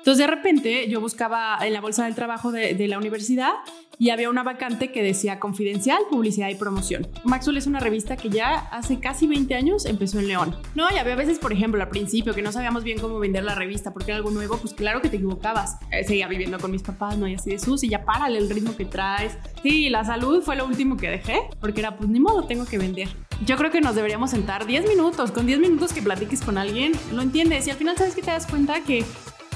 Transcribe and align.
Entonces 0.00 0.16
de 0.16 0.26
repente 0.26 0.88
yo 0.88 0.98
buscaba 0.98 1.58
en 1.60 1.74
la 1.74 1.82
bolsa 1.82 2.06
del 2.06 2.14
trabajo 2.14 2.52
de, 2.52 2.88
la 2.88 2.96
universidad 2.96 3.52
y 3.98 4.08
había 4.08 4.30
una 4.30 4.42
vacante 4.42 4.90
que 4.90 5.02
decía 5.02 5.38
confidencial, 5.38 5.98
publicidad 6.08 6.48
y 6.48 6.54
promoción. 6.54 7.06
Maxwell 7.24 7.58
es 7.58 7.66
una 7.66 7.80
revista 7.80 8.16
que 8.16 8.30
ya 8.30 8.60
hace 8.70 8.98
casi 8.98 9.26
20 9.26 9.54
años 9.54 9.84
empezó 9.84 10.18
en 10.18 10.28
León. 10.28 10.56
No, 10.74 10.86
y 10.90 10.96
había 10.96 11.14
veces, 11.16 11.38
por 11.38 11.52
ejemplo, 11.52 11.82
al 11.82 11.90
principio 11.90 12.32
que 12.32 12.40
no 12.40 12.50
sabíamos 12.50 12.82
bien 12.82 12.98
cómo 12.98 13.18
vender 13.18 13.44
la 13.44 13.54
revista 13.54 13.92
porque 13.92 14.12
era 14.12 14.16
algo 14.16 14.30
nuevo, 14.30 14.56
pues 14.56 14.72
claro 14.72 15.02
que 15.02 15.10
te 15.10 15.16
equivocabas. 15.16 15.76
Eh, 15.92 16.02
seguía 16.04 16.28
viviendo 16.28 16.58
con 16.58 16.70
mis 16.70 16.82
papás, 16.82 17.18
¿no? 17.18 17.28
Y 17.28 17.34
así 17.34 17.50
de 17.50 17.58
sus, 17.58 17.84
y 17.84 17.90
ya 17.90 18.06
párale 18.06 18.38
el 18.38 18.48
ritmo 18.48 18.74
que 18.74 18.86
traes. 18.86 19.36
Sí, 19.62 19.90
la 19.90 20.02
salud 20.02 20.42
fue 20.42 20.56
lo 20.56 20.64
último 20.64 20.96
que 20.96 21.10
dejé 21.10 21.42
porque 21.60 21.80
era 21.80 21.98
pues 21.98 22.08
ni 22.08 22.20
modo, 22.20 22.44
tengo 22.44 22.64
que 22.64 22.78
vender. 22.78 23.08
Yo 23.44 23.56
creo 23.56 23.70
que 23.70 23.82
nos 23.82 23.94
deberíamos 23.94 24.30
sentar 24.30 24.64
10 24.64 24.88
minutos, 24.88 25.30
con 25.30 25.46
10 25.46 25.58
minutos 25.60 25.92
que 25.92 26.00
platiques 26.00 26.40
con 26.40 26.56
alguien, 26.56 26.92
lo 27.12 27.20
entiendes 27.20 27.66
y 27.66 27.70
al 27.70 27.76
final 27.76 27.96
sabes 27.96 28.14
que 28.14 28.22
te 28.22 28.30
das 28.30 28.46
cuenta 28.46 28.80
que 28.82 29.04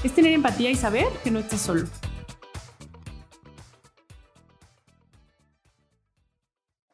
es 0.04 0.14
tener 0.14 0.32
empatía 0.32 0.70
y 0.70 0.74
saber 0.74 1.06
que 1.24 1.30
no 1.30 1.38
estás 1.38 1.62
solo. 1.62 1.86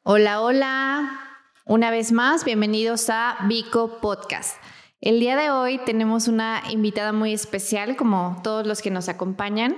Hola, 0.03 0.41
hola. 0.41 1.21
Una 1.65 1.91
vez 1.91 2.13
más, 2.13 2.45
bienvenidos 2.45 3.11
a 3.11 3.37
Vico 3.49 3.99
Podcast. 4.01 4.57
El 5.01 5.19
día 5.19 5.37
de 5.37 5.51
hoy 5.51 5.79
tenemos 5.85 6.29
una 6.29 6.63
invitada 6.71 7.13
muy 7.13 7.33
especial, 7.33 7.97
como 7.97 8.41
todos 8.45 8.67
los 8.67 8.81
que 8.81 8.91
nos 8.91 9.09
acompañan. 9.09 9.77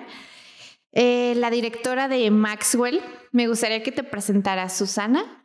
Eh, 0.92 1.34
la 1.36 1.50
directora 1.50 2.08
de 2.08 2.30
Maxwell. 2.30 3.00
Me 3.30 3.48
gustaría 3.48 3.82
que 3.82 3.92
te 3.92 4.04
presentaras, 4.04 4.76
Susana. 4.76 5.42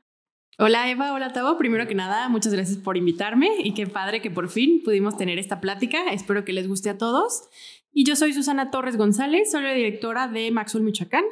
Hola 0.60 0.90
Eva, 0.90 1.14
hola 1.14 1.34
Tavo. 1.34 1.56
Primero 1.60 1.86
que 1.86 1.94
nada, 1.94 2.30
muchas 2.30 2.52
gracias 2.52 2.80
por 2.80 2.98
invitarme 2.98 3.48
y 3.60 3.76
qué 3.76 3.86
padre 3.86 4.24
que 4.24 4.32
por 4.32 4.50
fin 4.50 4.82
pudimos 4.84 5.16
tener 5.16 5.38
esta 5.38 5.62
plática. 5.62 6.12
Espero 6.12 6.44
que 6.44 6.52
les 6.52 6.68
guste 6.68 6.90
a 6.90 6.98
todos. 6.98 7.44
Y 7.92 8.06
yo 8.06 8.16
soy 8.16 8.34
Susana 8.34 8.72
Torres 8.72 8.98
González, 8.98 9.52
soy 9.52 9.64
la 9.64 9.74
directora 9.74 10.28
de 10.28 10.52
Maxwell 10.52 10.84
Michoacán. 10.84 11.24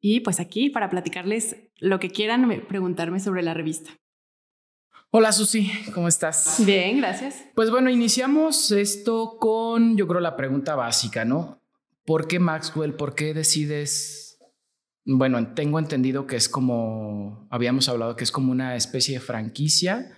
Y 0.00 0.20
pues 0.20 0.40
aquí 0.40 0.68
para 0.68 0.90
platicarles 0.90 1.56
lo 1.78 1.98
que 1.98 2.10
quieran 2.10 2.66
preguntarme 2.68 3.20
sobre 3.20 3.42
la 3.42 3.54
revista. 3.54 3.90
Hola 5.10 5.32
Susi, 5.32 5.70
¿cómo 5.94 6.08
estás? 6.08 6.62
Bien, 6.66 6.98
gracias. 6.98 7.44
Pues 7.54 7.70
bueno, 7.70 7.88
iniciamos 7.88 8.72
esto 8.72 9.38
con, 9.38 9.96
yo 9.96 10.08
creo, 10.08 10.20
la 10.20 10.36
pregunta 10.36 10.74
básica, 10.74 11.24
¿no? 11.24 11.62
¿Por 12.04 12.26
qué 12.26 12.40
Maxwell? 12.40 12.94
¿Por 12.94 13.14
qué 13.14 13.32
decides? 13.32 14.38
Bueno, 15.06 15.54
tengo 15.54 15.78
entendido 15.78 16.26
que 16.26 16.36
es 16.36 16.48
como, 16.48 17.46
habíamos 17.50 17.88
hablado 17.88 18.16
que 18.16 18.24
es 18.24 18.32
como 18.32 18.50
una 18.50 18.74
especie 18.74 19.14
de 19.14 19.24
franquicia. 19.24 20.12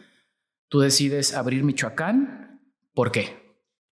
Tú 0.69 0.81
decides 0.81 1.35
abrir 1.35 1.63
Michoacán. 1.63 2.63
¿Por 2.95 3.13
qué? 3.13 3.46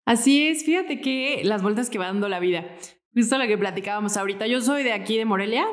Así 0.05 0.47
es, 0.47 0.65
fíjate 0.65 1.01
que 1.01 1.43
las 1.45 1.63
vueltas 1.63 1.91
que 1.91 1.99
va 1.99 2.07
dando 2.07 2.29
la 2.29 2.41
vida. 2.41 2.67
Justo 3.15 3.39
lo 3.39 3.47
que 3.47 3.57
platicábamos 3.57 4.17
ahorita. 4.17 4.47
Yo 4.47 4.61
soy 4.61 4.83
de 4.83 4.93
aquí 4.93 5.17
de 5.17 5.25
Morelia, 5.25 5.67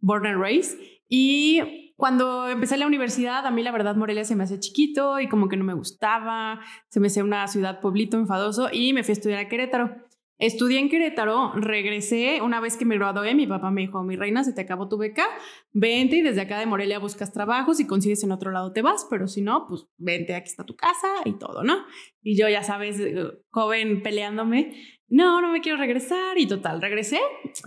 born 0.00 0.26
and 0.26 0.40
raised, 0.40 0.78
y 1.08 1.92
cuando 1.96 2.48
empecé 2.48 2.76
la 2.76 2.86
universidad, 2.86 3.46
a 3.46 3.50
mí 3.50 3.62
la 3.62 3.70
verdad 3.70 3.96
Morelia 3.96 4.24
se 4.24 4.34
me 4.34 4.44
hacía 4.44 4.58
chiquito 4.58 5.20
y 5.20 5.28
como 5.28 5.48
que 5.48 5.56
no 5.56 5.64
me 5.64 5.74
gustaba, 5.74 6.60
se 6.88 7.00
me 7.00 7.08
hacía 7.08 7.22
una 7.22 7.46
ciudad 7.48 7.80
pueblito 7.80 8.16
enfadoso 8.16 8.68
y 8.72 8.92
me 8.92 9.04
fui 9.04 9.12
a 9.12 9.14
estudiar 9.14 9.40
a 9.40 9.48
Querétaro. 9.48 9.94
Estudié 10.38 10.80
en 10.80 10.88
Querétaro, 10.88 11.52
regresé 11.54 12.40
una 12.42 12.58
vez 12.58 12.76
que 12.76 12.84
me 12.84 12.96
gradué, 12.96 13.34
mi 13.34 13.46
papá 13.46 13.70
me 13.70 13.82
dijo, 13.82 14.02
mi 14.02 14.16
reina, 14.16 14.42
se 14.42 14.52
te 14.52 14.62
acabó 14.62 14.88
tu 14.88 14.98
beca, 14.98 15.24
vente 15.72 16.16
y 16.16 16.22
desde 16.22 16.40
acá 16.40 16.58
de 16.58 16.66
Morelia 16.66 16.98
buscas 16.98 17.32
trabajos 17.32 17.78
y 17.78 17.86
consigues 17.86 18.24
en 18.24 18.32
otro 18.32 18.50
lado 18.50 18.72
te 18.72 18.82
vas, 18.82 19.06
pero 19.08 19.28
si 19.28 19.40
no, 19.40 19.66
pues 19.68 19.86
vente, 19.98 20.34
aquí 20.34 20.48
está 20.50 20.64
tu 20.64 20.74
casa 20.74 21.06
y 21.24 21.34
todo, 21.38 21.62
¿no? 21.62 21.84
Y 22.22 22.36
yo, 22.36 22.48
ya 22.48 22.62
sabes, 22.64 22.98
eh, 22.98 23.14
joven 23.50 24.02
peleándome, 24.02 24.72
no, 25.08 25.40
no 25.40 25.52
me 25.52 25.60
quiero 25.60 25.78
regresar 25.78 26.36
y 26.38 26.46
total, 26.46 26.80
regresé, 26.82 27.20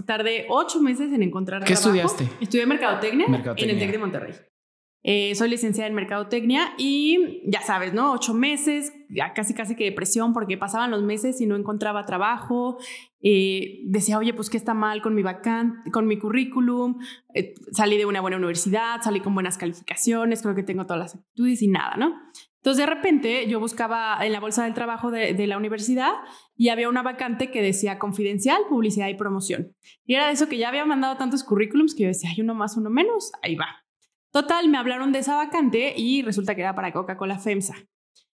tardé 0.05 0.45
ocho 0.49 0.81
meses 0.81 1.13
en 1.13 1.23
encontrar 1.23 1.63
¿Qué 1.63 1.75
trabajo. 1.75 2.03
estudiaste? 2.03 2.43
Estudié 2.43 2.65
Mercadotecnia, 2.65 3.27
Mercadotecnia. 3.27 3.73
en 3.73 3.79
el 3.79 3.85
TEC 3.85 3.91
de 3.93 3.99
Monterrey. 3.99 4.33
Eh, 5.07 5.35
soy 5.35 5.49
licenciada 5.49 5.87
en 5.87 5.93
Mercadotecnia 5.93 6.73
y 6.79 7.43
ya 7.45 7.61
sabes, 7.61 7.93
¿no? 7.93 8.11
Ocho 8.11 8.33
meses, 8.33 8.91
ya 9.07 9.33
casi 9.33 9.53
casi 9.53 9.75
que 9.75 9.83
depresión 9.83 10.33
porque 10.33 10.57
pasaban 10.57 10.89
los 10.89 11.03
meses 11.03 11.39
y 11.41 11.45
no 11.45 11.55
encontraba 11.55 12.07
trabajo. 12.07 12.79
Eh, 13.21 13.81
decía, 13.85 14.17
oye, 14.17 14.33
pues 14.33 14.49
qué 14.49 14.57
está 14.57 14.73
mal 14.73 15.03
con 15.03 15.13
mi 15.13 15.21
vacante, 15.21 15.91
con 15.91 16.07
mi 16.07 16.17
currículum. 16.17 16.97
Eh, 17.35 17.53
salí 17.71 17.99
de 17.99 18.07
una 18.07 18.19
buena 18.19 18.37
universidad, 18.37 18.99
salí 19.03 19.19
con 19.19 19.35
buenas 19.35 19.59
calificaciones, 19.59 20.41
creo 20.41 20.55
que 20.55 20.63
tengo 20.63 20.85
todas 20.85 20.99
las 20.99 21.15
actitudes 21.15 21.61
y 21.61 21.67
nada, 21.67 21.97
¿no? 21.97 22.15
Entonces 22.55 22.83
de 22.83 22.91
repente 22.91 23.47
yo 23.47 23.59
buscaba 23.59 24.17
en 24.25 24.31
la 24.31 24.39
bolsa 24.39 24.63
del 24.63 24.73
trabajo 24.73 25.11
de, 25.11 25.35
de 25.35 25.45
la 25.45 25.59
universidad 25.59 26.13
y 26.57 26.69
había 26.69 26.89
una 26.89 27.03
vacante 27.03 27.51
que 27.51 27.61
decía 27.61 27.99
confidencial, 27.99 28.63
publicidad 28.69 29.07
y 29.09 29.13
promoción. 29.13 29.75
Y 30.03 30.15
era 30.15 30.25
de 30.25 30.33
eso 30.33 30.49
que 30.49 30.57
ya 30.57 30.69
había 30.69 30.83
mandado 30.83 31.15
tantos 31.15 31.43
currículums 31.43 31.93
que 31.93 32.01
yo 32.01 32.07
decía, 32.07 32.31
hay 32.31 32.41
uno 32.41 32.55
más, 32.55 32.75
uno 32.75 32.89
menos, 32.89 33.31
ahí 33.43 33.53
va. 33.53 33.84
Total, 34.35 34.67
me 34.67 34.77
hablaron 34.77 35.13
de 35.13 35.19
esa 35.19 35.37
vacante 35.37 35.93
y 35.95 36.21
resulta 36.21 36.55
que 36.55 36.61
era 36.61 36.75
para 36.75 36.91
Coca-Cola 36.91 37.39
FEMSA. 37.39 37.73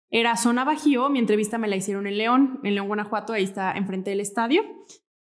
Era 0.08 0.34
zona 0.38 0.64
Bajío, 0.64 1.10
mi 1.10 1.18
entrevista 1.18 1.58
me 1.58 1.68
la 1.68 1.76
hicieron 1.76 2.06
en 2.06 2.16
León, 2.16 2.58
en 2.62 2.74
León, 2.74 2.86
Guanajuato, 2.86 3.34
ahí 3.34 3.44
está 3.44 3.72
enfrente 3.72 4.08
del 4.08 4.20
estadio, 4.20 4.62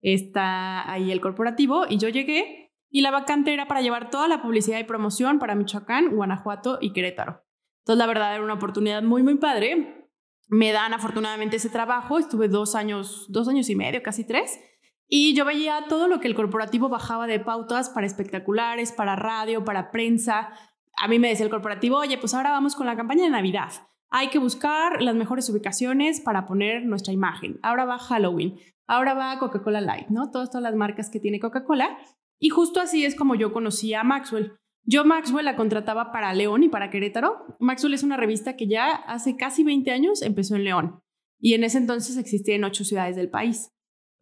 está 0.01 0.87
ahí 0.91 1.11
el 1.11 1.19
corporativo 1.19 1.87
y 1.89 1.97
yo 1.97 2.09
llegué 2.09 2.75
y 2.91 3.01
la 3.01 3.09
vacante 3.09 3.51
era 3.51 3.67
para 3.67 3.81
llevar 3.81 4.11
toda 4.11 4.27
la 4.27 4.43
publicidad 4.43 4.77
y 4.77 4.83
promoción 4.83 5.39
para 5.39 5.55
Michoacán, 5.55 6.15
Guanajuato 6.15 6.77
y 6.79 6.93
Querétaro. 6.93 7.43
Entonces, 7.79 7.97
la 7.97 8.05
verdad 8.05 8.35
era 8.35 8.43
una 8.43 8.53
oportunidad 8.53 9.01
muy, 9.01 9.23
muy 9.23 9.37
padre. 9.37 10.11
Me 10.47 10.73
dan 10.73 10.93
afortunadamente 10.93 11.55
ese 11.55 11.71
trabajo, 11.71 12.19
estuve 12.19 12.49
dos 12.49 12.75
años, 12.75 13.25
dos 13.29 13.47
años 13.47 13.67
y 13.71 13.75
medio, 13.75 14.03
casi 14.03 14.27
tres. 14.27 14.59
Y 15.09 15.33
yo 15.35 15.45
veía 15.45 15.85
todo 15.87 16.07
lo 16.07 16.19
que 16.19 16.27
el 16.27 16.35
corporativo 16.35 16.89
bajaba 16.89 17.27
de 17.27 17.39
pautas 17.39 17.89
para 17.89 18.05
espectaculares, 18.05 18.91
para 18.91 19.15
radio, 19.15 19.63
para 19.63 19.89
prensa. 19.89 20.49
A 20.97 21.07
mí 21.07 21.19
me 21.19 21.29
decía 21.29 21.45
el 21.45 21.51
corporativo, 21.51 21.97
oye, 21.97 22.17
pues 22.17 22.33
ahora 22.33 22.51
vamos 22.51 22.75
con 22.75 22.85
la 22.85 22.95
campaña 22.95 23.23
de 23.23 23.29
Navidad. 23.29 23.71
Hay 24.09 24.29
que 24.29 24.39
buscar 24.39 25.01
las 25.01 25.15
mejores 25.15 25.49
ubicaciones 25.49 26.21
para 26.21 26.45
poner 26.45 26.85
nuestra 26.85 27.13
imagen. 27.13 27.59
Ahora 27.61 27.85
va 27.85 27.99
Halloween, 27.99 28.57
ahora 28.87 29.13
va 29.13 29.37
Coca-Cola 29.39 29.81
Light, 29.81 30.07
¿no? 30.09 30.31
Todas, 30.31 30.49
todas 30.49 30.63
las 30.63 30.75
marcas 30.75 31.09
que 31.09 31.19
tiene 31.19 31.39
Coca-Cola. 31.39 31.97
Y 32.39 32.49
justo 32.49 32.79
así 32.79 33.05
es 33.05 33.15
como 33.15 33.35
yo 33.35 33.53
conocí 33.53 33.93
a 33.93 34.03
Maxwell. 34.03 34.53
Yo 34.83 35.03
Maxwell 35.03 35.45
la 35.45 35.55
contrataba 35.55 36.11
para 36.11 36.33
León 36.33 36.63
y 36.63 36.69
para 36.69 36.89
Querétaro. 36.89 37.57
Maxwell 37.59 37.93
es 37.93 38.03
una 38.03 38.17
revista 38.17 38.55
que 38.55 38.67
ya 38.67 38.91
hace 38.95 39.35
casi 39.35 39.63
20 39.63 39.91
años 39.91 40.21
empezó 40.21 40.55
en 40.55 40.63
León. 40.63 40.99
Y 41.39 41.53
en 41.53 41.63
ese 41.63 41.77
entonces 41.77 42.17
existía 42.17 42.55
en 42.55 42.63
ocho 42.63 42.83
ciudades 42.83 43.15
del 43.15 43.29
país 43.29 43.71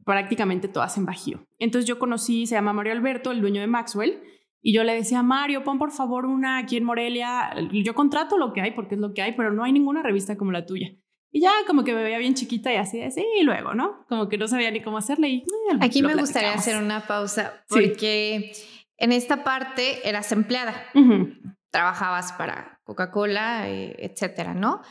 prácticamente 0.05 0.67
todas 0.67 0.97
en 0.97 1.05
Bajío. 1.05 1.45
Entonces 1.59 1.87
yo 1.87 1.99
conocí, 1.99 2.45
se 2.45 2.55
llama 2.55 2.73
Mario 2.73 2.93
Alberto, 2.93 3.31
el 3.31 3.41
dueño 3.41 3.59
de 3.59 3.67
Maxwell, 3.67 4.21
y 4.67 4.73
yo 4.73 4.83
le 4.83 4.95
decía, 4.95 5.21
Mario, 5.21 5.63
pon 5.63 5.77
por 5.77 5.91
favor 5.91 6.25
una 6.25 6.57
aquí 6.57 6.77
en 6.77 6.85
Morelia. 6.85 7.53
Yo 7.71 7.93
contrato 7.93 8.35
lo 8.35 8.51
que 8.51 8.61
hay 8.61 8.71
porque 8.71 8.95
es 8.95 8.99
lo 8.99 9.13
que 9.13 9.21
hay, 9.21 9.33
pero 9.33 9.53
no 9.53 9.63
hay 9.63 9.71
ninguna 9.71 10.01
revista 10.01 10.37
como 10.37 10.51
la 10.51 10.65
tuya. 10.65 10.89
Y 11.31 11.41
ya 11.41 11.51
como 11.67 11.83
que 11.83 11.93
me 11.93 12.01
veía 12.01 12.17
bien 12.17 12.33
chiquita 12.33 12.73
y 12.73 12.77
así, 12.77 12.99
así, 12.99 13.23
y 13.39 13.43
luego, 13.43 13.75
¿no? 13.75 14.03
Como 14.09 14.27
que 14.27 14.39
no 14.39 14.47
sabía 14.47 14.71
ni 14.71 14.81
cómo 14.81 14.97
hacerle. 14.97 15.27
Y, 15.29 15.37
eh, 15.41 15.77
Aquí 15.81 16.01
me 16.01 16.15
gustaría 16.15 16.51
hacer 16.55 16.81
una 16.81 17.05
pausa 17.05 17.63
porque 17.69 18.53
en 18.97 19.11
esta 19.11 19.43
parte 19.43 20.09
eras 20.09 20.31
empleada, 20.31 20.73
Ujú. 20.95 21.27
trabajabas 21.69 22.33
para 22.33 22.81
Coca-Cola, 22.85 23.69
eh, 23.69 23.95
etcétera, 23.99 24.55
¿no? 24.55 24.81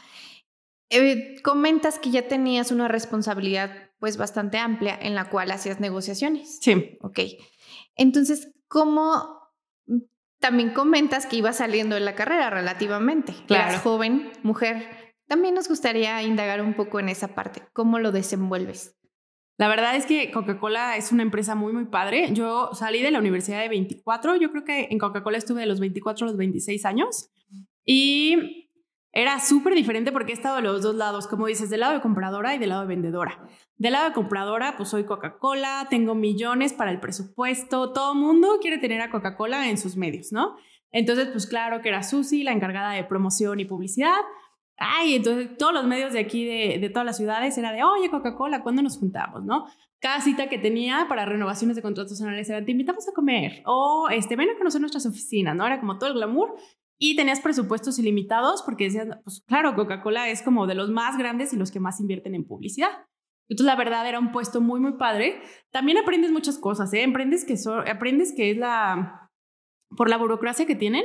Eh, 0.89 1.35
comentas 1.43 1.99
que 1.99 2.13
ya 2.13 2.29
tenías 2.29 2.71
una 2.71 2.87
responsabilidad 2.87 3.91
pues 3.99 4.19
bastante 4.19 4.59
amplia 4.59 4.97
en 5.03 5.17
la 5.17 5.29
cual 5.31 5.51
hacías 5.51 5.81
negociaciones. 5.81 6.61
Sí. 6.61 6.97
Ok. 7.01 7.19
Entonces, 7.97 8.53
¿cómo 8.69 9.44
también 10.45 10.75
comentas 10.75 11.25
que 11.25 11.37
ibas 11.37 11.57
saliendo 11.57 11.95
de 11.95 12.03
la 12.03 12.15
carrera 12.15 12.51
relativamente? 12.51 13.33
Claro. 13.47 13.71
Eras 13.71 13.83
joven, 13.83 14.31
mujer. 14.43 15.15
También 15.27 15.55
nos 15.55 15.71
gustaría 15.71 16.23
indagar 16.23 16.61
un 16.61 16.75
poco 16.75 17.01
en 17.01 17.09
esa 17.09 17.29
parte. 17.29 17.63
¿Cómo 17.73 17.99
lo 17.99 18.13
desenvuelves? 18.13 18.95
La 19.57 19.69
verdad 19.69 19.97
es 19.97 20.05
que 20.05 20.31
Coca-Cola 20.31 20.99
es 20.99 21.13
una 21.13 21.23
empresa 21.23 21.55
muy, 21.55 21.73
muy 21.73 21.87
padre. 21.87 22.29
Yo 22.35 22.75
salí 22.75 23.01
de 23.01 23.11
la 23.11 23.21
universidad 23.21 23.63
de 23.63 23.71
24, 23.71 24.37
yo 24.37 24.51
creo 24.51 24.65
que 24.65 24.89
en 24.91 24.99
Coca-Cola 24.99 25.39
estuve 25.39 25.63
de 25.63 25.67
los 25.67 25.81
24 25.81 26.27
a 26.27 26.29
los 26.29 26.37
26 26.37 26.85
años 26.85 27.31
y 27.87 28.64
era 29.15 29.39
súper 29.39 29.75
diferente 29.75 30.11
porque 30.11 30.33
he 30.33 30.35
estado 30.35 30.57
de 30.57 30.63
los 30.63 30.83
dos 30.83 30.97
lados, 30.97 31.29
como 31.29 31.47
dices, 31.47 31.71
del 31.71 31.81
lado 31.81 31.95
de 31.95 32.01
compradora 32.01 32.55
y 32.55 32.59
del 32.59 32.71
lado 32.71 32.83
de 32.83 32.89
vendedora. 32.89 33.49
Del 33.77 33.93
lado 33.93 34.09
de 34.09 34.13
compradora, 34.13 34.77
pues 34.77 34.89
soy 34.89 35.05
Coca-Cola, 35.05 35.87
tengo 35.89 36.17
millones 36.17 36.73
para 36.73 36.91
el 36.91 36.99
presupuesto, 36.99 37.93
todo 37.93 38.17
mundo 38.17 38.59
quiere 38.61 38.79
tener 38.79 39.01
a 39.01 39.11
Coca-Cola 39.11 39.71
en 39.71 39.79
sus 39.79 39.97
medios, 39.97 40.33
¿no? 40.33 40.57
Entonces, 40.91 41.29
pues 41.29 41.47
claro 41.47 41.81
que 41.81 41.91
era 41.91 42.03
Susi, 42.03 42.43
la 42.43 42.51
encargada 42.51 42.91
de 42.91 43.05
promoción 43.05 43.61
y 43.61 43.65
publicidad. 43.65 44.19
Ay, 44.77 45.15
entonces 45.15 45.57
todos 45.57 45.73
los 45.73 45.85
medios 45.85 46.13
de 46.13 46.19
aquí, 46.19 46.45
de, 46.45 46.91
todas 46.91 47.07
las 47.07 47.17
ciudades, 47.17 47.57
era 47.57 47.71
de, 47.71 47.85
oye, 47.85 48.11
Coca-Cola, 48.11 48.65
¿cuándo 48.65 48.83
nos 48.83 48.99
juntamos, 48.99 49.45
no? 49.45 49.67
Cada 50.01 50.21
cita 50.21 50.49
que 50.49 50.59
tenía 50.59 51.07
para 51.09 51.25
renovaciones 51.25 51.77
de 51.77 51.83
contratos 51.83 52.21
anuales 52.21 52.51
era, 52.51 52.65
te 52.65 52.73
invitamos 52.73 53.09
a 53.09 53.13
comer, 53.13 53.63
o 53.65 54.09
este, 54.11 54.35
ven 54.35 54.51
a 54.51 54.59
conocer 54.59 54.81
nuestras 54.81 55.07
oficinas, 55.07 55.55
¿no? 55.55 55.65
Era 55.65 55.79
como 55.79 55.99
todo 55.99 56.09
el 56.09 56.17
glamour. 56.17 56.57
Y 57.07 57.17
tenías 57.17 57.43
presupuestos 57.43 57.99
ilimitados 57.99 58.63
porque 58.63 58.85
decías, 58.85 59.07
pues 59.25 59.43
claro, 59.47 59.75
Coca-Cola 59.75 60.31
es 60.31 60.41
como 60.41 60.67
de 60.67 60.75
los 60.75 60.89
más 60.89 61.19
grandes 61.19 61.53
y 61.53 61.57
los 61.57 61.71
que 61.71 61.79
más 61.79 62.01
invierten 62.01 62.35
en 62.35 62.47
publicidad. 62.47 62.89
Entonces, 63.47 63.67
la 63.67 63.77
verdad, 63.77 64.09
era 64.09 64.19
un 64.19 64.33
puesto 64.33 64.63
muy, 64.63 64.81
muy 64.81 64.93
padre. 64.93 65.43
También 65.71 65.99
aprendes 65.99 66.31
muchas 66.31 66.57
cosas, 66.57 66.91
¿eh? 66.95 67.05
Aprendes 67.05 67.45
que, 67.45 67.59
aprendes 67.91 68.33
que 68.35 68.53
es 68.53 68.57
la, 68.57 69.31
por 69.95 70.09
la 70.09 70.17
burocracia 70.17 70.65
que 70.65 70.77
tienen, 70.77 71.05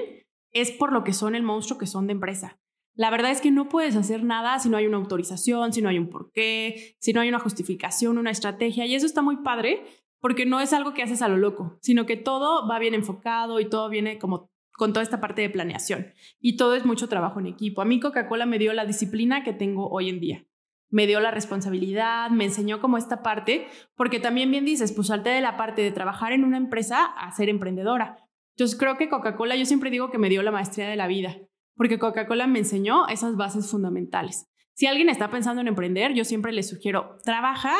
es 0.54 0.72
por 0.72 0.94
lo 0.94 1.04
que 1.04 1.12
son 1.12 1.36
el 1.36 1.44
monstruo 1.44 1.78
que 1.78 1.86
son 1.86 2.08
de 2.08 2.14
empresa. 2.14 2.58
La 2.96 3.10
verdad 3.10 3.32
es 3.32 3.42
que 3.42 3.52
no 3.52 3.68
puedes 3.68 3.98
hacer 3.98 4.24
nada 4.24 4.58
si 4.60 4.70
no 4.70 4.78
hay 4.78 4.88
una 4.88 4.96
autorización, 4.96 5.74
si 5.74 5.82
no 5.82 5.90
hay 5.90 6.00
un 6.00 6.10
porqué, 6.10 6.96
si 7.02 7.12
no 7.12 7.20
hay 7.20 7.28
una 7.28 7.40
justificación, 7.40 8.18
una 8.18 8.32
estrategia. 8.32 8.86
Y 8.86 8.96
eso 8.96 9.06
está 9.06 9.22
muy 9.22 9.44
padre 9.44 9.84
porque 10.22 10.46
no 10.46 10.62
es 10.62 10.72
algo 10.72 10.94
que 10.94 11.04
haces 11.04 11.22
a 11.22 11.28
lo 11.28 11.36
loco, 11.36 11.78
sino 11.82 12.06
que 12.06 12.16
todo 12.16 12.70
va 12.70 12.80
bien 12.80 12.94
enfocado 12.94 13.60
y 13.60 13.68
todo 13.68 13.90
viene 13.90 14.18
como 14.18 14.50
con 14.80 14.94
toda 14.94 15.04
esta 15.04 15.20
parte 15.20 15.42
de 15.42 15.50
planeación. 15.50 16.14
Y 16.40 16.56
todo 16.56 16.74
es 16.74 16.86
mucho 16.86 17.10
trabajo 17.10 17.42
en 17.42 17.48
equipo. 17.48 17.82
A 17.82 17.86
mí 17.86 18.00
Coca-Cola 18.00 18.46
me 18.46 18.58
dio 18.58 18.72
la 18.72 18.86
disciplina 18.86 19.44
que 19.44 19.52
tengo 19.52 19.90
hoy 19.90 20.08
en 20.08 20.22
día. 20.22 20.46
Me 20.90 21.06
dio 21.06 21.20
la 21.20 21.32
responsabilidad, 21.32 22.30
me 22.30 22.46
enseñó 22.46 22.80
como 22.80 22.98
esta 22.98 23.22
parte, 23.22 23.68
porque 23.98 24.22
también 24.22 24.50
bien 24.50 24.64
dices, 24.64 24.94
pues 24.94 25.10
salte 25.10 25.32
de 25.32 25.42
la 25.42 25.58
parte 25.58 25.82
de 25.82 25.92
trabajar 25.92 26.32
en 26.32 26.46
una 26.46 26.56
empresa 26.56 27.04
a 27.04 27.30
ser 27.34 27.50
emprendedora. 27.50 28.26
Entonces 28.56 28.80
creo 28.80 28.98
que 28.98 29.10
Coca-Cola, 29.10 29.58
yo 29.58 29.66
siempre 29.66 29.92
digo 29.92 30.12
que 30.12 30.18
me 30.18 30.30
dio 30.30 30.42
la 30.44 30.52
maestría 30.52 30.88
de 30.88 30.96
la 30.96 31.08
vida, 31.08 31.36
porque 31.76 32.00
Coca-Cola 32.00 32.48
me 32.48 32.60
enseñó 32.60 33.06
esas 33.10 33.36
bases 33.36 33.70
fundamentales. 33.70 34.50
Si 34.76 34.88
alguien 34.88 35.10
está 35.10 35.30
pensando 35.30 35.60
en 35.60 35.68
emprender, 35.68 36.14
yo 36.14 36.24
siempre 36.24 36.54
le 36.54 36.64
sugiero, 36.64 37.18
trabaja 37.26 37.74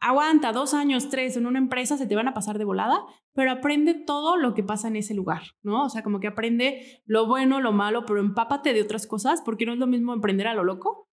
aguanta 0.00 0.52
dos 0.52 0.74
años, 0.74 1.08
tres 1.08 1.36
en 1.36 1.46
una 1.46 1.58
empresa, 1.58 1.96
se 1.96 2.06
te 2.06 2.16
van 2.16 2.28
a 2.28 2.34
pasar 2.34 2.58
de 2.58 2.64
volada, 2.64 3.04
pero 3.34 3.52
aprende 3.52 3.94
todo 3.94 4.36
lo 4.36 4.54
que 4.54 4.62
pasa 4.62 4.88
en 4.88 4.96
ese 4.96 5.14
lugar, 5.14 5.42
¿no? 5.62 5.84
O 5.84 5.88
sea, 5.88 6.02
como 6.02 6.20
que 6.20 6.28
aprende 6.28 7.02
lo 7.06 7.26
bueno, 7.26 7.60
lo 7.60 7.72
malo, 7.72 8.04
pero 8.06 8.20
empápate 8.20 8.72
de 8.72 8.82
otras 8.82 9.06
cosas, 9.06 9.42
porque 9.44 9.66
no 9.66 9.72
es 9.72 9.78
lo 9.78 9.86
mismo 9.86 10.12
emprender 10.12 10.46
a 10.46 10.54
lo 10.54 10.64
loco 10.64 11.08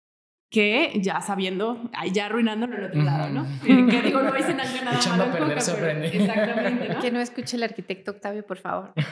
que 0.51 0.93
ya 1.03 1.21
sabiendo, 1.21 1.91
ya 2.13 2.27
arruinándolo 2.27 2.77
en 2.77 2.85
otro 2.85 3.03
lado, 3.03 3.29
¿no? 3.29 3.45
Que 3.65 4.03
digo, 4.03 4.23
no 4.23 4.39
hice 4.39 4.55
nada 4.55 4.71
Echando 4.95 5.25
a 5.25 5.33
perder 5.33 5.61
se 5.61 5.73
aprende. 5.73 6.07
Exactamente, 6.17 6.89
¿no? 6.91 7.01
Que 7.01 7.11
no 7.11 7.19
escuche 7.19 7.57
el 7.57 7.65
arquitecto 7.65 8.13
Octavio, 8.13 8.47
por 8.47 8.59
favor. 8.59 8.93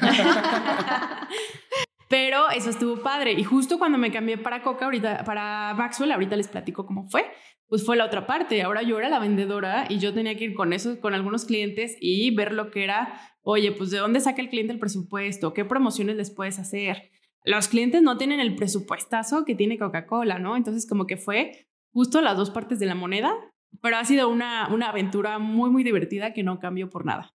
Pero 2.08 2.50
eso 2.50 2.70
estuvo 2.70 3.02
padre. 3.02 3.32
Y 3.32 3.42
justo 3.42 3.78
cuando 3.78 3.98
me 3.98 4.12
cambié 4.12 4.38
para 4.38 4.62
Coca, 4.62 4.84
ahorita, 4.84 5.24
para 5.24 5.74
Maxwell, 5.74 6.12
ahorita 6.12 6.36
les 6.36 6.46
platico 6.46 6.86
cómo 6.86 7.08
fue 7.08 7.24
pues 7.72 7.86
fue 7.86 7.96
la 7.96 8.04
otra 8.04 8.26
parte. 8.26 8.60
Ahora 8.60 8.82
yo 8.82 8.98
era 8.98 9.08
la 9.08 9.18
vendedora 9.18 9.86
y 9.88 9.98
yo 9.98 10.12
tenía 10.12 10.36
que 10.36 10.44
ir 10.44 10.52
con 10.52 10.74
eso, 10.74 11.00
con 11.00 11.14
algunos 11.14 11.46
clientes 11.46 11.96
y 12.02 12.30
ver 12.34 12.52
lo 12.52 12.70
que 12.70 12.84
era, 12.84 13.18
oye, 13.40 13.72
pues 13.72 13.90
de 13.90 13.96
dónde 13.96 14.20
saca 14.20 14.42
el 14.42 14.50
cliente 14.50 14.74
el 14.74 14.78
presupuesto, 14.78 15.54
qué 15.54 15.64
promociones 15.64 16.16
les 16.16 16.30
puedes 16.30 16.58
hacer. 16.58 17.10
Los 17.44 17.68
clientes 17.68 18.02
no 18.02 18.18
tienen 18.18 18.40
el 18.40 18.56
presupuestazo 18.56 19.46
que 19.46 19.54
tiene 19.54 19.78
Coca-Cola, 19.78 20.38
¿no? 20.38 20.54
Entonces 20.54 20.86
como 20.86 21.06
que 21.06 21.16
fue 21.16 21.66
justo 21.94 22.20
las 22.20 22.36
dos 22.36 22.50
partes 22.50 22.78
de 22.78 22.84
la 22.84 22.94
moneda, 22.94 23.34
pero 23.80 23.96
ha 23.96 24.04
sido 24.04 24.28
una, 24.28 24.68
una 24.68 24.90
aventura 24.90 25.38
muy, 25.38 25.70
muy 25.70 25.82
divertida 25.82 26.34
que 26.34 26.42
no 26.42 26.58
cambio 26.58 26.90
por 26.90 27.06
nada. 27.06 27.34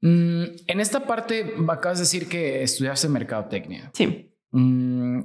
Mm, 0.00 0.44
en 0.68 0.78
esta 0.78 1.08
parte 1.08 1.56
acabas 1.68 1.98
de 1.98 2.02
decir 2.02 2.28
que 2.28 2.62
estudiaste 2.62 3.08
mercadotecnia. 3.08 3.90
Sí. 3.94 4.32
Mm, 4.52 5.22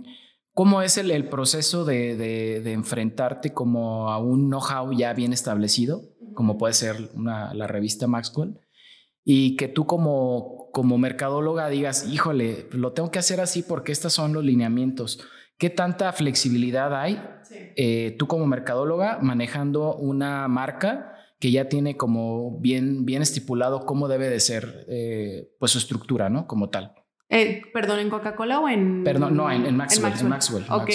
¿Cómo 0.59 0.81
es 0.81 0.97
el, 0.97 1.29
proceso 1.29 1.85
de, 1.85 2.61
enfrentarte 2.73 3.53
como 3.53 4.11
a 4.11 4.17
un 4.17 4.49
know-how 4.49 4.91
ya 4.91 5.13
bien 5.13 5.31
establecido, 5.31 6.09
como 6.33 6.57
puede 6.57 6.73
ser 6.73 7.11
la 7.15 7.65
revista 7.65 8.07
Maxwell, 8.07 8.59
y 9.23 9.55
que 9.55 9.69
tú 9.69 9.85
como, 9.85 10.69
como 10.73 10.97
mercadóloga 10.97 11.69
digas, 11.69 12.09
híjole, 12.11 12.67
lo 12.73 12.91
tengo 12.91 13.09
que 13.09 13.19
hacer 13.19 13.39
así 13.39 13.63
porque 13.63 13.93
estos 13.93 14.11
son 14.11 14.33
los 14.33 14.43
lineamientos? 14.43 15.21
¿Qué 15.57 15.69
tanta 15.69 16.11
flexibilidad 16.11 16.93
hay 16.93 17.23
eh, 17.77 18.17
tú 18.19 18.27
como 18.27 18.45
mercadóloga 18.45 19.19
manejando 19.21 19.95
una 19.95 20.45
marca 20.49 21.13
que 21.39 21.51
ya 21.51 21.69
tiene 21.69 21.95
como 21.95 22.59
bien, 22.59 23.05
bien 23.05 23.21
estipulado 23.21 23.85
cómo 23.85 24.09
debe 24.09 24.29
de 24.29 24.41
ser 24.41 24.85
eh, 24.89 25.55
pues 25.57 25.71
su 25.71 25.77
estructura, 25.77 26.29
¿no? 26.29 26.47
Como 26.47 26.69
tal. 26.69 26.98
Eh, 27.29 27.61
perdón, 27.73 27.99
¿en 27.99 28.09
Coca-Cola 28.09 28.59
o 28.59 28.67
en...? 28.67 29.03
Perdón, 29.03 29.35
no, 29.35 29.51
en, 29.51 29.75
Maxwell. 29.75 30.13
En 30.19 30.29
Maxwell. 30.29 30.65
ok. 30.69 30.89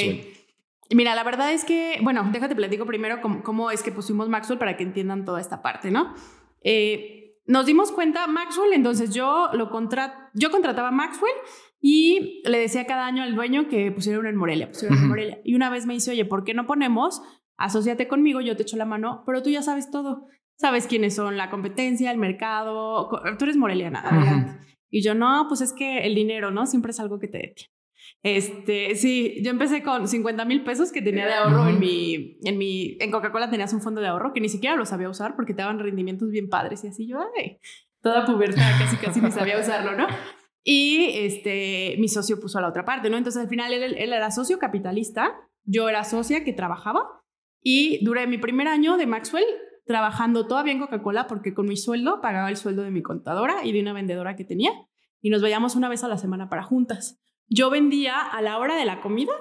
Mira, 0.90 1.14
la 1.14 1.24
verdad 1.24 1.52
es 1.52 1.64
que, 1.64 1.98
bueno, 2.02 2.28
déjate 2.32 2.54
platico 2.54 2.84
primero 2.84 3.20
cómo, 3.20 3.70
es 3.70 3.82
que 3.82 3.90
pusimos 3.90 4.28
Maxwell 4.28 4.58
para 4.58 4.76
que 4.76 4.82
entiendan 4.82 5.24
toda 5.24 5.40
esta 5.40 5.62
parte, 5.62 5.90
¿no? 5.90 6.14
Eh, 6.62 7.38
nos 7.46 7.66
dimos 7.66 7.90
cuenta, 7.92 8.26
Maxwell, 8.26 8.72
entonces 8.72 9.14
yo 9.14 9.50
lo 9.52 9.70
contra, 9.70 10.30
yo 10.34 10.50
contrataba 10.50 10.88
a 10.88 10.92
Maxwell 10.92 11.32
y 11.80 12.42
le 12.44 12.58
decía 12.58 12.86
cada 12.86 13.06
año 13.06 13.22
al 13.22 13.34
dueño 13.34 13.68
que 13.68 13.90
pusiera 13.92 14.18
uno 14.18 14.28
en 14.28 14.36
Morelia, 14.36 14.68
pusiera 14.68 14.94
en 14.94 15.08
Morelia. 15.08 15.40
Y 15.44 15.54
una 15.54 15.70
vez 15.70 15.86
me 15.86 15.94
dice, 15.94 16.10
oye, 16.10 16.24
¿por 16.24 16.44
qué 16.44 16.54
no 16.54 16.66
ponemos, 16.66 17.22
asociate 17.56 18.08
conmigo, 18.08 18.40
yo 18.40 18.56
te 18.56 18.62
echo 18.62 18.76
la 18.76 18.86
mano, 18.86 19.22
pero 19.26 19.42
tú 19.42 19.50
ya 19.50 19.62
sabes 19.62 19.90
todo. 19.90 20.26
Sabes 20.56 20.86
quiénes 20.86 21.14
son 21.14 21.36
la 21.36 21.50
competencia, 21.50 22.10
el 22.10 22.18
mercado, 22.18 23.10
tú 23.38 23.44
eres 23.44 23.56
moreliana, 23.56 24.00
adelante. 24.00 24.73
Y 24.94 25.02
yo, 25.02 25.12
no, 25.16 25.46
pues 25.48 25.60
es 25.60 25.72
que 25.72 26.06
el 26.06 26.14
dinero, 26.14 26.52
¿no? 26.52 26.66
Siempre 26.66 26.92
es 26.92 27.00
algo 27.00 27.18
que 27.18 27.26
te 27.26 27.38
detiene. 27.38 27.72
Este, 28.22 28.94
sí, 28.94 29.42
yo 29.42 29.50
empecé 29.50 29.82
con 29.82 30.06
50 30.06 30.44
mil 30.44 30.62
pesos 30.62 30.92
que 30.92 31.02
tenía 31.02 31.26
de 31.26 31.34
ahorro 31.34 31.68
en 31.68 31.80
mi, 31.80 32.38
en 32.44 32.58
mi, 32.58 32.96
en 33.00 33.10
Coca-Cola 33.10 33.50
tenías 33.50 33.72
un 33.72 33.82
fondo 33.82 34.00
de 34.00 34.06
ahorro 34.06 34.32
que 34.32 34.40
ni 34.40 34.48
siquiera 34.48 34.76
lo 34.76 34.86
sabía 34.86 35.08
usar 35.08 35.34
porque 35.34 35.52
te 35.52 35.62
daban 35.62 35.80
rendimientos 35.80 36.30
bien 36.30 36.48
padres 36.48 36.84
y 36.84 36.86
así 36.86 37.08
yo, 37.08 37.18
ay, 37.36 37.58
toda 38.02 38.24
pubertad 38.24 38.70
casi 38.78 38.96
casi 38.98 39.20
ni 39.20 39.32
sabía 39.32 39.58
usarlo, 39.58 39.96
¿no? 39.96 40.06
Y 40.62 41.10
este, 41.14 41.96
mi 41.98 42.06
socio 42.06 42.38
puso 42.38 42.58
a 42.58 42.62
la 42.62 42.68
otra 42.68 42.84
parte, 42.84 43.10
¿no? 43.10 43.16
Entonces 43.16 43.42
al 43.42 43.48
final 43.48 43.72
él, 43.72 43.96
él 43.98 44.12
era 44.12 44.30
socio 44.30 44.60
capitalista, 44.60 45.34
yo 45.64 45.88
era 45.88 46.04
socia 46.04 46.44
que 46.44 46.52
trabajaba 46.52 47.24
y 47.64 47.98
duré 48.04 48.28
mi 48.28 48.38
primer 48.38 48.68
año 48.68 48.96
de 48.96 49.06
Maxwell 49.06 49.44
trabajando 49.84 50.46
todavía 50.46 50.72
en 50.72 50.80
Coca-Cola 50.80 51.26
porque 51.26 51.54
con 51.54 51.66
mi 51.66 51.76
sueldo 51.76 52.20
pagaba 52.20 52.48
el 52.48 52.56
sueldo 52.56 52.82
de 52.82 52.90
mi 52.90 53.02
contadora 53.02 53.64
y 53.64 53.72
de 53.72 53.80
una 53.80 53.92
vendedora 53.92 54.36
que 54.36 54.44
tenía 54.44 54.72
y 55.20 55.30
nos 55.30 55.42
veíamos 55.42 55.76
una 55.76 55.88
vez 55.88 56.04
a 56.04 56.08
la 56.08 56.18
semana 56.18 56.48
para 56.48 56.62
juntas. 56.62 57.20
Yo 57.48 57.70
vendía 57.70 58.20
a 58.20 58.42
la 58.42 58.58
hora 58.58 58.76
de 58.76 58.84
la 58.84 59.00
comida 59.00 59.32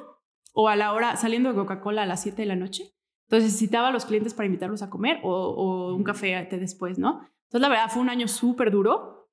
o 0.54 0.70
a 0.70 0.76
la 0.76 0.94
hora 0.94 1.16
saliendo 1.16 1.50
de 1.50 1.56
Coca-Cola 1.56 2.04
a 2.04 2.06
las 2.06 2.22
7 2.22 2.42
de 2.42 2.46
la 2.46 2.56
noche. 2.56 2.94
Entonces 3.28 3.58
citaba 3.58 3.88
a 3.88 3.92
los 3.92 4.06
clientes 4.06 4.34
para 4.34 4.46
invitarlos 4.46 4.82
a 4.82 4.90
comer 4.90 5.20
o, 5.24 5.94
un 5.96 6.04
café 6.04 6.48
después, 6.52 7.00
¿no? 7.00 7.22
Entonces 7.48 7.62
la 7.62 7.70
verdad 7.70 7.90
fue 7.90 8.02
un 8.02 8.10
año 8.10 8.28
súper 8.28 8.72
duro, 8.72 9.30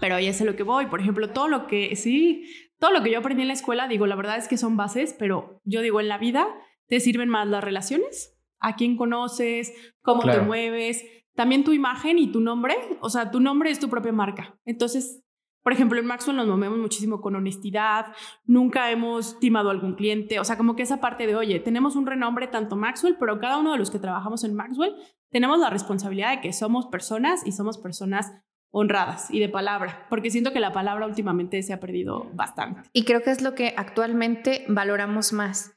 pero 0.00 0.18
ya 0.18 0.32
sé 0.32 0.44
lo 0.44 0.56
que 0.56 0.62
voy. 0.62 0.86
Por 0.86 1.00
ejemplo, 1.00 1.30
todo 1.30 1.48
lo 1.48 1.66
que, 1.66 1.94
sí, 1.96 2.44
todo 2.78 2.92
lo 2.92 3.02
que 3.02 3.10
yo 3.10 3.18
aprendí 3.18 3.42
en 3.42 3.48
la 3.48 3.54
escuela, 3.54 3.88
digo, 3.88 4.06
la 4.06 4.16
verdad 4.16 4.38
es 4.38 4.48
que 4.48 4.56
son 4.56 4.76
bases, 4.76 5.14
pero 5.18 5.60
yo 5.64 5.80
digo, 5.80 6.00
en 6.00 6.08
la 6.08 6.18
vida 6.18 6.46
te 6.88 7.00
sirven 7.00 7.28
más 7.28 7.46
las 7.46 7.62
relaciones 7.62 8.35
a 8.60 8.76
quién 8.76 8.96
conoces, 8.96 9.72
cómo 10.02 10.22
te 10.22 10.40
mueves, 10.40 11.04
también 11.34 11.64
tu 11.64 11.72
imagen 11.72 12.18
y 12.18 12.32
tu 12.32 12.40
nombre, 12.40 12.74
o 13.00 13.10
sea, 13.10 13.30
tu 13.30 13.40
nombre 13.40 13.70
es 13.70 13.78
tu 13.78 13.88
propia 13.88 14.12
marca. 14.12 14.58
Entonces, 14.64 15.22
por 15.62 15.72
ejemplo, 15.72 15.98
en 15.98 16.06
Maxwell 16.06 16.36
nos 16.36 16.46
movemos 16.46 16.78
muchísimo 16.78 17.20
con 17.20 17.34
honestidad, 17.34 18.06
nunca 18.44 18.90
hemos 18.92 19.40
timado 19.40 19.68
a 19.68 19.72
algún 19.72 19.94
cliente, 19.94 20.38
o 20.38 20.44
sea, 20.44 20.56
como 20.56 20.76
que 20.76 20.84
esa 20.84 21.00
parte 21.00 21.26
de, 21.26 21.34
oye, 21.34 21.58
tenemos 21.58 21.96
un 21.96 22.06
renombre 22.06 22.46
tanto 22.46 22.76
Maxwell, 22.76 23.16
pero 23.18 23.40
cada 23.40 23.58
uno 23.58 23.72
de 23.72 23.78
los 23.78 23.90
que 23.90 23.98
trabajamos 23.98 24.44
en 24.44 24.54
Maxwell 24.54 24.94
tenemos 25.30 25.58
la 25.58 25.68
responsabilidad 25.68 26.36
de 26.36 26.40
que 26.40 26.52
somos 26.52 26.86
personas 26.86 27.44
y 27.44 27.50
somos 27.50 27.78
personas 27.78 28.32
honradas 28.70 29.30
y 29.30 29.40
de 29.40 29.48
palabra, 29.48 30.06
porque 30.08 30.30
siento 30.30 30.52
que 30.52 30.60
la 30.60 30.72
palabra 30.72 31.06
últimamente 31.06 31.62
se 31.62 31.72
ha 31.72 31.80
perdido 31.80 32.30
bastante. 32.34 32.82
Y 32.92 33.04
creo 33.04 33.22
que 33.22 33.30
es 33.30 33.42
lo 33.42 33.54
que 33.54 33.74
actualmente 33.76 34.64
valoramos 34.68 35.32
más. 35.32 35.74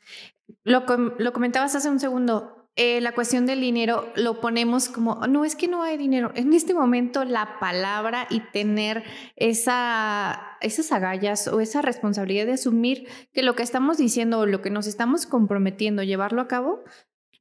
Lo, 0.63 0.86
lo 1.17 1.33
comentabas 1.33 1.75
hace 1.75 1.89
un 1.89 2.00
segundo, 2.00 2.58
eh, 2.75 3.01
la 3.01 3.11
cuestión 3.11 3.45
del 3.45 3.59
dinero 3.59 4.11
lo 4.15 4.39
ponemos 4.39 4.88
como, 4.88 5.27
no 5.27 5.43
es 5.43 5.55
que 5.55 5.67
no 5.67 5.83
hay 5.83 5.97
dinero. 5.97 6.31
En 6.35 6.53
este 6.53 6.73
momento 6.73 7.25
la 7.25 7.59
palabra 7.59 8.27
y 8.29 8.39
tener 8.39 9.03
esa, 9.35 10.57
esas 10.61 10.91
agallas 10.91 11.47
o 11.47 11.59
esa 11.59 11.81
responsabilidad 11.81 12.45
de 12.45 12.53
asumir 12.53 13.07
que 13.33 13.43
lo 13.43 13.55
que 13.55 13.63
estamos 13.63 13.97
diciendo 13.97 14.39
o 14.39 14.45
lo 14.45 14.61
que 14.61 14.69
nos 14.69 14.88
estamos 14.88 15.25
comprometiendo, 15.25 16.03
llevarlo 16.03 16.41
a 16.41 16.47
cabo, 16.47 16.83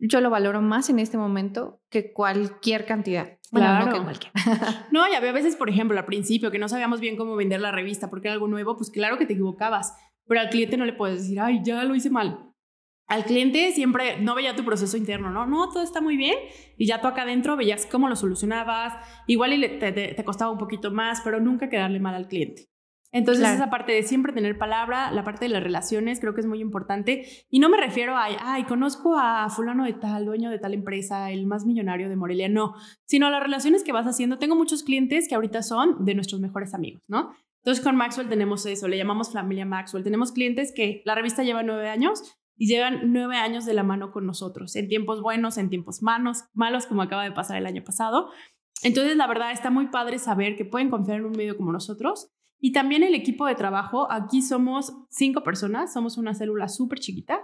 yo 0.01 0.21
lo 0.21 0.31
valoro 0.31 0.61
más 0.61 0.91
en 0.91 0.99
este 0.99 1.19
momento 1.19 1.81
que 1.89 2.13
cualquier 2.13 2.85
cantidad. 2.85 3.39
Bueno, 3.53 3.79
no 3.79 3.93
que 3.93 4.03
cualquier. 4.03 4.33
no, 4.93 5.09
y 5.09 5.15
había 5.15 5.33
veces, 5.33 5.57
por 5.57 5.71
ejemplo, 5.71 5.97
al 5.99 6.05
principio 6.05 6.51
que 6.51 6.59
no 6.59 6.69
sabíamos 6.69 7.01
bien 7.01 7.17
cómo 7.17 7.37
vender 7.37 7.61
la 7.61 7.73
revista 7.73 8.11
porque 8.11 8.29
era 8.29 8.35
algo 8.35 8.49
nuevo, 8.49 8.77
pues 8.77 8.91
claro 8.91 9.19
que 9.19 9.27
te 9.27 9.35
equivocabas, 9.35 9.95
pero 10.27 10.41
al 10.41 10.51
cliente 10.51 10.77
no 10.77 10.85
le 10.85 10.93
puedes 10.93 11.23
decir, 11.23 11.41
ay, 11.41 11.61
ya 11.65 11.85
lo 11.85 11.95
hice 11.95 12.11
mal 12.11 12.48
al 13.09 13.25
cliente 13.25 13.73
siempre 13.73 14.21
no 14.21 14.35
veía 14.35 14.55
tu 14.55 14.65
proceso 14.65 14.97
interno, 14.97 15.31
¿no? 15.31 15.47
No, 15.47 15.71
todo 15.71 15.83
está 15.83 16.01
muy 16.01 16.17
bien 16.17 16.37
y 16.77 16.87
ya 16.87 17.01
tú 17.01 17.09
acá 17.09 17.23
adentro 17.23 17.57
veías 17.57 17.87
cómo 17.87 18.09
lo 18.09 18.17
solucionabas, 18.17 18.95
igual 19.27 19.55
y 19.55 19.79
te, 19.79 20.15
costaba 20.25 20.51
un 20.53 20.59
poquito 20.59 20.91
más, 20.91 21.23
pero 21.23 21.41
nunca 21.41 21.71
quedarle 21.71 22.01
mal 22.01 22.15
al 22.15 22.29
cliente. 22.29 22.69
Entonces 23.11 23.49
esa 23.49 23.71
parte 23.71 23.93
de 23.93 24.03
siempre 24.03 24.35
tener 24.35 24.59
palabra, 24.59 25.11
la 25.11 25.25
parte 25.25 25.47
de 25.47 25.49
las 25.49 25.63
relaciones 25.63 26.21
creo 26.21 26.35
que 26.35 26.43
es 26.43 26.47
muy 26.47 26.61
importante 26.61 27.25
y 27.49 27.59
no 27.59 27.71
me 27.71 27.79
refiero 27.79 28.15
a, 28.15 28.27
ay, 28.41 28.65
conozco 28.65 29.17
a 29.19 29.49
fulano 29.49 29.85
de 29.85 29.95
tal, 29.95 30.27
dueño 30.27 30.51
de 30.51 30.59
tal 30.59 30.75
empresa, 30.75 31.31
el 31.31 31.47
más 31.47 31.65
millonario 31.65 32.11
de 32.11 32.17
Morelia, 32.17 32.51
no, 32.51 32.75
sino 33.07 33.29
a 33.29 33.31
las 33.31 33.43
relaciones 33.43 33.83
que 33.83 33.93
vas 33.93 34.07
haciendo. 34.07 34.37
Tengo 34.37 34.57
muchos 34.57 34.83
clientes 34.83 35.27
que 35.27 35.35
ahorita 35.35 35.63
son 35.63 36.05
de 36.05 36.15
nuestros 36.15 36.43
mejores 36.43 36.75
amigos, 36.75 37.03
¿no? 37.09 37.35
Entonces 37.63 37.83
con 37.83 37.97
Maxwell 37.97 38.29
tenemos 38.29 38.67
eso, 38.67 38.87
le 38.89 38.99
llamamos 38.99 39.33
familia 39.33 39.65
Maxwell. 39.65 40.05
Tenemos 40.05 40.33
clientes 40.33 40.73
que 40.77 41.01
la 41.07 41.15
revista 41.15 41.43
lleva 41.43 41.63
nueve 41.63 41.89
años 41.89 42.39
y 42.59 42.67
llevan 42.67 43.13
nueve 43.13 43.37
años 43.37 43.65
de 43.65 43.73
la 43.73 43.85
mano 43.85 44.11
con 44.11 44.27
nosotros, 44.27 44.75
en 44.77 44.89
tiempos 44.89 45.23
buenos, 45.23 45.57
en 45.57 45.71
tiempos 45.71 46.03
malos, 46.03 46.45
malos 46.53 46.87
como 46.87 47.03
acaba 47.03 47.25
de 47.25 47.33
pasar 47.33 47.57
el 47.57 47.67
año 47.67 47.85
pasado. 47.85 48.31
Entonces, 48.83 49.17
la 49.17 49.27
verdad, 49.27 49.53
está 49.53 49.71
muy 49.71 49.87
padre 49.87 50.19
saber 50.19 50.57
que 50.57 50.65
pueden 50.65 50.91
confiar 50.91 51.19
en 51.19 51.27
un 51.27 51.33
medio 51.33 51.57
como 51.57 51.73
nosotros. 51.73 52.31
Y 52.61 52.73
también 52.73 53.05
el 53.05 53.15
equipo 53.15 53.47
de 53.47 53.55
trabajo, 53.55 54.11
aquí 54.11 54.43
somos 54.43 54.93
cinco 55.09 55.45
personas, 55.45 55.93
somos 55.93 56.19
una 56.19 56.35
célula 56.35 56.69
súper 56.69 56.99
chiquita, 56.99 57.41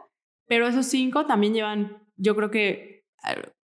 pero 0.47 0.67
esos 0.67 0.87
cinco 0.87 1.25
también 1.25 1.55
llevan, 1.55 2.03
yo 2.17 2.35
creo 2.35 2.51
que 2.51 3.07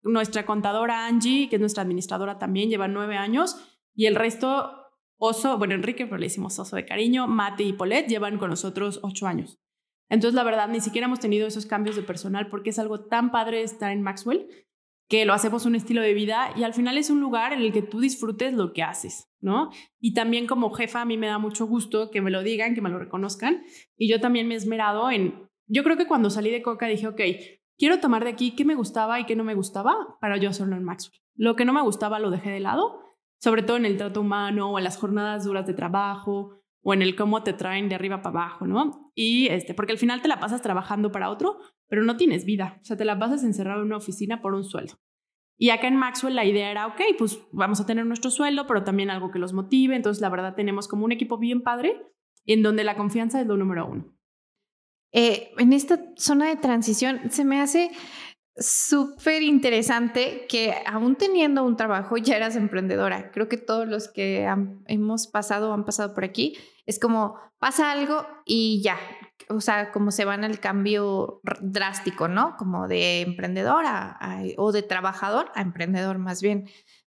nuestra 0.01 0.45
contadora 0.45 1.05
Angie, 1.05 1.49
que 1.49 1.57
es 1.57 1.59
nuestra 1.59 1.83
administradora 1.83 2.39
también, 2.39 2.69
lleva 2.69 2.87
nueve 2.87 3.17
años 3.17 3.57
y 3.93 4.05
el 4.05 4.15
resto, 4.15 4.71
Oso, 5.17 5.57
bueno, 5.57 5.75
Enrique, 5.75 6.05
pero 6.05 6.17
le 6.17 6.27
hicimos 6.27 6.57
Oso 6.57 6.77
de 6.77 6.85
cariño, 6.85 7.27
Mate 7.27 7.63
y 7.63 7.73
Polet 7.73 8.07
llevan 8.07 8.37
con 8.39 8.49
nosotros 8.49 8.99
ocho 9.03 9.27
años. 9.27 9.59
Entonces, 10.11 10.35
la 10.35 10.43
verdad, 10.43 10.67
ni 10.67 10.81
siquiera 10.81 11.07
hemos 11.07 11.21
tenido 11.21 11.47
esos 11.47 11.65
cambios 11.65 11.95
de 11.95 12.03
personal 12.03 12.49
porque 12.49 12.71
es 12.71 12.79
algo 12.79 13.05
tan 13.05 13.31
padre 13.31 13.63
estar 13.63 13.93
en 13.93 14.01
Maxwell 14.01 14.45
que 15.07 15.25
lo 15.25 15.33
hacemos 15.33 15.65
un 15.65 15.73
estilo 15.73 16.01
de 16.01 16.13
vida 16.13 16.53
y 16.57 16.63
al 16.63 16.73
final 16.73 16.97
es 16.97 17.09
un 17.09 17.21
lugar 17.21 17.53
en 17.53 17.61
el 17.61 17.71
que 17.71 17.81
tú 17.81 18.01
disfrutes 18.01 18.53
lo 18.53 18.73
que 18.73 18.83
haces, 18.83 19.29
¿no? 19.39 19.71
Y 20.01 20.13
también 20.13 20.47
como 20.47 20.71
jefa 20.71 21.01
a 21.01 21.05
mí 21.05 21.17
me 21.17 21.27
da 21.27 21.37
mucho 21.37 21.65
gusto 21.65 22.11
que 22.11 22.21
me 22.21 22.29
lo 22.29 22.43
digan, 22.43 22.75
que 22.75 22.81
me 22.81 22.89
lo 22.89 22.99
reconozcan 22.99 23.63
y 23.97 24.09
yo 24.09 24.19
también 24.19 24.49
me 24.49 24.53
he 24.53 24.57
esmerado 24.57 25.09
en, 25.09 25.49
yo 25.67 25.83
creo 25.83 25.95
que 25.95 26.07
cuando 26.07 26.29
salí 26.29 26.49
de 26.49 26.61
Coca 26.61 26.87
dije, 26.87 27.07
ok, 27.07 27.21
quiero 27.77 28.01
tomar 28.01 28.25
de 28.25 28.31
aquí 28.31 28.51
qué 28.51 28.65
me 28.65 28.75
gustaba 28.75 29.17
y 29.19 29.25
qué 29.25 29.37
no 29.37 29.45
me 29.45 29.55
gustaba 29.55 29.95
para 30.19 30.35
yo 30.35 30.49
hacerlo 30.49 30.75
en 30.75 30.83
Maxwell. 30.83 31.21
Lo 31.35 31.55
que 31.55 31.63
no 31.63 31.71
me 31.71 31.81
gustaba 31.81 32.19
lo 32.19 32.31
dejé 32.31 32.49
de 32.49 32.59
lado, 32.59 33.01
sobre 33.39 33.63
todo 33.63 33.77
en 33.77 33.85
el 33.85 33.97
trato 33.97 34.19
humano 34.19 34.71
o 34.71 34.77
en 34.77 34.83
las 34.83 34.97
jornadas 34.97 35.45
duras 35.45 35.65
de 35.67 35.73
trabajo 35.73 36.60
o 36.83 36.93
en 36.93 37.01
el 37.01 37.15
cómo 37.15 37.43
te 37.43 37.53
traen 37.53 37.89
de 37.89 37.95
arriba 37.95 38.21
para 38.21 38.39
abajo, 38.39 38.65
¿no? 38.65 39.11
Y 39.15 39.47
este, 39.47 39.73
porque 39.73 39.91
al 39.91 39.97
final 39.97 40.21
te 40.21 40.27
la 40.27 40.39
pasas 40.39 40.61
trabajando 40.61 41.11
para 41.11 41.29
otro, 41.29 41.59
pero 41.87 42.03
no 42.03 42.17
tienes 42.17 42.45
vida, 42.45 42.79
o 42.81 42.85
sea, 42.85 42.97
te 42.97 43.05
la 43.05 43.19
pasas 43.19 43.43
encerrado 43.43 43.81
en 43.81 43.87
una 43.87 43.97
oficina 43.97 44.41
por 44.41 44.53
un 44.53 44.63
sueldo. 44.63 44.99
Y 45.61 45.69
acá 45.69 45.87
en 45.87 45.95
Maxwell 45.95 46.35
la 46.35 46.43
idea 46.43 46.71
era, 46.71 46.87
ok, 46.87 47.01
pues 47.19 47.39
vamos 47.51 47.79
a 47.79 47.85
tener 47.85 48.03
nuestro 48.07 48.31
sueldo, 48.31 48.65
pero 48.65 48.83
también 48.83 49.11
algo 49.11 49.29
que 49.29 49.37
los 49.37 49.53
motive. 49.53 49.95
Entonces, 49.95 50.19
la 50.19 50.29
verdad, 50.29 50.55
tenemos 50.55 50.87
como 50.87 51.05
un 51.05 51.11
equipo 51.11 51.37
bien 51.37 51.61
padre 51.61 52.01
en 52.47 52.63
donde 52.63 52.83
la 52.83 52.97
confianza 52.97 53.39
es 53.39 53.45
lo 53.45 53.57
número 53.57 53.85
uno. 53.85 54.17
Eh, 55.11 55.51
en 55.59 55.73
esta 55.73 55.99
zona 56.15 56.47
de 56.47 56.55
transición 56.55 57.29
se 57.29 57.45
me 57.45 57.61
hace 57.61 57.91
súper 58.57 59.43
interesante 59.43 60.45
que 60.49 60.75
aún 60.85 61.15
teniendo 61.15 61.63
un 61.63 61.77
trabajo 61.77 62.17
ya 62.17 62.35
eras 62.35 62.55
emprendedora. 62.55 63.31
Creo 63.31 63.47
que 63.47 63.57
todos 63.57 63.87
los 63.87 64.09
que 64.09 64.47
hemos 64.87 65.27
pasado 65.27 65.73
han 65.73 65.85
pasado 65.85 66.13
por 66.13 66.23
aquí 66.23 66.57
es 66.85 66.99
como 66.99 67.39
pasa 67.59 67.91
algo 67.91 68.25
y 68.45 68.81
ya, 68.83 68.97
o 69.49 69.61
sea, 69.61 69.91
como 69.91 70.11
se 70.11 70.25
van 70.25 70.43
al 70.43 70.59
cambio 70.59 71.41
drástico, 71.61 72.27
¿no? 72.27 72.55
Como 72.57 72.87
de 72.87 73.21
emprendedora 73.21 74.19
o 74.57 74.71
de 74.71 74.81
trabajador 74.81 75.51
a 75.55 75.61
emprendedor 75.61 76.17
más 76.17 76.41
bien. 76.41 76.69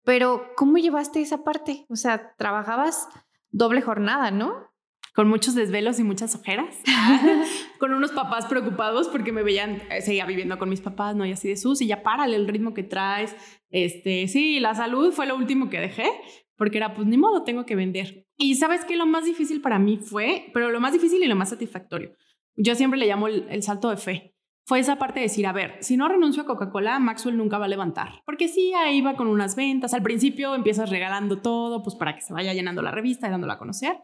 Pero 0.03 0.49
¿cómo 0.57 0.77
llevaste 0.77 1.21
esa 1.21 1.43
parte? 1.43 1.85
O 1.89 1.95
sea, 1.95 2.35
trabajabas 2.35 3.07
doble 3.51 3.81
jornada, 3.81 4.31
¿no? 4.31 4.72
Con 5.13 5.29
muchos 5.29 5.53
desvelos 5.53 5.99
y 5.99 6.03
muchas 6.03 6.35
ojeras, 6.35 6.75
con 7.79 7.93
unos 7.93 8.11
papás 8.11 8.47
preocupados 8.47 9.07
porque 9.07 9.31
me 9.31 9.43
veían, 9.43 9.81
eh, 9.91 10.01
seguía 10.01 10.25
viviendo 10.25 10.57
con 10.57 10.69
mis 10.69 10.81
papás, 10.81 11.15
¿no? 11.15 11.25
Y 11.25 11.31
así 11.31 11.47
de 11.47 11.55
sus, 11.55 11.81
y 11.81 11.87
ya 11.87 12.01
párale 12.01 12.35
el 12.35 12.47
ritmo 12.47 12.73
que 12.73 12.83
traes. 12.83 13.35
Este, 13.69 14.27
sí, 14.27 14.59
la 14.59 14.73
salud 14.73 15.13
fue 15.13 15.27
lo 15.27 15.35
último 15.35 15.69
que 15.69 15.79
dejé, 15.79 16.09
porque 16.57 16.77
era, 16.77 16.95
pues 16.95 17.07
ni 17.07 17.17
modo, 17.17 17.43
tengo 17.43 17.65
que 17.65 17.75
vender. 17.75 18.25
Y 18.37 18.55
sabes 18.55 18.85
que 18.85 18.95
lo 18.95 19.05
más 19.05 19.25
difícil 19.25 19.61
para 19.61 19.77
mí 19.77 19.97
fue, 19.97 20.49
pero 20.53 20.71
lo 20.71 20.79
más 20.79 20.93
difícil 20.93 21.23
y 21.23 21.27
lo 21.27 21.35
más 21.35 21.49
satisfactorio, 21.49 22.15
yo 22.55 22.73
siempre 22.73 22.99
le 22.99 23.07
llamo 23.07 23.27
el, 23.27 23.45
el 23.49 23.61
salto 23.61 23.89
de 23.89 23.97
fe. 23.97 24.35
Fue 24.65 24.79
esa 24.79 24.97
parte 24.97 25.19
de 25.19 25.25
decir, 25.25 25.45
a 25.45 25.51
ver, 25.51 25.75
si 25.81 25.97
no 25.97 26.07
renuncio 26.07 26.43
a 26.43 26.45
Coca-Cola, 26.45 26.97
Maxwell 26.97 27.37
nunca 27.37 27.57
va 27.57 27.65
a 27.65 27.67
levantar. 27.67 28.21
Porque 28.25 28.47
sí, 28.47 28.73
ahí 28.73 29.01
va 29.01 29.15
con 29.15 29.27
unas 29.27 29.57
ventas. 29.57 29.93
Al 29.93 30.01
principio 30.01 30.55
empiezas 30.55 30.89
regalando 30.89 31.39
todo, 31.39 31.83
pues 31.83 31.95
para 31.97 32.15
que 32.15 32.21
se 32.21 32.33
vaya 32.33 32.53
llenando 32.53 32.81
la 32.81 32.91
revista 32.91 33.27
y 33.27 33.31
dándola 33.31 33.55
a 33.55 33.57
conocer. 33.57 33.97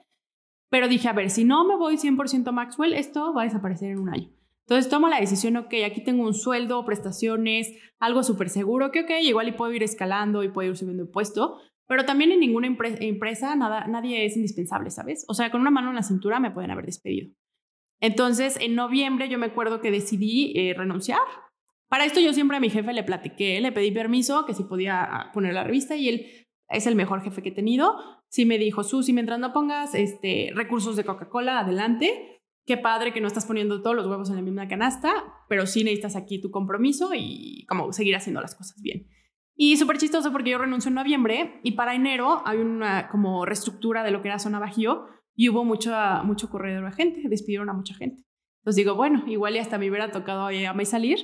Pero 0.69 0.87
dije, 0.87 1.07
a 1.07 1.13
ver, 1.13 1.29
si 1.29 1.43
no 1.43 1.65
me 1.65 1.75
voy 1.75 1.97
100% 1.97 2.47
a 2.47 2.51
Maxwell, 2.51 2.93
esto 2.93 3.33
va 3.33 3.41
a 3.41 3.45
desaparecer 3.45 3.91
en 3.91 3.99
un 3.99 4.09
año. 4.09 4.29
Entonces 4.67 4.89
tomo 4.89 5.09
la 5.09 5.19
decisión, 5.19 5.57
ok, 5.57 5.73
aquí 5.83 6.03
tengo 6.03 6.23
un 6.23 6.35
sueldo, 6.35 6.85
prestaciones, 6.85 7.73
algo 7.99 8.21
súper 8.21 8.49
seguro, 8.49 8.91
que 8.91 9.01
ok, 9.01 9.09
igual 9.23 9.47
y 9.47 9.53
puedo 9.53 9.73
ir 9.73 9.81
escalando 9.81 10.43
y 10.43 10.49
puedo 10.49 10.69
ir 10.69 10.77
subiendo 10.77 11.01
el 11.01 11.09
puesto, 11.09 11.57
pero 11.87 12.05
también 12.05 12.31
en 12.31 12.39
ninguna 12.39 12.67
empresa 12.67 13.55
nada, 13.55 13.87
nadie 13.87 14.25
es 14.25 14.35
indispensable, 14.37 14.91
¿sabes? 14.91 15.25
O 15.27 15.33
sea, 15.33 15.49
con 15.49 15.61
una 15.61 15.71
mano 15.71 15.89
en 15.89 15.95
la 15.95 16.03
cintura 16.03 16.39
me 16.39 16.51
pueden 16.51 16.69
haber 16.69 16.85
despedido. 16.85 17.31
Entonces, 17.99 18.59
en 18.61 18.75
noviembre 18.75 19.27
yo 19.27 19.39
me 19.39 19.47
acuerdo 19.47 19.81
que 19.81 19.89
decidí 19.89 20.53
eh, 20.55 20.75
renunciar. 20.77 21.19
Para 21.89 22.05
esto 22.05 22.19
yo 22.19 22.31
siempre 22.33 22.57
a 22.57 22.59
mi 22.59 22.69
jefe 22.69 22.93
le 22.93 23.03
platiqué, 23.03 23.59
le 23.59 23.71
pedí 23.71 23.89
permiso, 23.89 24.45
que 24.45 24.53
si 24.53 24.65
podía 24.65 25.01
ah, 25.01 25.31
poner 25.33 25.55
la 25.55 25.63
revista 25.63 25.95
y 25.95 26.09
él 26.09 26.47
es 26.69 26.87
el 26.87 26.95
mejor 26.95 27.21
jefe 27.21 27.41
que 27.41 27.49
he 27.49 27.53
tenido. 27.53 27.97
Sí 28.29 28.45
me 28.45 28.57
dijo, 28.57 28.83
Susi, 28.83 29.13
mientras 29.13 29.39
no 29.39 29.53
pongas 29.53 29.95
este, 29.95 30.51
recursos 30.55 30.95
de 30.95 31.03
Coca-Cola, 31.03 31.59
adelante. 31.59 32.41
Qué 32.65 32.77
padre 32.77 33.11
que 33.11 33.21
no 33.21 33.27
estás 33.27 33.45
poniendo 33.45 33.81
todos 33.81 33.95
los 33.95 34.05
huevos 34.05 34.29
en 34.29 34.35
la 34.35 34.43
misma 34.43 34.67
canasta, 34.67 35.11
pero 35.47 35.65
sí 35.65 35.83
necesitas 35.83 36.15
aquí 36.15 36.39
tu 36.39 36.51
compromiso 36.51 37.11
y 37.15 37.65
como 37.67 37.91
seguir 37.91 38.15
haciendo 38.15 38.41
las 38.41 38.53
cosas 38.53 38.79
bien. 38.81 39.07
Y 39.55 39.75
súper 39.77 39.97
chistoso 39.97 40.31
porque 40.31 40.51
yo 40.51 40.59
renuncio 40.59 40.89
en 40.89 40.95
noviembre 40.95 41.59
y 41.63 41.71
para 41.71 41.95
enero 41.95 42.43
hay 42.45 42.59
una 42.59 43.09
como 43.09 43.45
reestructura 43.45 44.03
de 44.03 44.11
lo 44.11 44.21
que 44.21 44.27
era 44.27 44.39
zona 44.39 44.59
Bajío 44.59 45.07
y 45.35 45.49
hubo 45.49 45.65
mucho, 45.65 45.91
mucho 46.23 46.49
corredor 46.49 46.85
de 46.85 46.95
gente, 46.95 47.27
despidieron 47.27 47.69
a 47.69 47.73
mucha 47.73 47.95
gente. 47.95 48.23
Entonces 48.61 48.75
digo, 48.75 48.95
bueno, 48.95 49.23
igual 49.27 49.55
y 49.55 49.59
hasta 49.59 49.77
me 49.77 49.89
hubiera 49.89 50.11
tocado 50.11 50.47
a 50.47 50.73
mí 50.73 50.85
salir, 50.85 51.19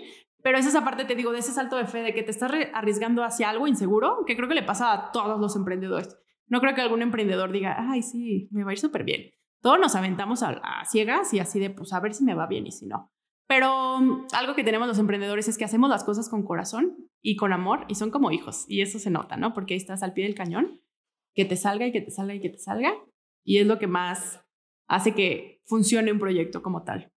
pero 0.46 0.60
es 0.60 0.68
esa 0.68 0.84
parte, 0.84 1.06
te 1.06 1.16
digo, 1.16 1.32
de 1.32 1.40
ese 1.40 1.52
salto 1.52 1.75
de 1.75 1.88
fe, 1.88 2.04
de 2.04 2.14
que 2.14 2.22
te 2.22 2.30
estás 2.30 2.52
arriesgando 2.72 3.24
hacia 3.24 3.50
algo 3.50 3.68
inseguro, 3.68 4.25
que 4.28 4.36
creo 4.36 4.48
que 4.48 4.54
le 4.54 4.62
pasa 4.62 4.94
a 4.94 5.12
todos 5.12 5.40
los 5.40 5.56
emprendedores. 5.56 6.20
No 6.46 6.62
creo 6.62 6.75
que 6.75 6.82
algún 6.82 7.02
emprendedor 7.02 7.52
diga, 7.52 7.75
ay, 7.80 8.04
sí, 8.04 8.48
me 8.52 8.64
va 8.64 8.70
a 8.70 8.74
ir 8.74 8.78
súper 8.78 9.04
bien. 9.06 9.32
Todos 9.60 9.80
nos 9.80 9.96
aventamos 9.96 10.44
a, 10.44 10.62
ciegas 10.86 11.34
y 11.34 11.40
así 11.40 11.60
de, 11.60 11.72
pues, 11.72 11.94
a 11.94 12.00
ver 12.00 12.14
si 12.14 12.24
me 12.24 12.36
va 12.36 12.46
bien 12.46 12.68
y 12.68 12.72
si 12.72 12.86
no. 12.86 13.12
Pero 13.48 13.98
algo 14.34 14.54
que 14.56 14.64
tenemos 14.64 14.88
los 14.88 15.00
emprendedores 15.00 15.48
es 15.48 15.58
que 15.58 15.66
hacemos 15.66 15.90
las 15.90 16.04
cosas 16.04 16.30
con 16.30 16.46
corazón 16.46 16.96
y 17.24 17.38
con 17.38 17.52
amor 17.52 17.86
y 17.88 17.96
son 17.96 18.12
como 18.12 18.30
hijos. 18.30 18.66
Y 18.68 18.82
eso 18.82 19.00
se 19.00 19.10
nota, 19.10 19.38
¿no? 19.38 19.52
Porque 19.56 19.74
ahí 19.74 19.80
estás 19.80 20.04
al 20.04 20.14
pie 20.14 20.25
del 20.25 20.36
cañón, 20.36 20.80
que 21.34 21.46
te 21.46 21.56
salga 21.56 21.88
y 21.88 21.92
que 21.92 22.02
te 22.02 22.12
salga 22.12 22.36
y 22.36 22.40
que 22.40 22.52
te 22.52 22.60
salga. 22.60 22.94
Y 23.44 23.58
es 23.58 23.66
lo 23.66 23.80
que 23.80 23.88
más 23.88 24.46
hace 24.88 25.16
que 25.16 25.64
funcione 25.66 26.12
un 26.12 26.20
proyecto 26.20 26.62
como 26.62 26.84
tal. 26.84 27.14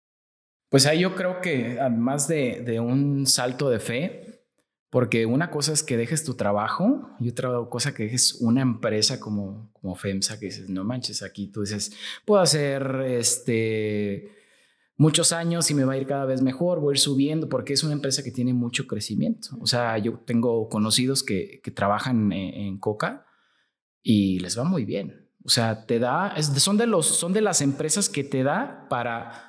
Pues 0.69 0.85
ahí 0.85 0.99
yo 0.99 1.15
creo 1.15 1.41
que 1.41 1.79
además 1.79 2.27
de, 2.27 2.79
un 2.79 3.25
salto 3.25 3.69
de 3.69 3.79
fe, 3.79 4.43
porque 4.89 5.25
una 5.25 5.49
cosa 5.49 5.71
es 5.71 5.83
que 5.83 5.97
dejes 5.97 6.23
tu 6.23 6.35
trabajo 6.35 7.09
y 7.19 7.29
otra 7.29 7.51
cosa 7.69 7.93
que 7.93 8.03
dejes 8.03 8.35
una 8.41 8.61
empresa 8.61 9.19
como, 9.19 9.71
como 9.73 9.95
FEMSA, 9.95 10.39
que 10.39 10.47
dices, 10.47 10.69
no 10.69 10.83
manches, 10.83 11.23
aquí 11.23 11.47
tú 11.47 11.61
dices, 11.61 11.93
puedo 12.25 12.41
hacer 12.41 13.01
este, 13.07 14.31
muchos 14.97 15.31
años 15.31 15.71
y 15.71 15.73
me 15.73 15.85
va 15.85 15.93
a 15.93 15.97
ir 15.97 16.07
cada 16.07 16.25
vez 16.25 16.41
mejor, 16.41 16.81
voy 16.81 16.93
a 16.93 16.95
ir 16.95 16.99
subiendo, 16.99 17.47
porque 17.47 17.73
es 17.73 17.83
una 17.83 17.93
empresa 17.93 18.23
que 18.23 18.31
tiene 18.31 18.53
mucho 18.53 18.87
crecimiento. 18.87 19.49
O 19.61 19.67
sea, 19.67 19.97
yo 19.97 20.19
tengo 20.25 20.67
conocidos 20.67 21.23
que, 21.23 21.61
trabajan 21.73 22.33
en, 22.33 22.53
en, 22.53 22.77
Coca 22.77 23.25
y 24.03 24.39
les 24.39 24.57
va 24.57 24.65
muy 24.65 24.83
bien. 24.83 25.27
O 25.47 25.49
sea, 25.49 25.85
te 25.85 25.97
da, 25.97 26.35
son, 26.41 26.77
de 26.77 26.87
los, 26.87 27.05
son 27.05 27.31
de 27.31 27.39
las 27.39 27.61
empresas 27.61 28.09
que 28.09 28.25
te 28.25 28.43
da 28.43 28.85
para 28.89 29.46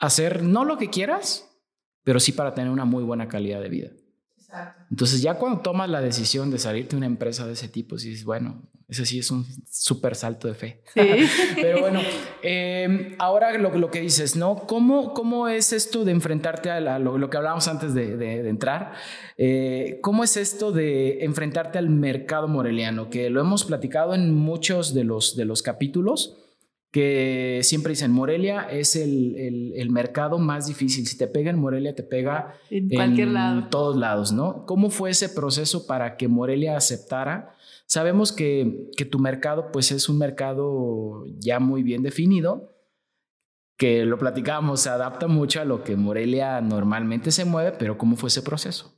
hacer 0.00 0.42
no 0.42 0.64
lo 0.64 0.78
que 0.78 0.90
quieras, 0.90 1.48
pero 2.02 2.18
sí 2.18 2.32
para 2.32 2.54
tener 2.54 2.70
una 2.72 2.84
muy 2.84 3.04
buena 3.04 3.28
calidad 3.28 3.60
de 3.60 3.68
vida. 3.68 3.90
Entonces 4.90 5.22
ya 5.22 5.34
cuando 5.34 5.60
tomas 5.60 5.88
la 5.88 6.00
decisión 6.00 6.50
de 6.50 6.58
salirte 6.58 6.90
de 6.90 6.96
una 6.96 7.06
empresa 7.06 7.46
de 7.46 7.52
ese 7.52 7.68
tipo, 7.68 7.94
dices, 7.94 8.24
bueno, 8.24 8.62
ese 8.88 9.06
sí 9.06 9.20
es 9.20 9.30
un 9.30 9.46
súper 9.70 10.16
salto 10.16 10.48
de 10.48 10.54
fe. 10.54 10.82
Sí. 10.92 11.00
Pero 11.54 11.78
bueno, 11.78 12.00
em, 12.42 13.14
ahora 13.18 13.56
lo, 13.56 13.72
lo, 13.76 13.90
que 13.92 14.00
dices, 14.00 14.34
¿no? 14.34 14.56
¿Cómo, 14.66 15.14
¿Cómo 15.14 15.46
es 15.46 15.72
esto 15.72 16.04
de 16.04 16.10
enfrentarte 16.10 16.70
a 16.70 16.98
lo, 16.98 17.30
que 17.30 17.36
hablábamos 17.36 17.68
antes 17.68 17.94
de, 17.94 18.16
de, 18.16 18.48
entrar? 18.48 18.94
Eh, 19.36 20.00
¿Cómo 20.02 20.24
es 20.24 20.36
esto 20.36 20.72
de 20.72 21.24
enfrentarte 21.24 21.78
al 21.78 21.88
mercado 21.88 22.48
moreliano? 22.48 23.08
Que 23.08 23.30
lo 23.30 23.40
hemos 23.40 23.64
platicado 23.64 24.14
en 24.16 24.34
muchos 24.34 24.92
de 24.92 25.04
los, 25.04 25.36
de 25.36 25.44
los 25.44 25.62
capítulos 25.62 26.36
que 26.90 27.60
siempre 27.62 27.90
dicen, 27.90 28.10
Morelia 28.10 28.62
es 28.62 28.96
el, 28.96 29.72
el, 29.76 29.90
mercado 29.90 30.38
más 30.38 30.66
difícil. 30.66 31.06
Si 31.06 31.16
te 31.16 31.28
pega 31.28 31.50
en 31.50 31.58
Morelia, 31.58 31.94
te 31.94 32.02
pega 32.02 32.54
en, 32.68 32.88
cualquier 32.88 33.28
lado. 33.28 33.68
todos 33.68 33.96
lados, 33.96 34.32
¿no? 34.32 34.66
¿Cómo 34.66 34.90
fue 34.90 35.10
ese 35.10 35.28
proceso 35.28 35.86
para 35.86 36.16
que 36.16 36.26
Morelia 36.26 36.76
aceptara? 36.76 37.54
Sabemos 37.86 38.32
que, 38.32 38.90
que 38.96 39.04
tu 39.04 39.20
mercado, 39.20 39.70
pues 39.72 39.92
es 39.92 40.08
un 40.08 40.18
mercado 40.18 41.24
ya 41.38 41.60
muy 41.60 41.84
bien 41.84 42.02
definido, 42.02 42.76
que 43.76 44.04
lo 44.04 44.18
platicamos, 44.18 44.80
se 44.80 44.90
adapta 44.90 45.28
mucho 45.28 45.60
a 45.60 45.64
lo 45.64 45.84
que 45.84 45.96
Morelia 45.96 46.60
normalmente 46.60 47.30
se 47.30 47.44
mueve, 47.44 47.72
pero 47.78 47.96
¿cómo 47.96 48.16
fue 48.16 48.28
ese 48.28 48.42
proceso? 48.42 48.96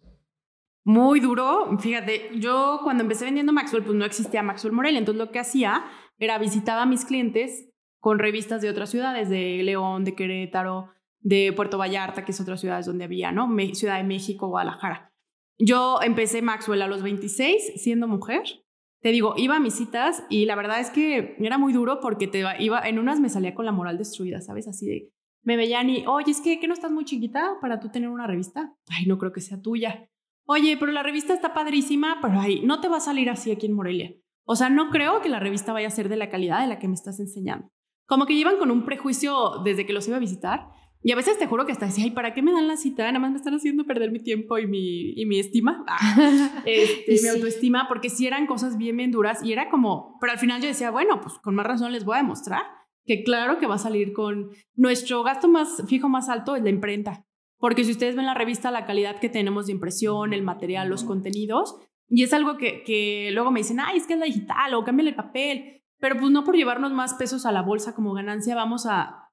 Muy 0.85 1.21
duro. 1.21 1.79
Fíjate, 1.79 2.31
yo 2.41 2.81
cuando 2.83 3.03
empecé 3.03 3.27
vendiendo 3.27 3.53
Maxwell, 3.53 3.85
pues 3.85 3.97
no 3.97 4.05
existía 4.05 4.43
Maxwell 4.43 4.73
Morelia, 4.73 4.99
entonces 4.99 5.25
lo 5.25 5.31
que 5.31 5.39
hacía 5.39 5.85
era 6.19 6.39
visitar 6.39 6.79
a 6.79 6.87
mis 6.87 7.05
clientes 7.05 7.72
con 8.03 8.19
revistas 8.19 8.61
de 8.61 8.69
otras 8.69 8.91
ciudades, 8.91 9.31
de 9.31 9.63
León, 9.63 10.03
de 10.03 10.17
Querétaro, 10.17 10.89
de 11.21 11.53
Puerto 11.53 11.79
Vallarta, 11.79 12.25
que 12.25 12.33
es 12.33 12.41
otra 12.41 12.57
ciudad 12.57 12.85
donde 12.85 13.05
había, 13.05 13.31
¿no? 13.31 13.49
ciudad 13.75 13.99
de 13.99 14.03
México, 14.03 14.49
Guadalajara. 14.49 15.15
Yo 15.57 16.01
empecé 16.03 16.43
Maxwell 16.43 16.83
a 16.83 16.89
los 16.89 17.05
26, 17.05 17.75
siendo 17.77 18.09
mujer. 18.09 18.43
Te 19.03 19.13
digo, 19.13 19.35
iba 19.37 19.55
a 19.55 19.61
mis 19.61 19.75
citas 19.75 20.25
y 20.29 20.47
la 20.47 20.57
verdad 20.57 20.81
es 20.81 20.91
que 20.91 21.37
era 21.39 21.59
muy 21.59 21.73
duro 21.73 22.01
porque 22.01 22.27
te 22.27 22.43
iba, 22.59 22.81
en 22.81 22.99
unas 22.99 23.21
me 23.21 23.29
salía 23.29 23.55
con 23.55 23.67
la 23.67 23.73
moral 23.73 23.99
destruida, 23.99 24.41
¿sabes? 24.41 24.67
Así 24.67 24.87
de, 24.87 25.13
me 25.45 25.57
veían 25.57 25.89
y, 25.89 26.05
oye, 26.05 26.33
es 26.33 26.41
que, 26.41 26.59
¿que 26.59 26.67
no 26.67 26.75
estás 26.75 26.91
muy 26.91 27.05
chiquita 27.05 27.59
para 27.61 27.79
tú 27.79 27.89
tener 27.89 28.09
una 28.09 28.27
revista? 28.27 28.75
Ay, 28.89 29.07
no 29.07 29.17
creo 29.17 29.33
que 29.33 29.41
sea 29.41 29.61
tuya. 29.61 30.11
Oye, 30.45 30.77
pero 30.77 30.91
la 30.91 31.05
revista 31.05 31.35
está 31.35 31.55
padrísima, 31.55 32.19
pero 32.21 32.41
ay, 32.41 32.63
no 32.65 32.81
te 32.81 32.89
va 32.89 32.97
a 32.97 33.01
salir 33.01 33.31
así 33.31 33.53
aquí 33.53 33.67
en 33.67 33.75
Morelia. 33.75 34.13
O 34.45 34.57
sea, 34.57 34.71
no 34.71 34.91
creo 34.91 35.21
que 35.21 35.29
la 35.29 35.39
revista 35.39 35.73
vaya 35.73 35.87
a 35.87 35.93
ser 35.93 36.09
de 36.09 36.17
la 36.17 36.31
calidad 36.31 36.63
de 36.63 36.67
la 36.67 36.81
que 36.81 36.89
me 36.89 36.95
estás 36.95 37.21
enseñando. 37.21 37.71
Como 38.07 38.27
que 38.27 38.35
llevan 38.35 38.59
con 38.59 38.71
un 38.71 38.85
prejuicio 38.85 39.63
desde 39.65 39.87
que 39.87 39.93
los 39.93 40.07
iba 40.09 40.17
a 40.17 40.21
visitar. 40.21 40.69
Y 41.05 41.11
a 41.11 41.17
veces 41.17 41.37
te 41.39 41.47
juro 41.47 41.67
que 41.67 41.73
hasta 41.73 41.87
decía, 41.87 42.05
ay, 42.05 42.13
¿para 42.13 42.33
qué 42.33 42.43
me 42.43 42.53
dan 42.53 42.69
la 42.69 42.77
cita? 42.77 43.05
Nada 43.07 43.19
más 43.19 43.33
me 43.33 43.37
están 43.37 43.55
haciendo 43.55 43.85
perder 43.85 44.13
mi 44.13 44.21
tiempo 44.21 44.59
y 44.59 44.69
mi, 44.69 45.13
y 45.21 45.27
mi 45.27 45.41
estima, 45.41 45.85
ah, 45.89 46.63
este, 46.65 47.21
mi 47.23 47.29
autoestima, 47.29 47.89
porque 47.89 48.09
sí 48.09 48.27
eran 48.27 48.47
cosas 48.47 48.79
bien, 48.79 48.97
bien 48.97 49.11
duras 49.11 49.43
y 49.43 49.53
era 49.53 49.69
como, 49.69 50.17
pero 50.21 50.33
al 50.33 50.39
final 50.39 50.61
yo 50.61 50.69
decía, 50.69 50.93
bueno, 50.93 51.21
pues 51.21 51.35
con 51.43 51.57
más 51.57 51.67
razón 51.67 51.91
les 51.91 52.05
voy 52.05 52.15
a 52.15 52.23
demostrar 52.23 52.63
que 53.05 53.25
claro 53.25 53.59
que 53.59 53.67
va 53.67 53.75
a 53.77 53.79
salir 53.79 54.13
con 54.13 54.51
nuestro 54.77 55.25
gasto 55.25 55.49
más 55.49 55.83
fijo 55.89 56.09
más 56.09 56.29
alto 56.29 56.55
es 56.55 56.63
la 56.63 56.71
imprenta. 56.71 57.27
Porque 57.59 57.85
si 57.85 57.93
ustedes 57.93 58.17
ven 58.17 58.27
la 58.27 58.35
revista, 58.35 58.71
la 58.71 58.87
calidad 58.87 59.21
que 59.21 59.29
tenemos 59.29 59.67
de 59.67 59.73
impresión, 59.73 60.33
el 60.33 60.43
material, 60.43 60.89
los 60.89 61.05
contenidos, 61.05 61.77
y 62.09 62.25
es 62.25 62.33
algo 62.33 62.57
que, 62.57 62.83
que 62.83 63.31
luego 63.33 63.51
me 63.51 63.61
dicen, 63.61 63.81
ay, 63.81 63.99
es 63.99 64.07
que 64.07 64.15
es 64.15 64.19
la 64.19 64.27
digital 64.27 64.75
o 64.75 64.85
cámbiale 64.85 65.11
el 65.11 65.17
papel, 65.17 65.82
pero 66.03 66.17
pues 66.17 66.33
no 66.33 66.43
por 66.43 66.57
llevarnos 66.57 66.91
más 66.91 67.15
pesos 67.15 67.47
a 67.47 67.53
la 67.53 67.63
bolsa 67.63 67.95
como 67.95 68.13
ganancia 68.13 68.57
vamos 68.57 68.87
a, 68.87 69.31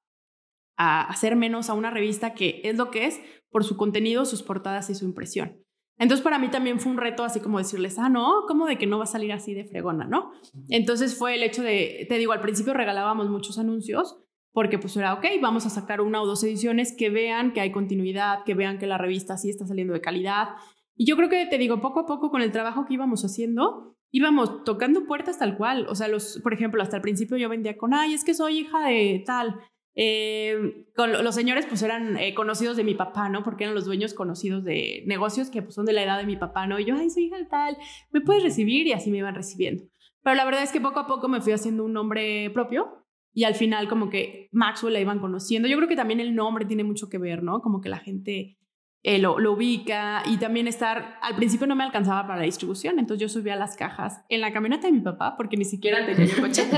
a 0.76 1.02
hacer 1.02 1.34
menos 1.34 1.68
a 1.68 1.74
una 1.74 1.90
revista 1.90 2.32
que 2.32 2.60
es 2.62 2.76
lo 2.76 2.92
que 2.92 3.06
es 3.06 3.20
por 3.50 3.64
su 3.64 3.76
contenido, 3.76 4.24
sus 4.24 4.44
portadas 4.44 4.88
y 4.88 4.94
su 4.94 5.04
impresión. 5.04 5.64
Entonces 5.98 6.22
para 6.22 6.38
mí 6.38 6.48
también 6.48 6.78
fue 6.78 6.92
un 6.92 6.98
reto 6.98 7.24
así 7.24 7.40
como 7.40 7.58
decirles, 7.58 7.98
ah, 7.98 8.08
no, 8.08 8.44
como 8.46 8.66
de 8.66 8.78
que 8.78 8.86
no 8.86 8.98
va 8.98 9.04
a 9.04 9.08
salir 9.08 9.32
así 9.32 9.52
de 9.52 9.64
fregona, 9.64 10.06
¿no? 10.06 10.30
Entonces 10.68 11.18
fue 11.18 11.34
el 11.34 11.42
hecho 11.42 11.64
de, 11.64 12.06
te 12.08 12.18
digo, 12.18 12.30
al 12.30 12.40
principio 12.40 12.72
regalábamos 12.72 13.28
muchos 13.30 13.58
anuncios 13.58 14.22
porque 14.52 14.78
pues 14.78 14.96
era, 14.96 15.14
ok, 15.14 15.26
vamos 15.42 15.66
a 15.66 15.70
sacar 15.70 16.00
una 16.00 16.22
o 16.22 16.26
dos 16.26 16.44
ediciones 16.44 16.94
que 16.96 17.10
vean 17.10 17.52
que 17.52 17.62
hay 17.62 17.72
continuidad, 17.72 18.44
que 18.44 18.54
vean 18.54 18.78
que 18.78 18.86
la 18.86 18.96
revista 18.96 19.36
sí 19.36 19.50
está 19.50 19.66
saliendo 19.66 19.92
de 19.92 20.00
calidad. 20.00 20.50
Y 20.94 21.04
yo 21.04 21.16
creo 21.16 21.28
que, 21.28 21.46
te 21.46 21.58
digo, 21.58 21.80
poco 21.80 21.98
a 21.98 22.06
poco 22.06 22.30
con 22.30 22.42
el 22.42 22.52
trabajo 22.52 22.84
que 22.84 22.94
íbamos 22.94 23.24
haciendo, 23.24 23.96
íbamos 24.10 24.64
tocando 24.64 25.06
puertas 25.06 25.38
tal 25.38 25.56
cual. 25.56 25.86
O 25.88 25.94
sea, 25.94 26.08
los, 26.08 26.40
por 26.42 26.52
ejemplo, 26.52 26.82
hasta 26.82 26.96
el 26.96 27.02
principio 27.02 27.36
yo 27.36 27.48
vendía 27.48 27.76
con, 27.76 27.94
ay, 27.94 28.14
es 28.14 28.24
que 28.24 28.34
soy 28.34 28.58
hija 28.58 28.86
de 28.88 29.22
tal. 29.24 29.60
Eh, 29.96 30.86
con 30.94 31.12
los 31.12 31.34
señores 31.34 31.66
pues 31.66 31.82
eran 31.82 32.16
eh, 32.16 32.32
conocidos 32.34 32.76
de 32.76 32.84
mi 32.84 32.94
papá, 32.94 33.28
¿no? 33.28 33.42
Porque 33.42 33.64
eran 33.64 33.74
los 33.74 33.84
dueños 33.84 34.14
conocidos 34.14 34.64
de 34.64 35.02
negocios 35.06 35.50
que 35.50 35.62
pues 35.62 35.74
son 35.74 35.84
de 35.84 35.92
la 35.92 36.04
edad 36.04 36.18
de 36.18 36.26
mi 36.26 36.36
papá, 36.36 36.66
¿no? 36.66 36.78
Y 36.78 36.84
yo, 36.84 36.94
ay, 36.94 37.10
soy 37.10 37.24
hija 37.24 37.38
de 37.38 37.46
tal, 37.46 37.76
me 38.10 38.20
puedes 38.20 38.42
recibir 38.42 38.86
y 38.86 38.92
así 38.92 39.10
me 39.10 39.18
iban 39.18 39.34
recibiendo. 39.34 39.84
Pero 40.22 40.36
la 40.36 40.44
verdad 40.44 40.62
es 40.62 40.72
que 40.72 40.80
poco 40.80 41.00
a 41.00 41.06
poco 41.06 41.28
me 41.28 41.40
fui 41.40 41.52
haciendo 41.52 41.84
un 41.84 41.92
nombre 41.92 42.50
propio 42.50 43.04
y 43.32 43.44
al 43.44 43.54
final 43.54 43.88
como 43.88 44.10
que 44.10 44.48
Maxwell 44.52 44.92
la 44.92 45.00
iban 45.00 45.18
conociendo. 45.18 45.68
Yo 45.68 45.76
creo 45.76 45.88
que 45.88 45.96
también 45.96 46.20
el 46.20 46.34
nombre 46.34 46.66
tiene 46.66 46.84
mucho 46.84 47.08
que 47.08 47.18
ver, 47.18 47.42
¿no? 47.42 47.60
Como 47.60 47.80
que 47.80 47.88
la 47.88 47.98
gente 47.98 48.58
eh, 49.02 49.18
lo, 49.18 49.34
ubica 49.34 50.22
y 50.26 50.36
también 50.36 50.66
estar, 50.66 51.18
al 51.22 51.36
principio 51.36 51.66
no 51.66 51.74
me 51.74 51.84
alcanzaba 51.84 52.26
para 52.26 52.40
la 52.40 52.44
distribución, 52.44 52.98
entonces 52.98 53.20
yo 53.20 53.28
subía 53.28 53.56
las 53.56 53.76
cajas 53.76 54.22
en 54.28 54.40
la 54.40 54.52
camioneta 54.52 54.86
de 54.86 54.92
mi 54.92 55.00
papá 55.00 55.36
porque 55.36 55.56
ni 55.56 55.64
siquiera 55.64 56.04
tenía 56.06 56.24
el 56.24 56.40
coche 56.40 56.68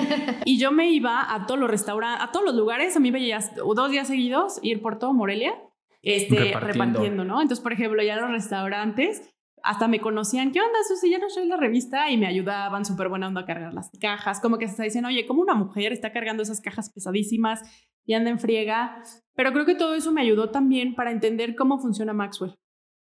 y 0.45 0.59
yo 0.59 0.71
me 0.71 0.91
iba 0.91 1.35
a 1.35 1.47
todos 1.47 1.59
los 1.59 1.71
restaurantes, 1.71 2.29
a 2.29 2.31
todos 2.33 2.47
los 2.47 2.55
lugares, 2.55 2.97
a 2.97 3.01
mí 3.01 3.11
veía 3.11 3.41
dos 3.57 3.91
días 3.91 4.07
seguidos 4.07 4.61
ir 4.63 4.81
por 4.83 4.99
todo 4.99 5.13
Morelia 5.13 5.55
este, 6.03 6.59
repartiendo. 6.59 7.25
¿no? 7.25 7.41
Entonces, 7.41 7.63
por 7.63 7.73
ejemplo, 7.73 8.03
ya 8.03 8.17
los 8.17 8.31
restaurantes 8.31 9.23
hasta 9.65 9.89
me 9.89 10.01
conocían, 10.01 10.53
¿qué 10.53 10.61
onda, 10.61 10.79
Susi? 10.87 11.11
Ya 11.11 11.19
no 11.19 11.31
soy 11.31 11.47
la 11.47 11.57
revista 11.57 12.11
y 12.11 12.17
me 12.17 12.27
ayudaban 12.27 12.85
súper 12.85 13.09
buena 13.09 13.29
onda 13.29 13.43
a 13.43 13.45
cargar 13.45 13.73
las 13.73 13.91
cajas, 14.01 14.41
como 14.41 14.59
que 14.59 14.69
se 14.69 14.83
dicen, 14.83 15.05
oye, 15.05 15.27
como 15.27 15.43
una 15.43 15.55
mujer 15.55 15.93
está 15.93 16.13
cargando 16.13 16.43
esas 16.43 16.61
cajas 16.61 16.91
pesadísimas 16.93 17.63
y 18.05 18.15
anda 18.15 18.31
en 18.31 18.39
friega. 18.39 19.03
Pero 19.35 19.53
creo 19.53 19.65
que 19.65 19.75
todo 19.75 19.95
eso 19.95 20.13
me 20.13 20.21
ayudó 20.21 20.51
también 20.51 20.95
para 20.95 21.11
entender 21.11 21.55
cómo 21.55 21.79
funciona 21.79 22.13
Maxwell 22.13 22.55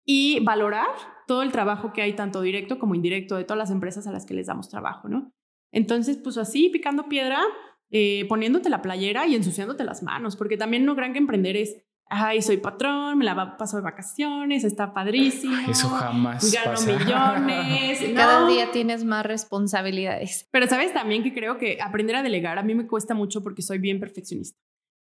y 0.06 0.40
valorar 0.44 0.90
todo 1.28 1.44
el 1.44 1.52
trabajo 1.52 1.94
que 1.94 2.02
hay, 2.02 2.14
tanto 2.14 2.42
directo 2.42 2.80
como 2.80 2.96
indirecto, 2.96 3.38
de 3.38 3.44
todas 3.44 3.58
las 3.58 3.72
empresas 3.72 4.08
a 4.08 4.12
las 4.12 4.26
que 4.26 4.34
les 4.34 4.48
damos 4.48 4.70
trabajo, 4.70 5.08
¿no? 5.10 5.32
Entonces, 5.72 6.18
pues 6.18 6.38
así, 6.38 6.70
picando 6.70 7.08
piedra, 7.08 7.42
eh, 7.92 8.26
poniéndote 8.28 8.70
la 8.70 8.82
playera 8.82 9.28
y 9.28 9.36
ensuciándote 9.36 9.84
las 9.84 10.04
manos, 10.04 10.36
porque 10.36 10.58
también 10.58 10.86
no 10.86 10.96
gran 10.96 11.14
que 11.14 11.20
emprender 11.20 11.56
es 11.56 11.84
ay, 12.12 12.42
soy 12.42 12.58
patrón, 12.58 13.18
me 13.18 13.24
la 13.26 13.58
paso 13.58 13.78
de 13.78 13.84
vacaciones, 13.84 14.66
está 14.66 14.94
padrísimo. 14.94 15.70
Eso 15.70 15.88
jamás. 15.88 16.52
Gano 16.52 16.82
millones. 16.82 18.04
Cada 18.16 18.46
día 18.48 18.72
tienes 18.72 19.06
más 19.06 19.26
responsabilidades. 19.26 20.48
Pero 20.52 20.68
sabes 20.68 20.94
también 20.94 21.24
que 21.24 21.34
creo 21.34 21.58
que 21.58 21.80
aprender 21.82 22.18
a 22.18 22.24
delegar 22.24 22.60
a 22.60 22.64
mí 22.64 22.76
me 22.76 22.86
cuesta 22.86 23.14
mucho 23.14 23.42
porque 23.42 23.62
soy 23.62 23.80
bien 23.80 24.02
perfeccionista. 24.02 24.60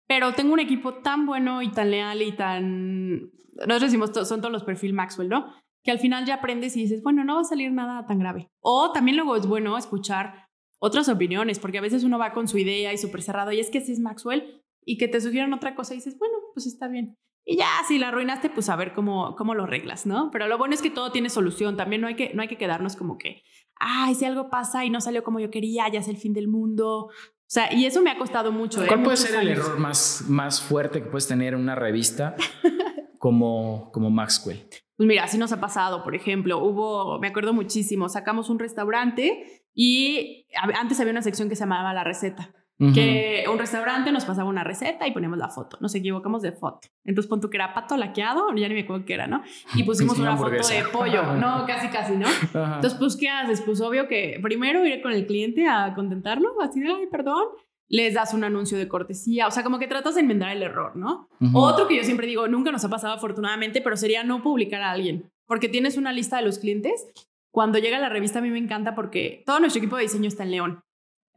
Pero 0.06 0.34
tengo 0.34 0.54
un 0.54 0.60
equipo 0.60 0.96
tan 0.96 1.26
bueno 1.26 1.62
y 1.62 1.72
tan 1.72 1.92
leal 1.92 2.22
y 2.22 2.34
tan... 2.34 3.32
Nosotros 3.56 3.92
decimos, 3.92 4.12
son 4.28 4.42
todos 4.42 4.52
los 4.52 4.64
perfil 4.66 4.94
Maxwell, 4.94 5.30
¿no? 5.30 5.54
Que 5.84 5.92
al 5.92 6.00
final 6.00 6.26
ya 6.26 6.36
aprendes 6.36 6.76
y 6.76 6.82
dices, 6.82 7.02
bueno, 7.04 7.24
no 7.24 7.36
va 7.36 7.42
a 7.42 7.46
salir 7.46 7.72
nada 7.72 8.06
tan 8.06 8.20
grave. 8.20 8.50
O 8.60 8.92
también 8.92 9.16
luego 9.16 9.38
es 9.38 9.48
bueno 9.48 9.78
escuchar 9.78 10.48
otras 10.80 11.08
opiniones, 11.10 11.60
porque 11.60 11.78
a 11.78 11.82
veces 11.82 12.04
uno 12.04 12.20
va 12.20 12.34
con 12.34 12.48
su 12.48 12.58
idea 12.58 12.94
y 12.94 12.98
súper 12.98 13.22
cerrado, 13.22 13.52
y 13.52 13.60
es 13.60 13.72
que 13.72 13.82
si 13.82 13.94
es 13.94 14.00
Maxwell, 14.00 14.62
y 14.88 14.98
que 14.98 15.10
te 15.10 15.20
sugieran 15.20 15.54
otra 15.54 15.76
cosa 15.76 15.94
y 15.94 15.98
dices, 15.98 16.18
bueno, 16.18 16.36
pues 16.54 16.66
está 16.66 16.88
bien. 16.88 17.18
Y 17.44 17.58
ya, 17.58 17.68
si 17.88 18.00
la 18.00 18.08
arruinaste, 18.08 18.50
pues 18.50 18.70
a 18.70 18.76
ver 18.78 18.94
cómo, 18.94 19.36
cómo 19.36 19.54
lo 19.54 19.66
arreglas, 19.66 20.06
¿no? 20.06 20.30
Pero 20.32 20.48
lo 20.48 20.58
bueno 20.58 20.74
es 20.74 20.82
que 20.82 20.90
todo 20.90 21.12
tiene 21.12 21.30
solución. 21.30 21.76
También 21.76 22.02
no 22.02 22.08
hay 22.08 22.16
que, 22.16 22.34
no 22.34 22.42
hay 22.42 22.48
que 22.48 22.58
quedarnos 22.58 22.96
como 22.96 23.18
que, 23.18 23.44
ay, 23.76 24.16
si 24.16 24.24
algo 24.24 24.50
pasa 24.50 24.86
y 24.86 24.90
no 24.90 25.02
salió 25.02 25.26
como 25.26 25.42
yo 25.42 25.52
quería, 25.52 25.90
ya 25.90 26.00
es 26.00 26.08
el 26.08 26.16
fin 26.16 26.34
del 26.34 26.48
mundo. 26.48 27.08
O 27.08 27.12
sea, 27.50 27.74
y 27.74 27.86
eso 27.86 28.02
me 28.02 28.12
ha 28.12 28.18
costado 28.18 28.54
mucho. 28.54 28.82
¿eh? 28.82 28.88
¿Cuál 28.88 29.04
puede 29.04 29.18
ser 29.18 29.38
el 29.42 29.50
error 29.50 29.78
más, 29.78 30.24
más 30.30 30.62
fuerte 30.62 31.04
que 31.04 31.10
puedes 31.10 31.28
tener 31.28 31.54
en 31.54 31.60
una 31.60 31.76
revista 31.76 32.38
como, 33.20 33.92
como 33.92 34.10
Maxwell? 34.10 34.66
Pues 34.96 35.08
mira, 35.08 35.26
así 35.26 35.38
nos 35.38 35.52
ha 35.52 35.60
pasado, 35.60 36.02
por 36.02 36.16
ejemplo, 36.16 36.60
hubo, 36.60 37.20
me 37.20 37.28
acuerdo 37.28 37.54
muchísimo, 37.54 38.08
sacamos 38.08 38.50
un 38.50 38.58
restaurante 38.58 39.66
y 39.74 40.48
antes 40.76 41.00
había 41.02 41.12
una 41.12 41.22
sección 41.22 41.50
que 41.50 41.56
se 41.56 41.64
llamaba 41.64 41.94
La 41.94 42.06
Receta 42.06 42.54
que 42.94 43.46
un 43.52 43.58
restaurante 43.58 44.12
nos 44.12 44.26
pasaba 44.26 44.48
una 44.48 44.64
receta 44.64 45.08
y 45.08 45.12
poníamos 45.12 45.40
la 45.40 45.50
foto. 45.50 45.78
Nos 45.82 45.96
equivocamos 45.96 46.44
de 46.44 46.52
foto. 46.52 46.88
Entonces 47.06 47.28
pon 47.28 47.42
que 47.42 47.58
era 47.58 47.74
pato 47.74 47.98
laqueado, 47.98 48.54
ya 48.56 48.68
ni 48.68 48.76
me 48.76 48.82
acuerdo 48.82 49.04
qué 49.06 49.16
era, 49.16 49.26
¿no? 49.26 49.42
Y 49.74 49.84
pusimos 49.84 50.20
una 50.20 50.38
foto 50.38 50.52
de 50.52 50.84
pollo. 50.92 51.24
No, 51.36 51.66
casi, 51.66 51.88
casi, 51.88 52.16
¿no? 52.16 52.28
Entonces, 52.54 52.94
pues, 52.96 53.16
¿qué 53.16 53.30
haces? 53.30 53.62
Pues 53.62 53.82
obvio 53.82 54.08
que 54.08 54.40
primero 54.44 54.86
ir 54.86 55.02
con 55.02 55.12
el 55.12 55.26
cliente 55.26 55.68
a 55.68 55.94
contentarlo, 55.96 56.62
así 56.62 56.80
de, 56.80 56.90
ay, 56.90 57.08
perdón. 57.08 57.46
Les 57.90 58.14
das 58.14 58.34
un 58.34 58.44
anuncio 58.44 58.78
de 58.78 58.90
cortesía, 58.90 59.48
o 59.48 59.52
sea, 59.52 59.64
como 59.64 59.80
que 59.80 59.88
tratas 59.88 60.16
de 60.16 60.22
enmendar 60.22 60.52
el 60.52 60.62
error, 60.62 60.98
¿no? 60.98 61.30
Otro 61.54 61.88
que 61.88 61.96
yo 61.96 62.04
siempre 62.04 62.28
digo, 62.28 62.46
nunca 62.50 62.70
nos 62.70 62.84
ha 62.84 62.90
pasado 62.90 63.14
afortunadamente, 63.14 63.80
pero 63.82 63.96
sería 63.96 64.26
no 64.26 64.44
publicar 64.44 64.82
a 64.82 64.92
alguien, 64.92 65.32
porque 65.46 65.70
tienes 65.70 65.96
una 65.96 66.12
lista 66.12 66.36
de 66.36 66.44
los 66.44 66.60
clientes. 66.60 67.08
Cuando 67.50 67.80
llega 67.80 67.98
la 67.98 68.10
revista 68.10 68.40
a 68.40 68.42
mí 68.42 68.50
me 68.50 68.60
encanta 68.60 68.94
porque 68.94 69.42
todo 69.46 69.62
nuestro 69.62 69.80
equipo 69.80 69.96
de 69.96 70.04
diseño 70.04 70.28
está 70.28 70.44
en 70.44 70.52
León. 70.52 70.84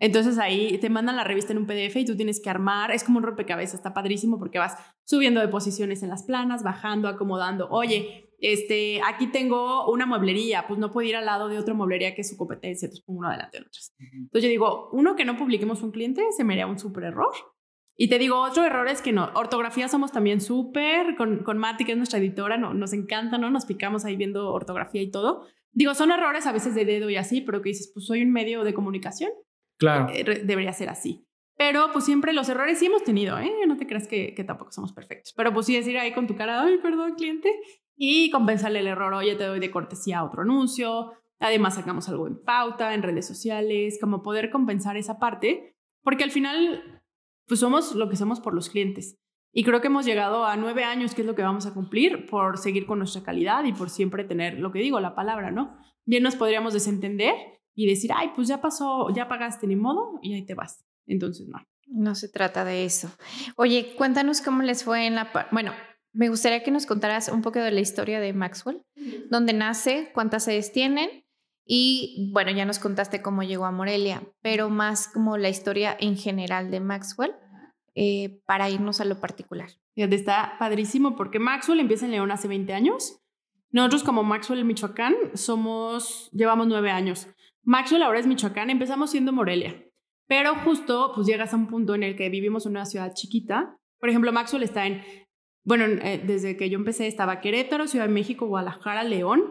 Entonces 0.00 0.38
ahí 0.38 0.78
te 0.78 0.88
mandan 0.88 1.14
la 1.14 1.24
revista 1.24 1.52
en 1.52 1.58
un 1.58 1.66
PDF 1.66 1.96
y 1.96 2.06
tú 2.06 2.16
tienes 2.16 2.40
que 2.40 2.48
armar, 2.48 2.90
es 2.90 3.04
como 3.04 3.18
un 3.18 3.24
rompecabezas, 3.24 3.74
está 3.74 3.92
padrísimo 3.92 4.38
porque 4.38 4.58
vas 4.58 4.76
subiendo 5.04 5.40
de 5.40 5.48
posiciones 5.48 6.02
en 6.02 6.08
las 6.08 6.22
planas, 6.22 6.62
bajando, 6.62 7.06
acomodando. 7.06 7.68
Oye, 7.70 8.32
este, 8.38 9.02
aquí 9.06 9.26
tengo 9.26 9.92
una 9.92 10.06
mueblería, 10.06 10.66
pues 10.66 10.80
no 10.80 10.90
puedo 10.90 11.06
ir 11.06 11.16
al 11.16 11.26
lado 11.26 11.48
de 11.48 11.58
otra 11.58 11.74
mueblería 11.74 12.14
que 12.14 12.22
es 12.22 12.30
su 12.30 12.38
competencia, 12.38 12.86
entonces 12.86 13.04
pongo 13.04 13.20
uno 13.20 13.28
adelante 13.28 13.58
de 13.58 13.66
otros. 13.66 13.92
Entonces 13.98 14.42
yo 14.42 14.48
digo, 14.48 14.88
uno 14.92 15.16
que 15.16 15.26
no 15.26 15.36
publiquemos 15.36 15.82
un 15.82 15.90
cliente 15.90 16.24
se 16.34 16.44
me 16.44 16.54
haría 16.54 16.66
un 16.66 16.78
súper 16.78 17.04
error. 17.04 17.32
Y 17.94 18.08
te 18.08 18.18
digo, 18.18 18.40
otro 18.40 18.64
error 18.64 18.88
es 18.88 19.02
que 19.02 19.12
no, 19.12 19.30
ortografía 19.34 19.86
somos 19.86 20.12
también 20.12 20.40
súper, 20.40 21.14
con, 21.16 21.44
con 21.44 21.58
Mati, 21.58 21.84
que 21.84 21.92
es 21.92 21.98
nuestra 21.98 22.18
editora, 22.18 22.56
no, 22.56 22.72
nos 22.72 22.94
encanta, 22.94 23.36
¿no? 23.36 23.50
Nos 23.50 23.66
picamos 23.66 24.06
ahí 24.06 24.16
viendo 24.16 24.50
ortografía 24.50 25.02
y 25.02 25.10
todo. 25.10 25.46
Digo, 25.72 25.94
son 25.94 26.10
errores 26.10 26.46
a 26.46 26.52
veces 26.52 26.74
de 26.74 26.86
dedo 26.86 27.10
y 27.10 27.16
así, 27.16 27.42
pero 27.42 27.60
que 27.60 27.68
dices, 27.68 27.90
pues 27.92 28.06
soy 28.06 28.22
un 28.22 28.32
medio 28.32 28.64
de 28.64 28.72
comunicación 28.72 29.30
Claro. 29.80 30.08
Eh, 30.12 30.42
debería 30.44 30.72
ser 30.72 30.90
así. 30.90 31.26
Pero 31.56 31.90
pues 31.92 32.04
siempre 32.04 32.32
los 32.32 32.48
errores 32.48 32.78
sí 32.78 32.86
hemos 32.86 33.02
tenido, 33.02 33.38
¿eh? 33.38 33.50
No 33.66 33.76
te 33.76 33.86
creas 33.86 34.06
que, 34.06 34.32
tampoco 34.46 34.72
somos 34.72 34.92
perfectos. 34.92 35.34
Pero 35.36 35.52
pues 35.52 35.66
sí 35.66 35.74
decir 35.74 35.98
ahí 35.98 36.12
con 36.12 36.26
tu 36.26 36.36
cara, 36.36 36.62
ay, 36.62 36.78
perdón, 36.78 37.14
cliente, 37.16 37.50
y 37.96 38.30
compensarle 38.30 38.78
el 38.78 38.86
error, 38.86 39.12
oye, 39.12 39.34
te 39.34 39.44
doy 39.44 39.60
de 39.60 39.70
cortesía 39.70 40.24
otro 40.24 40.42
anuncio, 40.42 41.12
además 41.38 41.74
sacamos 41.74 42.08
algo 42.08 42.26
en 42.26 42.42
pauta, 42.42 42.94
en 42.94 43.02
redes 43.02 43.26
sociales, 43.26 43.98
como 44.00 44.22
poder 44.22 44.50
compensar 44.50 44.96
esa 44.96 45.18
parte, 45.18 45.76
porque 46.02 46.24
al 46.24 46.30
final, 46.30 47.02
pues 47.46 47.60
somos 47.60 47.94
lo 47.94 48.08
que 48.08 48.16
somos 48.16 48.40
por 48.40 48.54
los 48.54 48.70
clientes. 48.70 49.18
Y 49.52 49.64
creo 49.64 49.82
que 49.82 49.88
hemos 49.88 50.06
llegado 50.06 50.46
a 50.46 50.56
nueve 50.56 50.84
años, 50.84 51.14
que 51.14 51.22
es 51.22 51.26
lo 51.26 51.34
que 51.34 51.42
vamos 51.42 51.66
a 51.66 51.74
cumplir, 51.74 52.26
por 52.26 52.56
seguir 52.56 52.86
con 52.86 52.98
nuestra 52.98 53.22
calidad 53.22 53.64
y 53.64 53.74
por 53.74 53.90
siempre 53.90 54.24
tener 54.24 54.58
lo 54.58 54.72
que 54.72 54.78
digo, 54.78 54.98
la 55.00 55.14
palabra, 55.14 55.50
¿no? 55.50 55.76
Bien 56.06 56.22
nos 56.22 56.36
podríamos 56.36 56.72
desentender 56.72 57.34
y 57.80 57.86
decir, 57.86 58.10
ay, 58.14 58.32
pues 58.34 58.48
ya 58.48 58.60
pasó, 58.60 59.08
ya 59.14 59.26
pagaste 59.26 59.66
ni 59.66 59.76
modo 59.76 60.18
y 60.22 60.34
ahí 60.34 60.44
te 60.44 60.54
vas. 60.54 60.84
Entonces, 61.06 61.48
no. 61.48 61.58
No 61.86 62.14
se 62.14 62.28
trata 62.28 62.64
de 62.64 62.84
eso. 62.84 63.10
Oye, 63.56 63.94
cuéntanos 63.96 64.42
cómo 64.42 64.62
les 64.62 64.84
fue 64.84 65.06
en 65.06 65.14
la... 65.14 65.30
Bueno, 65.50 65.72
me 66.12 66.28
gustaría 66.28 66.62
que 66.62 66.70
nos 66.70 66.86
contaras 66.86 67.28
un 67.28 67.42
poco 67.42 67.58
de 67.58 67.70
la 67.70 67.80
historia 67.80 68.20
de 68.20 68.32
Maxwell, 68.32 68.82
dónde 69.30 69.54
nace, 69.54 70.10
cuántas 70.12 70.44
sedes 70.44 70.72
tienen 70.72 71.24
y 71.64 72.30
bueno, 72.32 72.50
ya 72.50 72.64
nos 72.64 72.78
contaste 72.78 73.22
cómo 73.22 73.42
llegó 73.42 73.64
a 73.64 73.70
Morelia, 73.70 74.22
pero 74.42 74.68
más 74.68 75.08
como 75.08 75.38
la 75.38 75.48
historia 75.48 75.96
en 75.98 76.16
general 76.16 76.70
de 76.70 76.80
Maxwell 76.80 77.32
eh, 77.94 78.42
para 78.44 78.68
irnos 78.68 79.00
a 79.00 79.04
lo 79.04 79.20
particular. 79.20 79.70
Está 79.94 80.56
padrísimo 80.58 81.16
porque 81.16 81.38
Maxwell 81.38 81.80
empieza 81.80 82.06
en 82.06 82.12
León 82.12 82.30
hace 82.30 82.48
20 82.48 82.72
años. 82.74 83.20
Nosotros 83.70 84.02
como 84.02 84.22
Maxwell 84.22 84.64
Michoacán 84.64 85.14
somos, 85.34 86.28
llevamos 86.32 86.66
nueve 86.66 86.90
años. 86.90 87.28
Maxwell 87.62 88.02
ahora 88.02 88.18
es 88.18 88.26
Michoacán, 88.26 88.70
empezamos 88.70 89.10
siendo 89.10 89.32
Morelia. 89.32 89.84
Pero 90.26 90.54
justo, 90.56 91.12
pues 91.14 91.26
llegas 91.26 91.52
a 91.52 91.56
un 91.56 91.66
punto 91.66 91.94
en 91.94 92.02
el 92.02 92.16
que 92.16 92.28
vivimos 92.28 92.64
en 92.64 92.72
una 92.72 92.86
ciudad 92.86 93.12
chiquita. 93.14 93.76
Por 93.98 94.08
ejemplo, 94.08 94.32
Maxwell 94.32 94.62
está 94.62 94.86
en, 94.86 95.02
bueno, 95.64 95.84
eh, 95.84 96.22
desde 96.24 96.56
que 96.56 96.70
yo 96.70 96.78
empecé 96.78 97.06
estaba 97.06 97.40
Querétaro, 97.40 97.86
Ciudad 97.86 98.06
de 98.06 98.14
México, 98.14 98.46
Guadalajara, 98.46 99.02
León, 99.02 99.42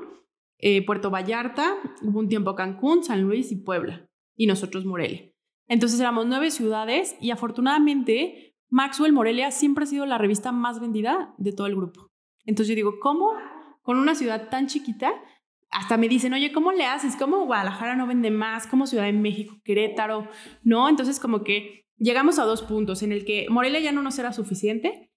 eh, 0.58 0.86
Puerto 0.86 1.10
Vallarta, 1.10 1.76
hubo 2.02 2.19
un 2.19 2.30
tiempo 2.30 2.56
Cancún, 2.56 3.04
San 3.04 3.22
Luis 3.22 3.52
y 3.52 3.58
Puebla. 3.58 4.08
Y 4.36 4.48
nosotros 4.48 4.86
Morelia. 4.86 5.30
Entonces 5.67 6.00
éramos 6.00 6.26
nueve 6.26 6.50
ciudades 6.50 7.15
y 7.19 7.32
afortunadamente 7.32 8.56
Maxwell 8.69 9.12
Morelia 9.12 9.52
siempre 9.52 9.84
ha 9.84 9.88
sido 9.88 10.06
la 10.06 10.17
revista 10.17 10.52
más 10.52 10.80
vendida 10.80 11.34
de 11.38 11.52
todo 11.52 11.67
el 11.67 11.76
grupo. 11.76 12.10
Entonces 12.45 12.69
yo 12.69 12.76
digo, 12.76 13.00
¿cómo 13.02 13.34
con 13.82 13.98
una 13.98 14.15
ciudad 14.15 14.50
tan 14.50 14.67
chiquita 14.67 15.12
hasta 15.71 15.97
me 15.97 16.10
dicen, 16.10 16.34
oye, 16.34 16.51
¿cómo 16.51 16.71
le 16.71 16.86
haces? 16.86 17.15
¿Cómo 17.15 17.45
Guadalajara 17.45 17.95
no 17.95 18.08
vende 18.08 18.32
más? 18.32 18.67
¿Cómo 18.67 18.88
Ciudad 18.88 19.05
de 19.05 19.13
México, 19.13 19.58
Querétaro? 19.63 20.27
¿No? 20.63 20.89
Entonces 20.89 21.19
como 21.19 21.43
que 21.43 21.86
llegamos 21.97 22.39
a 22.39 22.45
dos 22.45 22.63
puntos 22.63 23.03
en 23.03 23.12
el 23.12 23.25
que 23.25 23.47
Morelia 23.49 23.79
ya 23.79 23.91
no 23.91 24.01
nos 24.01 24.17
era 24.17 24.34
suficiente 24.34 25.12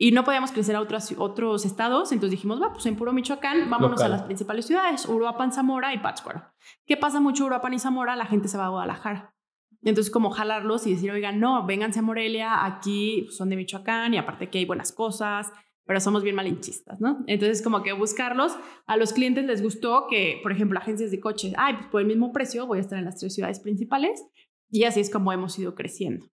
y 0.00 0.12
no 0.12 0.22
podíamos 0.22 0.52
crecer 0.52 0.76
a 0.76 0.80
otros, 0.80 1.12
otros 1.18 1.64
estados, 1.64 2.12
entonces 2.12 2.30
dijimos, 2.30 2.62
va, 2.62 2.72
pues 2.72 2.86
en 2.86 2.94
puro 2.94 3.12
Michoacán, 3.12 3.68
vámonos 3.68 4.00
a 4.00 4.08
las 4.08 4.22
principales 4.22 4.66
ciudades, 4.66 5.08
Uruapan, 5.08 5.52
Zamora 5.52 5.92
y 5.92 5.98
Pátzcuaro. 5.98 6.44
¿Qué 6.86 6.96
pasa 6.96 7.18
mucho 7.18 7.46
Uruapan 7.46 7.74
y 7.74 7.78
Zamora? 7.80 8.14
La 8.14 8.26
gente 8.26 8.46
se 8.46 8.56
va 8.56 8.66
a 8.66 8.70
Guadalajara. 8.70 9.34
Entonces, 9.82 10.12
como 10.12 10.30
jalarlos 10.30 10.86
y 10.86 10.94
decir, 10.94 11.10
oigan, 11.10 11.40
no, 11.40 11.66
vénganse 11.66 11.98
a 11.98 12.02
Morelia, 12.02 12.64
aquí 12.64 13.26
son 13.30 13.48
de 13.48 13.56
Michoacán 13.56 14.14
y 14.14 14.18
aparte 14.18 14.50
que 14.50 14.58
hay 14.58 14.64
buenas 14.64 14.92
cosas, 14.92 15.52
pero 15.88 16.00
somos 16.00 16.22
bien 16.22 16.36
malinchistas, 16.36 17.00
¿no? 17.00 17.24
Entonces, 17.26 17.62
como 17.62 17.82
que 17.82 17.94
buscarlos, 17.94 18.54
a 18.86 18.98
los 18.98 19.14
clientes 19.14 19.46
les 19.46 19.62
gustó 19.62 20.06
que, 20.06 20.38
por 20.42 20.52
ejemplo, 20.52 20.78
agencias 20.78 21.10
de 21.10 21.18
coches, 21.18 21.54
ay, 21.56 21.76
pues 21.76 21.86
por 21.86 22.00
el 22.02 22.06
mismo 22.06 22.30
precio 22.30 22.66
voy 22.66 22.76
a 22.76 22.82
estar 22.82 22.98
en 22.98 23.06
las 23.06 23.18
tres 23.18 23.34
ciudades 23.34 23.58
principales 23.58 24.22
y 24.70 24.84
así 24.84 25.00
es 25.00 25.08
como 25.08 25.32
hemos 25.32 25.58
ido 25.58 25.74
creciendo. 25.74 26.26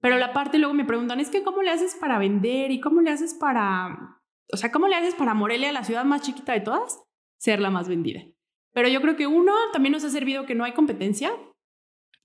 Pero 0.00 0.16
la 0.16 0.32
parte 0.32 0.56
luego 0.56 0.72
me 0.72 0.86
preguntan, 0.86 1.20
es 1.20 1.28
que 1.28 1.42
¿cómo 1.42 1.60
le 1.60 1.70
haces 1.70 1.94
para 2.00 2.18
vender 2.18 2.70
y 2.70 2.80
cómo 2.80 3.02
le 3.02 3.10
haces 3.10 3.34
para, 3.34 4.22
o 4.50 4.56
sea, 4.56 4.72
¿cómo 4.72 4.88
le 4.88 4.96
haces 4.96 5.14
para 5.14 5.34
Morelia, 5.34 5.70
la 5.70 5.84
ciudad 5.84 6.06
más 6.06 6.22
chiquita 6.22 6.54
de 6.54 6.62
todas, 6.62 7.02
ser 7.36 7.60
la 7.60 7.68
más 7.68 7.90
vendida? 7.90 8.22
Pero 8.72 8.88
yo 8.88 9.02
creo 9.02 9.16
que 9.16 9.26
uno, 9.26 9.52
también 9.74 9.92
nos 9.92 10.04
ha 10.04 10.10
servido 10.10 10.46
que 10.46 10.54
no 10.54 10.64
hay 10.64 10.72
competencia. 10.72 11.30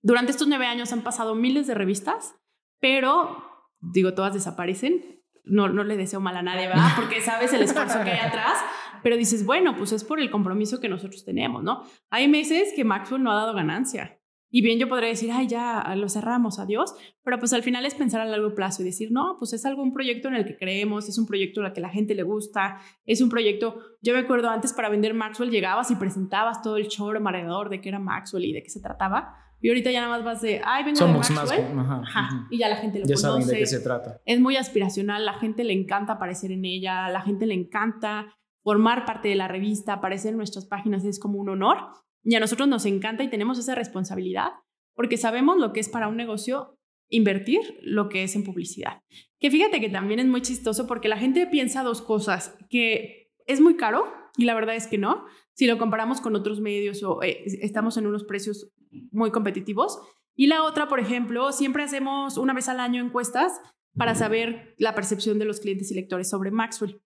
Durante 0.01 0.31
estos 0.31 0.47
nueve 0.47 0.65
años 0.65 0.93
han 0.93 1.03
pasado 1.03 1.35
miles 1.35 1.67
de 1.67 1.73
revistas, 1.73 2.35
pero, 2.79 3.43
digo, 3.81 4.13
todas 4.13 4.33
desaparecen 4.33 5.18
no, 5.49 5.69
no 5.69 5.83
le 5.83 5.97
deseo 5.97 6.19
mal 6.19 6.37
a 6.37 6.41
nadie, 6.41 6.67
¿verdad? 6.67 6.89
Porque 6.95 7.21
sabes 7.21 7.53
el 7.53 7.61
esfuerzo 7.61 8.03
que 8.03 8.11
hay 8.11 8.19
atrás, 8.27 8.57
pero 9.03 9.17
dices, 9.17 9.45
bueno, 9.45 9.75
pues 9.77 9.91
es 9.91 10.03
por 10.03 10.19
el 10.19 10.29
compromiso 10.29 10.79
que 10.79 10.89
nosotros 10.89 11.25
tenemos, 11.25 11.63
¿no? 11.63 11.83
Hay 12.09 12.27
meses 12.27 12.73
que 12.75 12.83
Maxwell 12.83 13.23
no 13.23 13.31
ha 13.31 13.35
dado 13.35 13.53
ganancia. 13.53 14.19
Y 14.51 14.63
bien 14.63 14.79
yo 14.79 14.89
podría 14.89 15.09
decir, 15.09 15.29
ay, 15.31 15.47
ya 15.47 15.93
lo 15.95 16.09
cerramos, 16.09 16.57
adiós, 16.57 16.95
pero 17.23 17.37
pues 17.37 17.53
al 17.53 17.61
final 17.61 17.85
es 17.85 17.93
pensar 17.93 18.21
a 18.21 18.25
largo 18.25 18.55
plazo 18.55 18.81
y 18.81 18.85
decir, 18.85 19.11
no, 19.11 19.35
pues 19.37 19.53
es 19.53 19.63
algo, 19.63 19.83
un 19.83 19.93
proyecto 19.93 20.27
en 20.27 20.33
el 20.33 20.45
que 20.45 20.57
creemos, 20.57 21.07
es 21.07 21.19
un 21.19 21.27
proyecto 21.27 21.61
al 21.61 21.71
que 21.71 21.81
la 21.81 21.89
gente 21.89 22.15
le 22.15 22.23
gusta, 22.23 22.79
es 23.05 23.21
un 23.21 23.29
proyecto, 23.29 23.79
yo 24.01 24.13
me 24.13 24.19
acuerdo 24.19 24.49
antes 24.49 24.73
para 24.73 24.89
vender 24.89 25.13
Maxwell 25.13 25.51
llegabas 25.51 25.91
y 25.91 25.95
presentabas 25.97 26.63
todo 26.63 26.77
el 26.77 26.87
show 26.87 27.11
alrededor 27.11 27.69
de 27.69 27.79
qué 27.79 27.89
era 27.89 27.99
Maxwell 27.99 28.45
y 28.45 28.53
de 28.53 28.63
qué 28.63 28.71
se 28.71 28.81
trataba, 28.81 29.35
y 29.61 29.69
ahorita 29.69 29.91
ya 29.91 30.01
nada 30.01 30.17
más 30.17 30.23
vas 30.23 30.41
de, 30.41 30.61
ay, 30.63 30.83
vengo 30.83 30.97
Somos 30.97 31.27
de 31.27 31.35
Maxwell. 31.35 31.73
más. 31.73 32.01
Ajá, 32.07 32.47
Y 32.49 32.57
ya 32.57 32.69
la 32.69 32.77
gente 32.77 32.99
lo 32.99 33.05
ya 33.05 33.15
conoce. 33.15 33.21
saben 33.27 33.47
de 33.47 33.57
qué 33.57 33.65
se 33.65 33.79
trata. 33.81 34.21
Es 34.25 34.39
muy 34.39 34.55
aspiracional, 34.55 35.25
la 35.25 35.33
gente 35.33 35.63
le 35.63 35.73
encanta 35.73 36.13
aparecer 36.13 36.51
en 36.51 36.65
ella, 36.65 37.09
la 37.09 37.21
gente 37.21 37.45
le 37.45 37.53
encanta 37.55 38.35
formar 38.63 39.05
parte 39.05 39.29
de 39.29 39.35
la 39.35 39.47
revista, 39.47 39.93
aparecer 39.93 40.31
en 40.31 40.37
nuestras 40.37 40.65
páginas 40.65 41.03
es 41.05 41.19
como 41.19 41.39
un 41.39 41.49
honor. 41.49 41.77
Y 42.23 42.35
a 42.35 42.39
nosotros 42.39 42.67
nos 42.67 42.85
encanta 42.85 43.23
y 43.23 43.29
tenemos 43.29 43.57
esa 43.59 43.75
responsabilidad 43.75 44.51
porque 44.95 45.17
sabemos 45.17 45.57
lo 45.57 45.71
que 45.71 45.79
es 45.79 45.87
para 45.87 46.09
un 46.09 46.17
negocio 46.17 46.77
invertir 47.09 47.79
lo 47.81 48.09
que 48.09 48.23
es 48.23 48.35
en 48.35 48.43
publicidad. 48.43 49.01
Que 49.39 49.49
fíjate 49.49 49.79
que 49.79 49.89
también 49.89 50.19
es 50.19 50.25
muy 50.27 50.41
chistoso 50.41 50.85
porque 50.87 51.07
la 51.07 51.17
gente 51.17 51.47
piensa 51.47 51.83
dos 51.83 52.01
cosas, 52.01 52.57
que 52.69 53.31
es 53.47 53.61
muy 53.61 53.77
caro 53.77 54.05
y 54.37 54.45
la 54.45 54.53
verdad 54.53 54.75
es 54.75 54.87
que 54.87 54.97
no, 54.97 55.25
si 55.53 55.65
lo 55.67 55.77
comparamos 55.77 56.21
con 56.21 56.35
otros 56.35 56.59
medios 56.61 57.01
o 57.03 57.23
eh, 57.23 57.43
estamos 57.61 57.97
en 57.97 58.07
unos 58.07 58.25
precios 58.25 58.71
muy 59.11 59.31
competitivos. 59.31 59.99
Y 60.35 60.47
la 60.47 60.63
otra, 60.63 60.87
por 60.87 60.99
ejemplo, 60.99 61.51
siempre 61.51 61.83
hacemos 61.83 62.37
una 62.37 62.53
vez 62.53 62.69
al 62.69 62.79
año 62.79 63.03
encuestas 63.03 63.59
para 63.97 64.15
saber 64.15 64.75
la 64.77 64.95
percepción 64.95 65.39
de 65.39 65.45
los 65.45 65.59
clientes 65.59 65.91
y 65.91 65.95
lectores 65.95 66.29
sobre 66.29 66.51
Maxwell. 66.51 67.01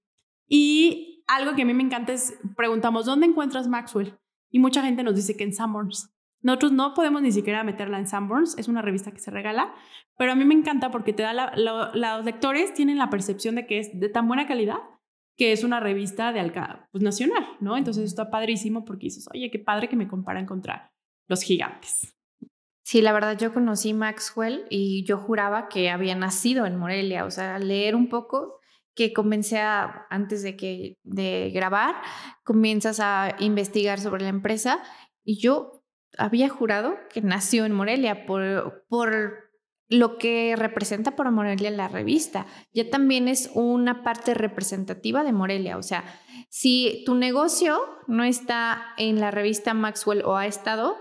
Y 0.48 1.24
algo 1.28 1.56
que 1.56 1.64
a 1.64 1.66
mí 1.66 1.74
me 1.74 1.84
encanta 1.84 2.14
es, 2.14 2.38
preguntamos, 2.56 3.06
¿dónde 3.06 3.26
encuentras 3.26 3.68
Maxwell? 3.68 4.20
Y 4.52 4.60
mucha 4.60 4.84
gente 4.84 5.04
nos 5.04 5.16
dice 5.16 5.36
que 5.36 5.44
en 5.44 5.54
Sanborns. 5.54 6.14
Nosotros 6.42 6.74
no 6.74 6.94
podemos 6.94 7.22
ni 7.22 7.32
siquiera 7.32 7.64
meterla 7.64 7.98
en 7.98 8.06
Sanborns, 8.06 8.58
es 8.58 8.68
una 8.68 8.82
revista 8.82 9.12
que 9.12 9.20
se 9.20 9.32
regala, 9.32 9.74
pero 10.18 10.34
a 10.34 10.36
mí 10.36 10.44
me 10.44 10.54
encanta 10.54 10.92
porque 10.92 11.14
te 11.14 11.24
da 11.24 11.34
la, 11.34 11.54
los 11.56 12.26
lectores 12.26 12.74
tienen 12.74 12.98
la 12.98 13.10
percepción 13.10 13.56
de 13.56 13.66
que 13.66 13.80
es 13.80 13.98
de 13.98 14.10
tan 14.10 14.28
buena 14.28 14.46
calidad 14.46 14.78
que 15.36 15.52
es 15.52 15.64
una 15.64 15.80
revista 15.80 16.32
de 16.32 16.40
alca 16.40 16.88
pues, 16.92 17.04
nacional, 17.04 17.44
¿no? 17.60 17.78
Entonces 17.78 18.04
está 18.04 18.30
padrísimo 18.30 18.86
porque 18.86 19.08
dices, 19.08 19.28
oye, 19.34 19.50
qué 19.50 19.58
padre 19.58 19.90
que 19.90 19.96
me 19.96 20.08
comparan 20.08 20.46
contra 20.46 20.94
los 21.28 21.42
gigantes. 21.42 22.16
Sí, 22.84 23.02
la 23.02 23.14
verdad 23.14 23.38
yo 23.38 23.54
conocí 23.54 23.94
Maxwell 23.94 24.66
y 24.70 25.06
yo 25.06 25.18
juraba 25.18 25.70
que 25.70 25.90
había 25.90 26.16
nacido 26.16 26.66
en 26.66 26.76
Morelia, 26.76 27.26
o 27.26 27.32
sea, 27.32 27.58
leer 27.60 27.96
un 27.96 28.10
poco 28.10 28.60
que 28.94 29.14
comencé 29.14 29.60
a, 29.60 30.06
antes 30.10 30.44
de 30.44 30.56
que 30.56 30.98
de 31.04 31.52
grabar, 31.54 31.96
comienzas 32.44 33.00
a 33.00 33.36
investigar 33.40 34.00
sobre 34.00 34.24
la 34.24 34.30
empresa 34.30 34.84
y 35.24 35.40
yo 35.40 35.84
había 36.18 36.50
jurado 36.50 36.96
que 37.10 37.22
nació 37.22 37.66
en 37.66 37.74
Morelia 37.74 38.26
por, 38.26 38.86
por 38.90 39.52
lo 39.90 40.18
que 40.18 40.56
representa 40.56 41.16
para 41.16 41.32
Morelia 41.32 41.72
la 41.72 41.88
revista. 41.88 42.46
Ya 42.74 42.90
también 42.90 43.28
es 43.28 43.50
una 43.54 44.04
parte 44.04 44.34
representativa 44.34 45.24
de 45.24 45.34
Morelia. 45.34 45.78
O 45.78 45.84
sea, 45.84 46.04
si 46.50 47.04
tu 47.06 47.16
negocio 47.16 47.80
no 48.08 48.24
está 48.24 48.94
en 48.98 49.20
la 49.20 49.32
revista 49.32 49.74
Maxwell 49.74 50.24
o 50.26 50.36
ha 50.36 50.46
estado, 50.46 50.98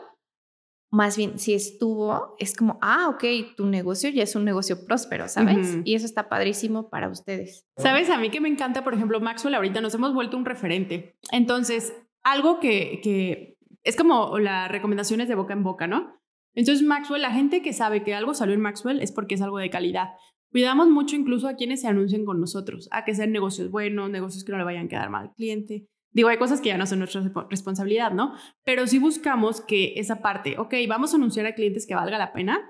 más 0.92 1.16
bien 1.16 1.38
si 1.38 1.55
estuvo, 1.55 2.37
es 2.38 2.55
como, 2.55 2.78
ah, 2.83 3.09
ok, 3.09 3.24
tu 3.57 3.66
negocio 3.66 4.11
ya 4.11 4.22
es 4.24 4.37
un 4.37 4.44
negocio 4.44 4.85
próspero, 4.85 5.26
¿sabes? 5.26 5.78
Y 5.85 5.94
eso 5.94 6.05
está 6.05 6.28
padrísimo 6.28 6.90
para 6.90 7.09
ustedes. 7.09 7.66
¿Sabes? 7.78 8.11
A 8.11 8.18
mí 8.18 8.28
que 8.28 8.42
me 8.42 8.50
encanta, 8.50 8.85
por 8.85 8.92
ejemplo, 8.92 9.18
Maxwell, 9.18 9.55
ahorita 9.55 9.81
nos 9.81 9.94
hemos 9.94 10.12
vuelto 10.12 10.37
un 10.37 10.44
referente. 10.44 11.16
Entonces, 11.31 11.94
algo 12.22 12.61
que, 12.61 13.00
que 13.02 13.57
es 13.85 13.96
como 13.96 14.38
las 14.38 14.70
recomendaciones 14.70 15.28
de 15.28 15.35
boca 15.35 15.55
en 15.55 15.62
boca, 15.62 15.87
¿no? 15.87 16.20
Entonces, 16.55 16.87
Maxwell, 16.87 17.22
la 17.22 17.33
gente 17.33 17.62
que 17.62 17.72
sabe 17.72 18.05
que 18.05 18.14
algo 18.14 18.35
salió 18.35 18.55
en 18.55 18.61
Maxwell 18.61 19.00
es 19.00 19.12
porque 19.12 19.37
es 19.37 19.40
algo 19.40 19.57
de 19.57 19.70
calidad. 19.70 20.11
Cuidamos 20.50 20.90
mucho 20.90 21.16
incluso 21.16 21.48
a 21.48 21.55
quienes 21.55 21.81
se 21.81 21.88
anuncien 21.88 22.26
con 22.26 22.38
nosotros, 22.38 22.90
a 22.90 23.07
que 23.07 23.14
sean 23.14 23.33
negocios 23.33 23.70
buenos, 23.70 24.11
negocios 24.11 24.44
que 24.44 24.52
no 24.52 24.59
le 24.59 24.64
vayan 24.64 24.85
a 24.85 24.88
quedar 24.88 25.09
mal 25.09 25.28
al 25.28 25.33
cliente. 25.33 25.87
Digo, 26.12 26.29
hay 26.29 26.37
cosas 26.37 26.61
que 26.61 26.68
ya 26.68 26.79
no 26.79 26.87
son 26.87 26.98
nuestra 26.98 27.22
responsabilidad, 27.48 28.12
¿no? 28.12 28.35
Pero 28.64 28.87
sí 28.87 28.98
buscamos 28.98 29.61
que 29.61 29.94
esa 29.96 30.20
parte, 30.20 30.59
ok, 30.59 30.75
vamos 30.88 31.12
a 31.12 31.16
anunciar 31.16 31.46
a 31.46 31.55
clientes 31.55 31.87
que 31.87 31.94
valga 31.94 32.18
la 32.18 32.33
pena. 32.33 32.61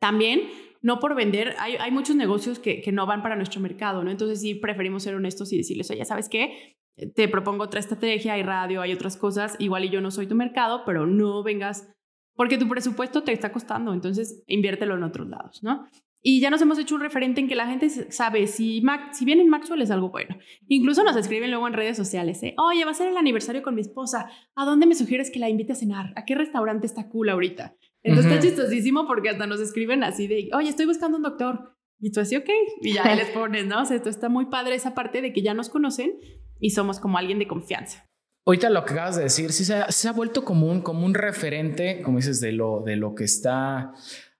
También, 0.00 0.42
no 0.80 0.98
por 0.98 1.14
vender, 1.14 1.54
hay, 1.58 1.76
hay 1.76 1.90
muchos 1.90 2.16
negocios 2.16 2.58
que, 2.58 2.80
que 2.80 2.92
no 2.92 3.06
van 3.06 3.22
para 3.22 3.36
nuestro 3.36 3.60
mercado, 3.60 4.02
¿no? 4.02 4.10
Entonces 4.10 4.40
sí 4.40 4.54
preferimos 4.54 5.02
ser 5.02 5.14
honestos 5.14 5.52
y 5.52 5.58
decirles, 5.58 5.90
oye, 5.90 6.04
¿sabes 6.04 6.28
qué? 6.28 6.76
Te 7.14 7.28
propongo 7.28 7.64
otra 7.64 7.80
estrategia, 7.80 8.34
hay 8.34 8.42
radio, 8.42 8.80
hay 8.80 8.92
otras 8.92 9.16
cosas, 9.16 9.56
igual 9.58 9.84
y 9.84 9.90
yo 9.90 10.00
no 10.00 10.10
soy 10.10 10.26
tu 10.26 10.34
mercado, 10.34 10.82
pero 10.86 11.06
no 11.06 11.42
vengas 11.42 11.88
porque 12.36 12.58
tu 12.58 12.68
presupuesto 12.68 13.22
te 13.22 13.32
está 13.32 13.52
costando, 13.52 13.92
entonces 13.92 14.42
inviértelo 14.46 14.96
en 14.96 15.04
otros 15.04 15.28
lados, 15.28 15.62
¿no? 15.62 15.86
Y 16.26 16.40
ya 16.40 16.48
nos 16.48 16.62
hemos 16.62 16.78
hecho 16.78 16.94
un 16.94 17.02
referente 17.02 17.42
en 17.42 17.48
que 17.48 17.54
la 17.54 17.66
gente 17.66 17.90
sabe 17.90 18.46
si, 18.46 18.80
Mac, 18.80 19.12
si 19.12 19.26
viene 19.26 19.42
en 19.42 19.50
Maxwell 19.50 19.82
es 19.82 19.90
algo 19.90 20.08
bueno. 20.08 20.38
Incluso 20.68 21.04
nos 21.04 21.16
escriben 21.16 21.50
luego 21.50 21.68
en 21.68 21.74
redes 21.74 21.98
sociales, 21.98 22.42
¿eh? 22.42 22.54
oye, 22.56 22.82
va 22.86 22.92
a 22.92 22.94
ser 22.94 23.08
el 23.08 23.18
aniversario 23.18 23.62
con 23.62 23.74
mi 23.74 23.82
esposa, 23.82 24.30
¿a 24.54 24.64
dónde 24.64 24.86
me 24.86 24.94
sugieres 24.94 25.30
que 25.30 25.38
la 25.38 25.50
invite 25.50 25.74
a 25.74 25.76
cenar? 25.76 26.14
¿A 26.16 26.24
qué 26.24 26.34
restaurante 26.34 26.86
está 26.86 27.10
cool 27.10 27.28
ahorita? 27.28 27.76
Entonces 28.02 28.32
está 28.32 28.42
chistosísimo 28.42 29.06
porque 29.06 29.28
hasta 29.28 29.46
nos 29.46 29.60
escriben 29.60 30.02
así 30.02 30.26
de, 30.26 30.48
oye, 30.54 30.70
estoy 30.70 30.86
buscando 30.86 31.18
un 31.18 31.22
doctor. 31.22 31.76
Y 32.00 32.10
tú 32.10 32.20
así, 32.20 32.36
ok, 32.36 32.48
y 32.80 32.94
ya 32.94 33.14
les 33.14 33.28
pones, 33.34 33.66
¿no? 33.66 33.82
O 33.82 33.84
sea, 33.84 33.98
esto 33.98 34.08
está 34.08 34.30
muy 34.30 34.46
padre 34.46 34.76
esa 34.76 34.94
parte 34.94 35.20
de 35.20 35.34
que 35.34 35.42
ya 35.42 35.52
nos 35.52 35.68
conocen 35.68 36.14
y 36.58 36.70
somos 36.70 37.00
como 37.00 37.18
alguien 37.18 37.38
de 37.38 37.46
confianza. 37.46 38.08
Ahorita 38.46 38.70
lo 38.70 38.86
que 38.86 38.94
acabas 38.94 39.16
de 39.16 39.24
decir, 39.24 39.52
sí 39.52 39.66
se 39.66 39.74
ha, 39.74 39.92
se 39.92 40.08
ha, 40.08 40.12
vuelto 40.12 40.42
como 40.42 40.70
un, 40.70 40.80
como 40.80 41.04
un 41.04 41.12
referente, 41.12 42.00
como 42.02 42.16
dices, 42.16 42.40
de 42.40 42.52
lo, 42.52 42.80
de 42.80 42.96
lo 42.96 43.14
que 43.14 43.24
está 43.24 43.92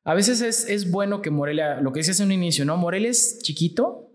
a 0.05 0.15
veces 0.15 0.41
es, 0.41 0.69
es 0.69 0.91
bueno 0.91 1.23
que 1.23 1.31
Morelia, 1.31 1.81
lo 1.81 1.93
que 1.93 2.01
decías 2.01 2.21
en 2.21 2.27
un 2.27 2.33
inicio, 2.33 2.65
¿no? 2.65 2.77
Morelia 2.77 3.11
es 3.11 3.41
chiquito, 3.43 4.11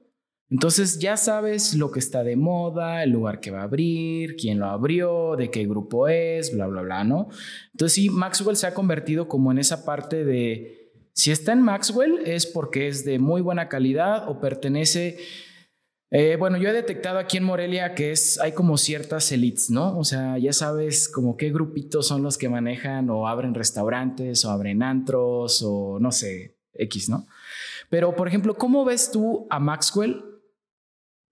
entonces 0.50 1.00
ya 1.00 1.18
sabes 1.18 1.76
lo 1.76 1.92
que 1.92 2.00
está 2.00 2.24
de 2.24 2.36
moda, 2.36 3.04
el 3.04 3.12
lugar 3.12 3.40
que 3.40 3.52
va 3.52 3.62
a 3.62 3.64
abrir, 3.64 4.36
quién 4.36 4.60
lo 4.60 4.68
abrió, 4.68 5.36
de 5.36 5.52
qué 5.52 5.66
grupo 5.66 6.08
es, 6.08 6.54
bla, 6.54 6.68
bla, 6.68 6.82
bla, 6.82 7.04
¿no? 7.04 7.30
Entonces 7.72 7.94
sí, 7.94 8.10
Maxwell 8.10 8.56
se 8.56 8.68
ha 8.68 8.74
convertido 8.74 9.28
como 9.28 9.52
en 9.52 9.60
esa 9.60 9.86
parte 9.86 10.24
de, 10.26 10.92
si 11.14 11.32
está 11.32 11.52
en 11.52 11.62
Maxwell 11.62 12.20
es 12.26 12.46
porque 12.46 12.88
es 12.88 13.06
de 13.06 13.20
muy 13.20 13.42
buena 13.42 13.68
calidad 13.68 14.30
o 14.30 14.40
pertenece... 14.40 15.18
Eh, 16.12 16.38
bueno, 16.38 16.58
yo 16.58 16.70
he 16.70 16.74
detectado 16.74 17.20
aquí 17.20 17.38
en 17.38 17.44
Morelia 17.44 17.94
que 17.94 18.12
es, 18.12 18.40
hay 18.40 18.54
como 18.54 18.78
ciertas 18.78 19.32
elites, 19.32 19.70
¿no? 19.70 19.98
O 19.98 20.04
sea, 20.04 20.38
ya 20.38 20.54
sabes 20.54 21.08
como 21.08 21.38
qué 21.38 21.52
grupitos 21.52 22.08
son 22.08 22.24
los 22.24 22.38
que 22.38 22.50
manejan 22.50 23.10
o 23.10 23.28
abren 23.28 23.54
restaurantes 23.54 24.44
o 24.44 24.50
abren 24.50 24.82
antros 24.82 25.62
o 25.64 26.00
no 26.00 26.12
sé, 26.12 26.58
X, 26.74 27.10
¿no? 27.10 27.28
Pero, 27.90 28.16
por 28.16 28.28
ejemplo, 28.28 28.56
¿cómo 28.56 28.86
ves 28.86 29.12
tú 29.12 29.48
a 29.50 29.60
Maxwell 29.60 30.24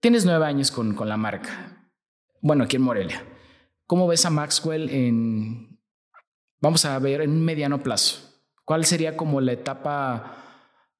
Tienes 0.00 0.24
nueve 0.24 0.46
años 0.46 0.70
con, 0.70 0.94
con 0.94 1.08
la 1.08 1.16
marca. 1.16 1.90
Bueno, 2.40 2.64
aquí 2.64 2.76
en 2.76 2.82
Morelia. 2.82 3.24
¿Cómo 3.84 4.06
ves 4.06 4.24
a 4.26 4.30
Maxwell 4.30 4.88
en, 4.90 5.80
vamos 6.60 6.84
a 6.84 6.96
ver, 7.00 7.22
en 7.22 7.30
un 7.30 7.44
mediano 7.44 7.82
plazo? 7.82 8.40
¿Cuál 8.64 8.84
sería 8.84 9.16
como 9.16 9.40
la 9.40 9.52
etapa, 9.52 10.37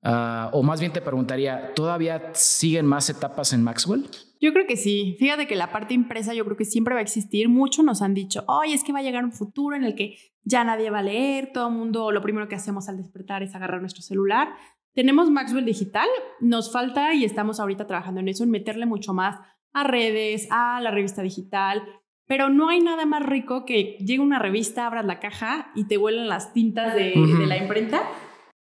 ah, 0.09 0.51
o 0.53 0.62
más 0.62 0.81
bien 0.81 0.92
te 0.92 1.01
preguntaría, 1.01 1.73
¿todavía 1.75 2.31
siguen 2.35 2.87
más 2.87 3.09
etapas 3.11 3.53
en 3.53 3.62
Maxwell? 3.62 4.07
Yo 4.40 4.53
creo 4.53 4.66
que 4.66 4.77
sí. 4.77 5.16
Fíjate 5.18 5.47
que 5.47 5.57
la 5.57 5.73
parte 5.73 5.94
impresa 5.94 6.33
yo 6.35 6.44
creo 6.44 6.57
que 6.57 6.64
siempre 6.64 6.94
va 6.94 7.01
a 7.01 7.03
existir. 7.03 7.49
Muchos 7.49 7.85
nos 7.85 8.03
han 8.03 8.14
dicho, 8.14 8.44
oye, 8.47 8.75
es 8.75 8.85
que 8.85 8.92
va 8.92 9.01
a 9.01 9.03
llegar 9.03 9.25
un 9.25 9.33
futuro 9.33 9.75
en 9.77 9.85
el 9.85 9.94
que 9.94 10.16
ya 10.44 10.64
nadie 10.64 10.90
va 10.90 11.01
a 11.01 11.03
leer, 11.03 11.51
todo 11.53 11.68
el 11.68 11.75
mundo 11.75 12.11
lo 12.12 12.23
primero 12.23 12.49
que 12.49 12.55
hacemos 12.55 12.88
al 12.88 12.97
despertar 12.97 13.42
es 13.42 13.55
agarrar 13.55 13.81
nuestro 13.81 14.03
celular. 14.03 14.49
Tenemos 14.94 15.31
Maxwell 15.31 15.64
Digital, 15.64 16.09
nos 16.40 16.73
falta 16.73 17.14
y 17.14 17.25
estamos 17.25 17.61
ahorita 17.61 17.87
trabajando 17.87 18.21
en 18.21 18.29
eso, 18.29 18.44
en 18.44 18.51
meterle 18.51 18.87
mucho 18.87 19.12
más 19.12 19.38
a 19.73 19.85
redes, 19.85 20.49
a 20.51 20.81
la 20.81 20.90
revista 20.90 21.23
digital, 21.23 21.83
pero 22.27 22.49
no 22.51 22.68
hay 22.68 22.81
nada 22.81 23.07
más 23.07 23.25
rico 23.25 23.64
que 23.64 23.97
llegue 24.01 24.21
una 24.21 24.38
revista, 24.38 24.87
abras 24.87 25.05
la 25.05 25.18
caja 25.18 25.71
y 25.75 25.85
te 25.85 25.97
vuelan 25.97 26.29
las 26.29 26.53
tintas 26.53 26.94
de, 26.94 27.14
la 27.47 27.57
imprenta. 27.57 28.03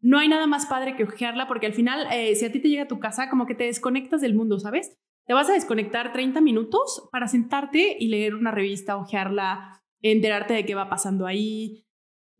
No 0.01 0.19
hay 0.19 0.27
nada 0.27 0.47
más 0.47 0.65
padre 0.65 0.95
que 0.95 1.03
ojearla 1.03 1.47
porque 1.47 1.67
al 1.67 1.73
final, 1.73 2.07
eh, 2.11 2.35
si 2.35 2.45
a 2.45 2.51
ti 2.51 2.59
te 2.59 2.69
llega 2.69 2.83
a 2.83 2.87
tu 2.87 2.99
casa, 2.99 3.29
como 3.29 3.45
que 3.45 3.55
te 3.55 3.65
desconectas 3.65 4.21
del 4.21 4.33
mundo, 4.33 4.59
¿sabes? 4.59 4.97
Te 5.25 5.33
vas 5.33 5.49
a 5.49 5.53
desconectar 5.53 6.11
30 6.11 6.41
minutos 6.41 7.07
para 7.11 7.27
sentarte 7.27 7.97
y 7.99 8.07
leer 8.07 8.35
una 8.35 8.51
revista, 8.51 8.97
ojearla, 8.97 9.81
enterarte 10.01 10.55
de 10.55 10.65
qué 10.65 10.73
va 10.73 10.89
pasando 10.89 11.27
ahí, 11.27 11.85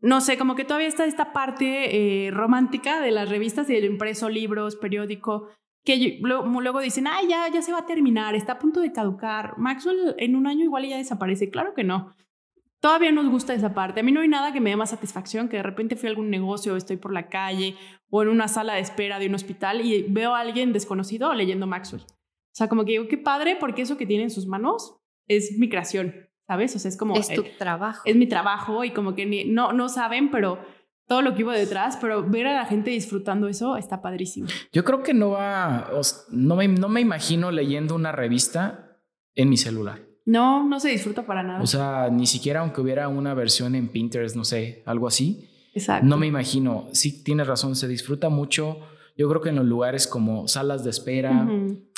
no 0.02 0.20
sé, 0.20 0.36
como 0.36 0.56
que 0.56 0.64
todavía 0.64 0.88
está 0.88 1.04
esta 1.04 1.32
parte 1.32 2.26
eh, 2.26 2.32
romántica 2.32 3.00
de 3.00 3.12
las 3.12 3.28
revistas 3.28 3.70
y 3.70 3.74
del 3.74 3.84
impreso, 3.84 4.28
libros, 4.28 4.74
periódico, 4.74 5.48
que 5.84 6.18
luego, 6.20 6.80
dicen, 6.80 7.06
ah, 7.06 7.20
ya, 7.28 7.48
ya 7.48 7.62
se 7.62 7.72
va 7.72 7.78
a 7.78 7.86
terminar, 7.86 8.34
está 8.34 8.54
a 8.54 8.58
punto 8.58 8.80
de 8.80 8.92
caducar. 8.92 9.58
Maxwell 9.58 10.16
en 10.18 10.34
un 10.34 10.48
año 10.48 10.64
igual 10.64 10.88
ya 10.88 10.96
desaparece. 10.96 11.50
Claro 11.50 11.74
que 11.74 11.84
no. 11.84 12.14
Todavía 12.82 13.12
nos 13.12 13.30
gusta 13.30 13.54
esa 13.54 13.72
parte. 13.72 14.00
A 14.00 14.02
mí 14.02 14.12
no 14.12 14.20
hay 14.20 14.28
nada 14.28 14.52
que 14.52 14.60
me 14.60 14.68
dé 14.68 14.76
más 14.76 14.90
satisfacción 14.90 15.48
que 15.48 15.56
de 15.56 15.62
repente 15.62 15.96
fui 15.96 16.08
a 16.08 16.10
algún 16.10 16.28
negocio, 16.28 16.76
estoy 16.76 16.98
por 16.98 17.14
la 17.14 17.30
calle 17.30 17.76
o 18.10 18.22
en 18.22 18.28
una 18.28 18.48
sala 18.48 18.74
de 18.74 18.80
espera 18.80 19.18
de 19.18 19.28
un 19.28 19.34
hospital 19.34 19.80
y 19.80 20.04
veo 20.08 20.34
a 20.34 20.40
alguien 20.40 20.74
desconocido 20.74 21.32
leyendo 21.32 21.66
Maxwell. 21.66 22.02
O 22.02 22.54
sea, 22.54 22.68
como 22.68 22.84
que 22.84 22.92
digo, 22.92 23.08
qué 23.08 23.16
padre, 23.16 23.56
porque 23.58 23.80
eso 23.80 23.96
que 23.96 24.04
tiene 24.04 24.24
en 24.24 24.30
sus 24.30 24.46
manos 24.46 24.96
es 25.26 25.56
mi 25.58 25.70
creación. 25.70 26.28
¿sabes? 26.46 26.76
O 26.76 26.78
sea, 26.78 26.88
es 26.90 26.96
como... 26.96 27.16
Es 27.16 27.28
tu 27.28 27.44
trabajo. 27.58 28.02
Es 28.04 28.16
mi 28.16 28.26
trabajo 28.26 28.84
y 28.84 28.90
como 28.90 29.14
que 29.14 29.46
no, 29.46 29.72
no 29.72 29.88
saben, 29.88 30.30
pero 30.30 30.58
todo 31.06 31.22
lo 31.22 31.34
que 31.34 31.40
iba 31.40 31.54
detrás, 31.54 31.96
pero 32.00 32.28
ver 32.28 32.46
a 32.46 32.54
la 32.54 32.66
gente 32.66 32.90
disfrutando 32.90 33.48
eso 33.48 33.76
está 33.76 34.02
padrísimo. 34.02 34.48
Yo 34.72 34.84
creo 34.84 35.02
que 35.02 35.14
no 35.14 35.30
va, 35.30 35.90
no 36.30 36.56
me, 36.56 36.68
no 36.68 36.88
me 36.88 37.00
imagino 37.00 37.50
leyendo 37.50 37.94
una 37.94 38.12
revista 38.12 38.98
en 39.34 39.48
mi 39.48 39.56
celular. 39.56 40.00
No, 40.24 40.68
no 40.68 40.78
se 40.80 40.90
disfruta 40.90 41.26
para 41.26 41.42
nada. 41.42 41.62
O 41.62 41.66
sea, 41.66 42.08
ni 42.10 42.26
siquiera 42.26 42.60
aunque 42.60 42.80
hubiera 42.80 43.08
una 43.08 43.34
versión 43.34 43.74
en 43.74 43.88
Pinterest, 43.88 44.36
no 44.36 44.44
sé, 44.44 44.82
algo 44.86 45.08
así. 45.08 45.48
Exacto. 45.74 46.06
No 46.06 46.16
me 46.16 46.26
imagino. 46.26 46.88
Sí, 46.92 47.22
tienes 47.24 47.46
razón, 47.46 47.76
se 47.76 47.88
disfruta 47.88 48.28
mucho 48.28 48.78
yo 49.16 49.28
creo 49.28 49.40
que 49.40 49.50
en 49.50 49.56
los 49.56 49.66
lugares 49.66 50.06
como 50.06 50.48
salas 50.48 50.84
de 50.84 50.90
espera, 50.90 51.48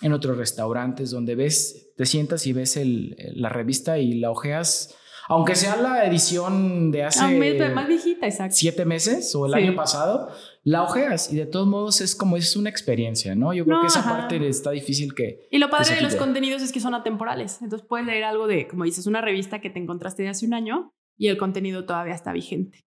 en 0.03 0.13
otros 0.13 0.37
restaurantes 0.37 1.11
donde 1.11 1.35
ves, 1.35 1.93
te 1.97 2.07
sientas 2.07 2.47
y 2.47 2.53
ves 2.53 2.77
el, 2.77 3.17
la 3.35 3.49
revista 3.49 3.99
y 3.99 4.15
la 4.15 4.31
ojeas, 4.31 4.97
aunque 5.29 5.55
sea 5.55 5.77
la 5.77 6.05
edición 6.05 6.91
de 6.91 7.05
hace 7.05 7.21
ah, 7.23 7.71
más 7.75 7.89
viejita, 7.89 8.27
exacto. 8.27 8.55
siete 8.57 8.85
meses 8.85 9.35
o 9.35 9.47
el 9.47 9.55
año 9.55 9.75
pasado, 9.75 10.31
la 10.63 10.83
ojeas 10.83 11.33
y 11.33 11.37
de 11.37 11.47
todos 11.47 11.67
modos 11.67 12.01
es 12.01 12.15
como 12.15 12.37
es 12.37 12.57
una 12.57 12.71
experiencia, 12.71 13.35
¿no? 13.35 13.53
Yo 13.53 13.65
creo 13.65 13.81
que 13.81 13.87
esa 13.87 14.03
parte 14.03 14.47
está 14.49 14.71
difícil 14.71 15.15
que... 15.15 15.47
Y 15.51 15.59
lo 15.59 15.71
padre 15.71 15.97
de 15.97 16.03
los 16.03 16.17
contenidos 16.17 16.63
es 16.63 16.73
que 16.73 16.81
son 16.81 16.95
atemporales, 16.95 17.61
entonces 17.63 17.87
puedes 17.89 18.07
leer 18.07 18.25
algo 18.25 18.47
de, 18.47 18.69
como 18.69 18.85
dices, 18.85 19.07
una 19.07 19.21
revista 19.21 19.61
que 19.61 19.71
te 19.71 19.79
encontraste 19.79 20.23
de 20.23 20.31
hace 20.31 20.47
un 20.47 20.55
año 20.55 20.93
y 21.17 21.29
el 21.29 21.39
contenido 21.39 21.85
todavía 21.85 22.15
está 22.15 22.33
vigente, 22.33 22.85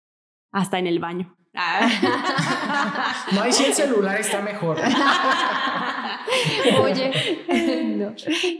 hasta 0.52 0.78
en 0.78 0.86
el 0.86 0.98
baño. 0.98 1.36
no, 3.32 3.42
hay 3.42 3.52
si 3.52 3.64
el 3.64 3.74
celular 3.74 4.18
está 4.18 4.40
mejor. 4.40 4.78
Oye, 6.80 7.12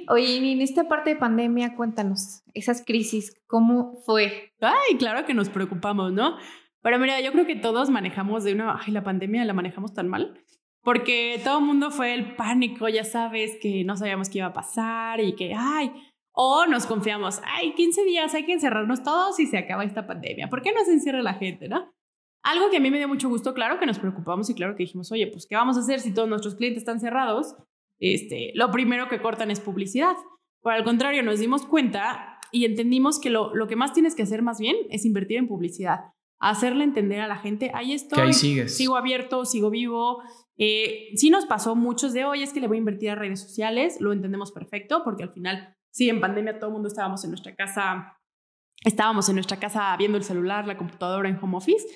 Oye, 0.08 0.52
en 0.52 0.60
esta 0.60 0.88
parte 0.88 1.10
de 1.10 1.16
pandemia, 1.16 1.74
cuéntanos, 1.74 2.42
esas 2.54 2.84
crisis, 2.84 3.34
¿cómo 3.46 3.96
fue? 4.04 4.52
Ay, 4.60 4.96
claro 4.98 5.24
que 5.24 5.34
nos 5.34 5.48
preocupamos, 5.48 6.12
¿no? 6.12 6.36
Pero 6.82 6.98
mira, 6.98 7.20
yo 7.20 7.32
creo 7.32 7.46
que 7.46 7.56
todos 7.56 7.90
manejamos 7.90 8.44
de 8.44 8.54
una, 8.54 8.78
ay, 8.80 8.92
la 8.92 9.04
pandemia 9.04 9.44
la 9.44 9.52
manejamos 9.52 9.94
tan 9.94 10.08
mal, 10.08 10.40
porque 10.82 11.40
todo 11.44 11.58
el 11.58 11.64
mundo 11.64 11.90
fue 11.90 12.12
el 12.14 12.34
pánico, 12.34 12.88
ya 12.88 13.04
sabes, 13.04 13.56
que 13.60 13.84
no 13.84 13.96
sabíamos 13.96 14.28
qué 14.28 14.38
iba 14.38 14.48
a 14.48 14.52
pasar 14.52 15.20
y 15.20 15.34
que, 15.34 15.54
ay, 15.56 15.92
o 16.32 16.66
nos 16.66 16.86
confiamos, 16.86 17.40
ay, 17.44 17.74
15 17.74 18.04
días, 18.04 18.34
hay 18.34 18.44
que 18.44 18.54
encerrarnos 18.54 19.02
todos 19.02 19.38
y 19.38 19.46
se 19.46 19.58
acaba 19.58 19.84
esta 19.84 20.06
pandemia. 20.06 20.48
¿Por 20.48 20.62
qué 20.62 20.72
no 20.72 20.84
se 20.84 20.92
encierra 20.92 21.22
la 21.22 21.34
gente, 21.34 21.68
no? 21.68 21.92
Algo 22.42 22.70
que 22.70 22.78
a 22.78 22.80
mí 22.80 22.90
me 22.90 22.98
dio 22.98 23.06
mucho 23.06 23.28
gusto, 23.28 23.54
claro 23.54 23.78
que 23.78 23.86
nos 23.86 24.00
preocupamos 24.00 24.50
y 24.50 24.54
claro 24.54 24.74
que 24.74 24.82
dijimos, 24.82 25.12
oye, 25.12 25.28
pues, 25.28 25.46
¿qué 25.46 25.54
vamos 25.54 25.76
a 25.76 25.80
hacer 25.80 26.00
si 26.00 26.12
todos 26.12 26.28
nuestros 26.28 26.56
clientes 26.56 26.82
están 26.82 26.98
cerrados? 26.98 27.54
Este, 28.02 28.50
lo 28.56 28.72
primero 28.72 29.08
que 29.08 29.22
cortan 29.22 29.52
es 29.52 29.60
publicidad. 29.60 30.16
Por 30.60 30.74
el 30.74 30.82
contrario, 30.82 31.22
nos 31.22 31.38
dimos 31.38 31.64
cuenta 31.64 32.40
y 32.50 32.64
entendimos 32.64 33.20
que 33.20 33.30
lo, 33.30 33.54
lo 33.54 33.68
que 33.68 33.76
más 33.76 33.92
tienes 33.92 34.16
que 34.16 34.24
hacer 34.24 34.42
más 34.42 34.58
bien 34.58 34.74
es 34.90 35.04
invertir 35.04 35.38
en 35.38 35.46
publicidad. 35.46 36.00
Hacerle 36.40 36.82
entender 36.82 37.20
a 37.20 37.28
la 37.28 37.36
gente, 37.36 37.70
ahí 37.72 37.92
estoy, 37.92 38.20
ahí 38.20 38.32
sigues. 38.32 38.76
sigo 38.76 38.96
abierto, 38.96 39.44
sigo 39.44 39.70
vivo. 39.70 40.20
Eh, 40.58 41.10
sí 41.14 41.30
nos 41.30 41.46
pasó 41.46 41.76
muchos 41.76 42.12
de, 42.12 42.24
hoy 42.24 42.42
es 42.42 42.52
que 42.52 42.60
le 42.60 42.66
voy 42.66 42.78
a 42.78 42.80
invertir 42.80 43.10
a 43.10 43.14
redes 43.14 43.40
sociales, 43.40 44.00
lo 44.00 44.12
entendemos 44.12 44.50
perfecto, 44.50 45.02
porque 45.04 45.22
al 45.22 45.32
final, 45.32 45.76
sí, 45.92 46.08
en 46.08 46.20
pandemia 46.20 46.58
todo 46.58 46.70
el 46.70 46.74
mundo 46.74 46.88
estábamos 46.88 47.22
en 47.22 47.30
nuestra 47.30 47.54
casa, 47.54 48.18
estábamos 48.84 49.28
en 49.28 49.36
nuestra 49.36 49.58
casa 49.58 49.96
viendo 49.96 50.18
el 50.18 50.24
celular, 50.24 50.66
la 50.66 50.76
computadora 50.76 51.28
en 51.28 51.38
home 51.40 51.56
office, 51.56 51.86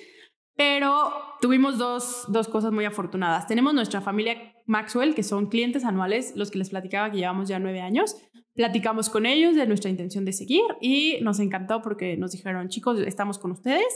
pero 0.55 1.11
tuvimos 1.41 1.77
dos, 1.77 2.23
dos 2.29 2.47
cosas 2.47 2.71
muy 2.71 2.85
afortunadas. 2.85 3.45
Tenemos 3.45 3.73
nuestra 3.73 3.99
familia 3.99 4.53
Maxwell, 4.67 5.15
que 5.15 5.23
son 5.23 5.47
clientes 5.47 5.85
anuales, 5.85 6.33
los 6.35 6.51
que 6.51 6.59
les 6.59 6.69
platicaba 6.69 7.09
que 7.09 7.17
llevamos 7.17 7.49
ya 7.49 7.57
nueve 7.57 7.81
años. 7.81 8.15
Platicamos 8.53 9.09
con 9.09 9.25
ellos 9.25 9.55
de 9.55 9.65
nuestra 9.65 9.89
intención 9.89 10.25
de 10.25 10.33
seguir 10.33 10.63
y 10.81 11.17
nos 11.21 11.39
encantó 11.39 11.81
porque 11.81 12.17
nos 12.17 12.31
dijeron, 12.31 12.69
chicos, 12.69 12.99
estamos 12.99 13.39
con 13.39 13.51
ustedes, 13.51 13.87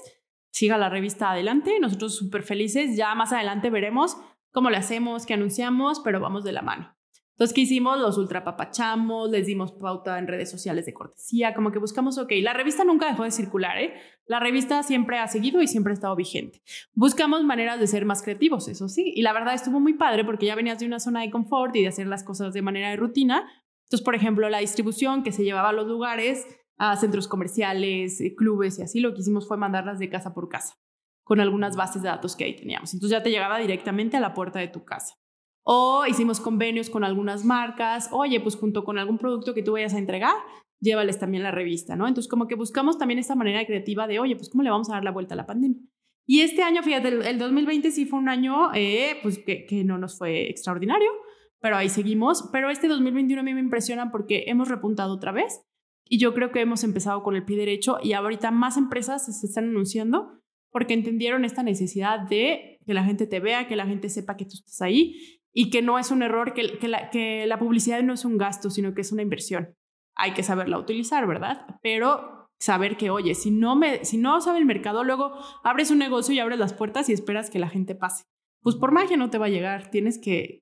siga 0.52 0.78
la 0.78 0.90
revista 0.90 1.32
adelante, 1.32 1.80
nosotros 1.80 2.16
súper 2.16 2.44
felices, 2.44 2.96
ya 2.96 3.14
más 3.16 3.34
adelante 3.34 3.70
veremos 3.70 4.18
cómo 4.52 4.70
le 4.70 4.78
hacemos, 4.78 5.26
qué 5.26 5.34
anunciamos, 5.34 6.00
pero 6.00 6.20
vamos 6.20 6.44
de 6.44 6.52
la 6.54 6.62
mano. 6.62 6.96
Entonces, 7.42 7.56
¿qué 7.56 7.62
hicimos? 7.62 8.00
Los 8.00 8.20
ultrapapachamos, 8.20 9.32
les 9.32 9.48
dimos 9.48 9.72
pauta 9.72 10.20
en 10.20 10.28
redes 10.28 10.52
sociales 10.52 10.86
de 10.86 10.94
cortesía, 10.94 11.56
como 11.56 11.72
que 11.72 11.80
buscamos, 11.80 12.20
ok, 12.20 12.34
la 12.44 12.54
revista 12.54 12.84
nunca 12.84 13.08
dejó 13.08 13.24
de 13.24 13.32
circular, 13.32 13.80
¿eh? 13.80 13.96
La 14.28 14.40
revista 14.40 14.84
siempre 14.84 15.18
ha 15.18 15.28
seguido 15.28 15.60
y 15.60 15.66
siempre 15.66 15.92
ha 15.92 15.96
estado 15.96 16.16
vigente. 16.16 16.62
Buscamos 16.94 17.44
maneras 17.44 17.80
de 17.80 17.88
ser 17.88 18.06
más 18.06 18.22
creativos, 18.22 18.68
eso 18.68 18.88
sí, 18.88 19.12
y 19.16 19.24
la 19.24 19.34
verdad 19.34 19.56
estuvo 19.56 19.80
muy 19.80 19.96
padre 19.96 20.24
porque 20.24 20.46
ya 20.46 20.54
venías 20.54 20.78
de 20.78 20.86
una 20.86 21.00
zona 21.00 21.22
de 21.22 21.32
confort 21.32 21.76
y 21.76 21.82
de 21.82 21.88
hacer 21.88 22.06
las 22.06 22.24
cosas 22.24 22.54
de 22.54 22.62
manera 22.62 22.92
de 22.92 22.98
rutina. 22.98 23.52
Entonces, 23.86 24.06
por 24.06 24.14
ejemplo, 24.14 24.48
la 24.48 24.60
distribución 24.60 25.24
que 25.24 25.32
se 25.32 25.44
llevaba 25.44 25.70
a 25.70 25.74
los 25.74 25.88
lugares, 25.88 26.46
a 26.78 26.96
centros 26.96 27.28
comerciales, 27.28 28.22
eh, 28.22 28.36
clubes 28.36 28.78
y 28.78 28.84
así, 28.84 29.00
lo 29.00 29.16
que 29.16 29.22
hicimos 29.22 29.48
fue 29.48 29.58
mandarlas 29.58 29.98
de 29.98 30.12
casa 30.12 30.36
por 30.36 30.48
casa 30.48 30.76
con 31.24 31.40
algunas 31.40 31.76
bases 31.76 32.04
de 32.04 32.10
datos 32.10 32.36
que 32.36 32.44
ahí 32.44 32.56
teníamos. 32.56 32.94
Entonces 32.94 33.18
ya 33.18 33.24
te 33.24 33.32
llegaba 33.32 33.58
directamente 33.58 34.16
a 34.18 34.20
la 34.20 34.36
puerta 34.36 34.60
de 34.60 34.68
tu 34.68 34.86
casa. 34.86 35.16
O 35.64 36.06
hicimos 36.08 36.40
convenios 36.40 36.90
con 36.90 37.04
algunas 37.04 37.46
marcas, 37.46 38.10
oye, 38.12 38.40
pues 38.40 38.56
junto 38.56 38.84
con 38.84 38.98
algún 38.98 39.18
producto 39.18 39.54
que 39.54 39.64
tú 39.64 39.74
vayas 39.74 39.94
a 39.94 40.00
entregar, 40.00 40.34
llévales 40.80 41.20
también 41.20 41.44
la 41.44 41.52
revista, 41.52 41.96
¿no? 41.96 42.08
Entonces 42.08 42.30
como 42.30 42.48
que 42.48 42.56
buscamos 42.56 42.98
también 42.98 43.20
esta 43.20 43.36
manera 43.36 43.66
creativa 43.66 44.08
de, 44.08 44.20
oye, 44.20 44.36
pues 44.36 44.50
cómo 44.50 44.64
le 44.64 44.72
vamos 44.72 44.90
a 44.90 44.94
dar 44.94 45.04
la 45.04 45.12
vuelta 45.12 45.36
a 45.36 45.38
la 45.38 45.46
pandemia. 45.46 45.82
Y 46.26 46.42
este 46.42 46.64
año, 46.64 46.82
fíjate, 46.84 47.10
el, 47.30 47.38
2020 47.38 47.92
sí 47.92 48.06
fue 48.06 48.20
un 48.20 48.30
año 48.30 48.74
eh, 48.74 49.18
pues 49.22 49.40
que, 49.40 49.66
que 49.66 49.84
no 49.84 49.98
nos 49.98 50.18
fue 50.18 50.50
extraordinario, 50.50 51.12
pero 51.60 51.78
ahí 51.78 51.90
seguimos. 51.90 52.50
Pero 52.52 52.70
este 52.70 52.88
2021 52.88 53.42
a 53.42 53.44
mí 53.44 53.54
me 53.54 53.60
impresiona 53.60 54.12
porque 54.12 54.46
hemos 54.48 54.70
repuntado 54.70 55.14
otra 55.14 55.32
vez 55.32 55.62
y 56.06 56.20
yo 56.20 56.34
creo 56.34 56.52
que 56.52 56.62
hemos 56.62 56.84
empezado 56.84 57.24
con 57.24 57.36
el 57.36 57.46
pie 57.46 57.58
derecho 57.58 57.98
y 58.04 58.14
ahorita 58.14 58.52
más 58.52 58.78
empresas 58.78 59.26
se 59.40 59.46
están 59.46 59.70
anunciando 59.70 60.42
porque 60.72 60.94
entendieron 60.94 61.46
esta 61.46 61.64
necesidad 61.64 62.20
de 62.20 62.80
que 62.86 62.94
la 62.94 63.04
gente 63.04 63.28
te 63.28 63.40
vea, 63.40 63.68
que 63.68 63.76
la 63.76 63.86
gente 63.86 64.10
sepa 64.10 64.38
que 64.38 64.46
tú 64.46 64.56
estás 64.56 64.82
ahí 64.82 65.41
y 65.54 65.70
que 65.70 65.82
no 65.82 66.00
es 66.00 66.12
un 66.12 66.24
error, 66.24 66.54
que, 66.54 66.78
que, 66.80 66.88
la, 66.88 67.10
que 67.10 67.46
la 67.46 67.60
publicidad 67.60 68.02
no 68.04 68.14
es 68.14 68.26
un 68.26 68.38
gasto, 68.38 68.70
sino 68.70 68.94
que 68.94 69.02
es 69.02 69.12
una 69.12 69.22
inversión. 69.22 69.76
Hay 70.16 70.34
que 70.34 70.44
saberla 70.44 70.78
utilizar, 70.78 71.28
¿verdad? 71.28 71.66
Pero 71.82 72.50
saber 72.60 72.96
que, 72.96 73.10
oye, 73.10 73.34
si 73.36 73.52
no, 73.52 73.76
me, 73.76 74.06
si 74.06 74.18
no 74.18 74.40
sabe 74.40 74.60
el 74.60 74.66
mercado, 74.66 75.04
luego 75.04 75.34
abres 75.64 75.92
un 75.92 75.98
negocio 75.98 76.34
y 76.34 76.40
abres 76.40 76.60
las 76.60 76.74
puertas 76.74 77.10
y 77.10 77.14
esperas 77.14 77.50
que 77.50 77.60
la 77.60 77.70
gente 77.70 77.96
pase. 77.96 78.24
Pues 78.62 78.76
por 78.76 78.92
magia 78.92 79.18
no 79.18 79.30
te 79.30 79.40
va 79.40 79.48
a 79.48 79.50
llegar, 79.50 79.90
tienes 79.90 80.20
que 80.20 80.62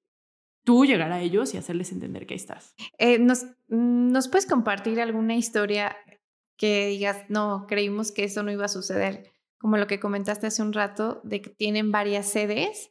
tú 0.63 0.85
llegar 0.85 1.11
a 1.11 1.21
ellos 1.21 1.53
y 1.53 1.57
hacerles 1.57 1.91
entender 1.91 2.25
que 2.25 2.35
ahí 2.35 2.39
estás. 2.39 2.73
Eh, 2.97 3.19
¿nos, 3.19 3.45
¿Nos 3.67 4.29
puedes 4.29 4.45
compartir 4.45 5.01
alguna 5.01 5.35
historia 5.35 5.97
que 6.57 6.87
digas, 6.87 7.25
no, 7.29 7.65
creímos 7.67 8.11
que 8.11 8.23
eso 8.23 8.43
no 8.43 8.51
iba 8.51 8.65
a 8.65 8.69
suceder? 8.69 9.31
Como 9.59 9.77
lo 9.77 9.87
que 9.87 9.99
comentaste 9.99 10.47
hace 10.47 10.61
un 10.61 10.73
rato, 10.73 11.21
de 11.23 11.41
que 11.41 11.49
tienen 11.49 11.91
varias 11.91 12.31
sedes. 12.31 12.89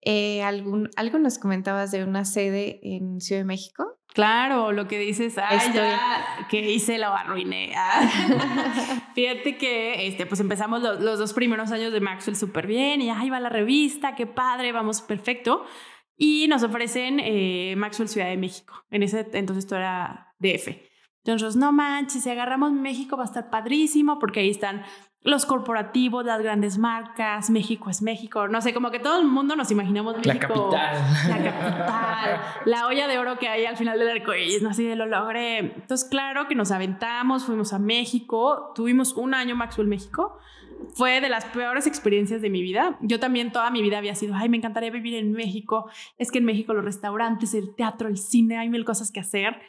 Eh, 0.00 0.42
algún, 0.42 0.90
¿Algo 0.96 1.18
nos 1.18 1.38
comentabas 1.38 1.92
de 1.92 2.02
una 2.02 2.24
sede 2.24 2.80
en 2.82 3.20
Ciudad 3.20 3.40
de 3.40 3.46
México? 3.46 3.98
Claro, 4.14 4.72
lo 4.72 4.88
que 4.88 4.98
dices, 4.98 5.38
ay, 5.38 5.58
ya, 5.72 6.46
que 6.50 6.70
hice, 6.70 6.98
lo 6.98 7.06
arruiné. 7.06 7.72
Ah. 7.74 9.10
Fíjate 9.14 9.56
que, 9.56 10.06
este, 10.06 10.26
pues 10.26 10.40
empezamos 10.40 10.82
los, 10.82 11.18
dos 11.18 11.32
primeros 11.32 11.70
años 11.72 11.92
de 11.92 12.00
Maxwell 12.00 12.36
súper 12.36 12.66
bien 12.66 13.00
y 13.00 13.10
ahí 13.10 13.30
va 13.30 13.40
la 13.40 13.48
revista, 13.48 14.14
qué 14.14 14.26
padre, 14.26 14.72
vamos 14.72 15.00
perfecto. 15.00 15.64
Y 16.16 16.46
nos 16.48 16.62
ofrecen 16.62 17.20
eh, 17.20 17.74
Maxwell 17.76 18.08
Ciudad 18.08 18.28
de 18.28 18.36
México. 18.36 18.84
En 18.90 19.02
ese 19.02 19.20
entonces 19.32 19.64
esto 19.64 19.76
era 19.76 20.34
DF. 20.38 20.68
Entonces, 21.24 21.56
no 21.56 21.72
manches, 21.72 22.24
si 22.24 22.30
agarramos 22.30 22.72
México 22.72 23.16
va 23.16 23.22
a 23.22 23.26
estar 23.26 23.48
padrísimo 23.48 24.18
porque 24.18 24.40
ahí 24.40 24.50
están 24.50 24.82
los 25.24 25.46
corporativos, 25.46 26.24
las 26.24 26.42
grandes 26.42 26.78
marcas, 26.78 27.48
México 27.48 27.90
es 27.90 28.02
México, 28.02 28.48
no 28.48 28.60
sé, 28.60 28.74
como 28.74 28.90
que 28.90 28.98
todo 28.98 29.20
el 29.20 29.26
mundo 29.26 29.54
nos 29.54 29.70
imaginamos 29.70 30.16
México. 30.16 30.32
La 30.32 30.38
capital. 30.38 30.96
La 31.28 31.52
capital, 31.52 32.40
la 32.64 32.86
olla 32.86 33.06
de 33.06 33.18
oro 33.18 33.38
que 33.38 33.48
hay 33.48 33.64
al 33.64 33.76
final 33.76 33.98
del 33.98 34.08
arco 34.08 34.34
iris, 34.34 34.62
no 34.62 34.74
sé, 34.74 34.82
de 34.82 34.96
lo 34.96 35.06
logré. 35.06 35.58
Entonces, 35.58 36.08
claro 36.08 36.48
que 36.48 36.54
nos 36.56 36.72
aventamos, 36.72 37.44
fuimos 37.44 37.72
a 37.72 37.78
México, 37.78 38.72
tuvimos 38.74 39.14
un 39.14 39.34
año 39.34 39.54
Maxwell 39.54 39.86
México. 39.88 40.38
Fue 40.94 41.20
de 41.20 41.28
las 41.28 41.44
peores 41.44 41.86
experiencias 41.86 42.42
de 42.42 42.50
mi 42.50 42.60
vida. 42.60 42.98
Yo 43.00 43.20
también 43.20 43.52
toda 43.52 43.70
mi 43.70 43.82
vida 43.82 43.98
había 43.98 44.16
sido, 44.16 44.34
ay, 44.34 44.48
me 44.48 44.56
encantaría 44.56 44.90
vivir 44.90 45.14
en 45.14 45.30
México. 45.30 45.88
Es 46.18 46.32
que 46.32 46.38
en 46.38 46.44
México 46.44 46.74
los 46.74 46.84
restaurantes, 46.84 47.54
el 47.54 47.76
teatro, 47.76 48.08
el 48.08 48.16
cine, 48.16 48.58
hay 48.58 48.68
mil 48.68 48.84
cosas 48.84 49.12
que 49.12 49.20
hacer. 49.20 49.60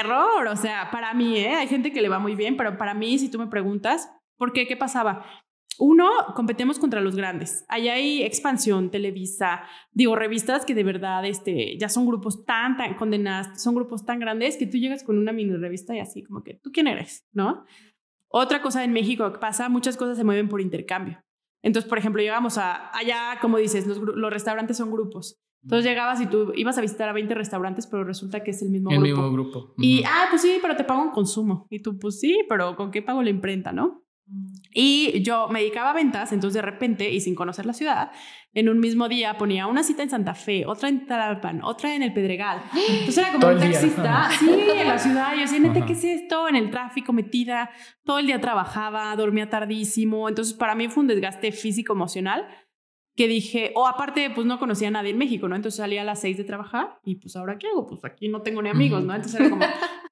Error, 0.00 0.48
o 0.48 0.56
sea, 0.56 0.90
para 0.90 1.14
mí, 1.14 1.38
¿eh? 1.38 1.54
hay 1.54 1.68
gente 1.68 1.92
que 1.92 2.02
le 2.02 2.08
va 2.08 2.18
muy 2.18 2.34
bien, 2.34 2.56
pero 2.56 2.76
para 2.76 2.92
mí, 2.92 3.20
si 3.20 3.30
tú 3.30 3.38
me 3.38 3.46
preguntas, 3.46 4.10
¿Por 4.42 4.52
qué? 4.52 4.66
¿Qué 4.66 4.76
pasaba? 4.76 5.24
Uno, 5.78 6.10
competemos 6.34 6.80
contra 6.80 7.00
los 7.00 7.14
grandes. 7.14 7.64
Allá 7.68 7.92
hay 7.92 8.24
expansión, 8.24 8.90
Televisa, 8.90 9.62
digo, 9.92 10.16
revistas 10.16 10.66
que 10.66 10.74
de 10.74 10.82
verdad 10.82 11.24
este, 11.24 11.78
ya 11.78 11.88
son 11.88 12.06
grupos 12.06 12.44
tan, 12.44 12.76
tan 12.76 12.94
condenadas, 12.94 13.62
son 13.62 13.76
grupos 13.76 14.04
tan 14.04 14.18
grandes 14.18 14.56
que 14.56 14.66
tú 14.66 14.78
llegas 14.78 15.04
con 15.04 15.16
una 15.16 15.30
mini 15.30 15.54
revista 15.54 15.94
y 15.94 16.00
así 16.00 16.24
como 16.24 16.42
que, 16.42 16.54
¿tú 16.54 16.72
quién 16.72 16.88
eres? 16.88 17.24
¿No? 17.32 17.64
Otra 18.26 18.62
cosa 18.62 18.82
en 18.82 18.92
México 18.92 19.32
que 19.32 19.38
pasa, 19.38 19.68
muchas 19.68 19.96
cosas 19.96 20.16
se 20.16 20.24
mueven 20.24 20.48
por 20.48 20.60
intercambio. 20.60 21.22
Entonces, 21.62 21.88
por 21.88 21.98
ejemplo, 21.98 22.20
llegamos 22.20 22.58
a, 22.58 22.90
allá, 22.98 23.38
como 23.40 23.58
dices, 23.58 23.86
los, 23.86 24.32
restaurantes 24.32 24.78
son 24.78 24.90
grupos. 24.90 25.40
Entonces 25.62 25.88
llegabas 25.88 26.20
y 26.20 26.26
tú 26.26 26.52
ibas 26.56 26.76
a 26.78 26.80
visitar 26.80 27.08
a 27.08 27.12
20 27.12 27.32
restaurantes, 27.36 27.86
pero 27.86 28.02
resulta 28.02 28.42
que 28.42 28.50
es 28.50 28.60
el 28.62 28.70
mismo 28.70 28.90
grupo. 28.90 29.04
El 29.04 29.12
mismo 29.12 29.30
grupo. 29.30 29.74
Y, 29.78 30.02
ah, 30.02 30.26
pues 30.30 30.42
sí, 30.42 30.58
pero 30.60 30.74
te 30.74 30.82
pago 30.82 31.04
en 31.04 31.10
consumo. 31.10 31.68
Y 31.70 31.80
tú, 31.80 31.96
pues 31.96 32.18
sí, 32.18 32.40
pero 32.48 32.74
¿con 32.74 32.90
qué 32.90 33.02
pago 33.02 33.22
la 33.22 33.30
imprenta, 33.30 33.70
no? 33.70 34.01
Y 34.74 35.22
yo 35.22 35.48
me 35.48 35.60
dedicaba 35.60 35.90
a 35.90 35.92
ventas, 35.92 36.32
entonces 36.32 36.54
de 36.54 36.62
repente, 36.62 37.10
y 37.10 37.20
sin 37.20 37.34
conocer 37.34 37.66
la 37.66 37.74
ciudad, 37.74 38.10
en 38.54 38.68
un 38.68 38.80
mismo 38.80 39.08
día 39.08 39.36
ponía 39.36 39.66
una 39.66 39.82
cita 39.82 40.02
en 40.02 40.10
Santa 40.10 40.34
Fe, 40.34 40.64
otra 40.66 40.88
en 40.88 41.06
Talalpan, 41.06 41.62
otra 41.62 41.94
en 41.94 42.02
el 42.02 42.12
Pedregal. 42.12 42.62
Entonces 42.88 43.18
era 43.18 43.32
como 43.32 43.48
un 43.48 43.58
taxista, 43.58 44.30
sí, 44.38 44.50
en 44.50 44.88
la 44.88 44.98
ciudad. 44.98 45.34
Yo 45.34 45.40
decía, 45.40 45.86
¿qué 45.86 45.92
es 45.92 46.04
esto? 46.04 46.48
En 46.48 46.56
el 46.56 46.70
tráfico 46.70 47.12
metida, 47.12 47.70
todo 48.04 48.18
el 48.18 48.26
día 48.26 48.40
trabajaba, 48.40 49.14
dormía 49.16 49.50
tardísimo. 49.50 50.28
Entonces 50.28 50.54
para 50.54 50.74
mí 50.74 50.88
fue 50.88 51.02
un 51.02 51.08
desgaste 51.08 51.52
físico, 51.52 51.92
emocional 51.92 52.46
que 53.14 53.28
dije, 53.28 53.72
o 53.74 53.86
aparte, 53.86 54.30
pues 54.30 54.46
no 54.46 54.58
conocía 54.58 54.88
a 54.88 54.90
nadie 54.90 55.10
en 55.10 55.18
México, 55.18 55.48
¿no? 55.48 55.56
Entonces 55.56 55.78
salía 55.78 56.00
a 56.00 56.04
las 56.04 56.20
seis 56.20 56.38
de 56.38 56.44
trabajar 56.44 56.98
y 57.04 57.16
pues 57.16 57.36
ahora 57.36 57.58
qué 57.58 57.68
hago? 57.68 57.86
Pues 57.86 58.04
aquí 58.04 58.28
no 58.28 58.42
tengo 58.42 58.62
ni 58.62 58.70
amigos, 58.70 59.04
¿no? 59.04 59.14
Entonces 59.14 59.38
era 59.38 59.50
como, 59.50 59.64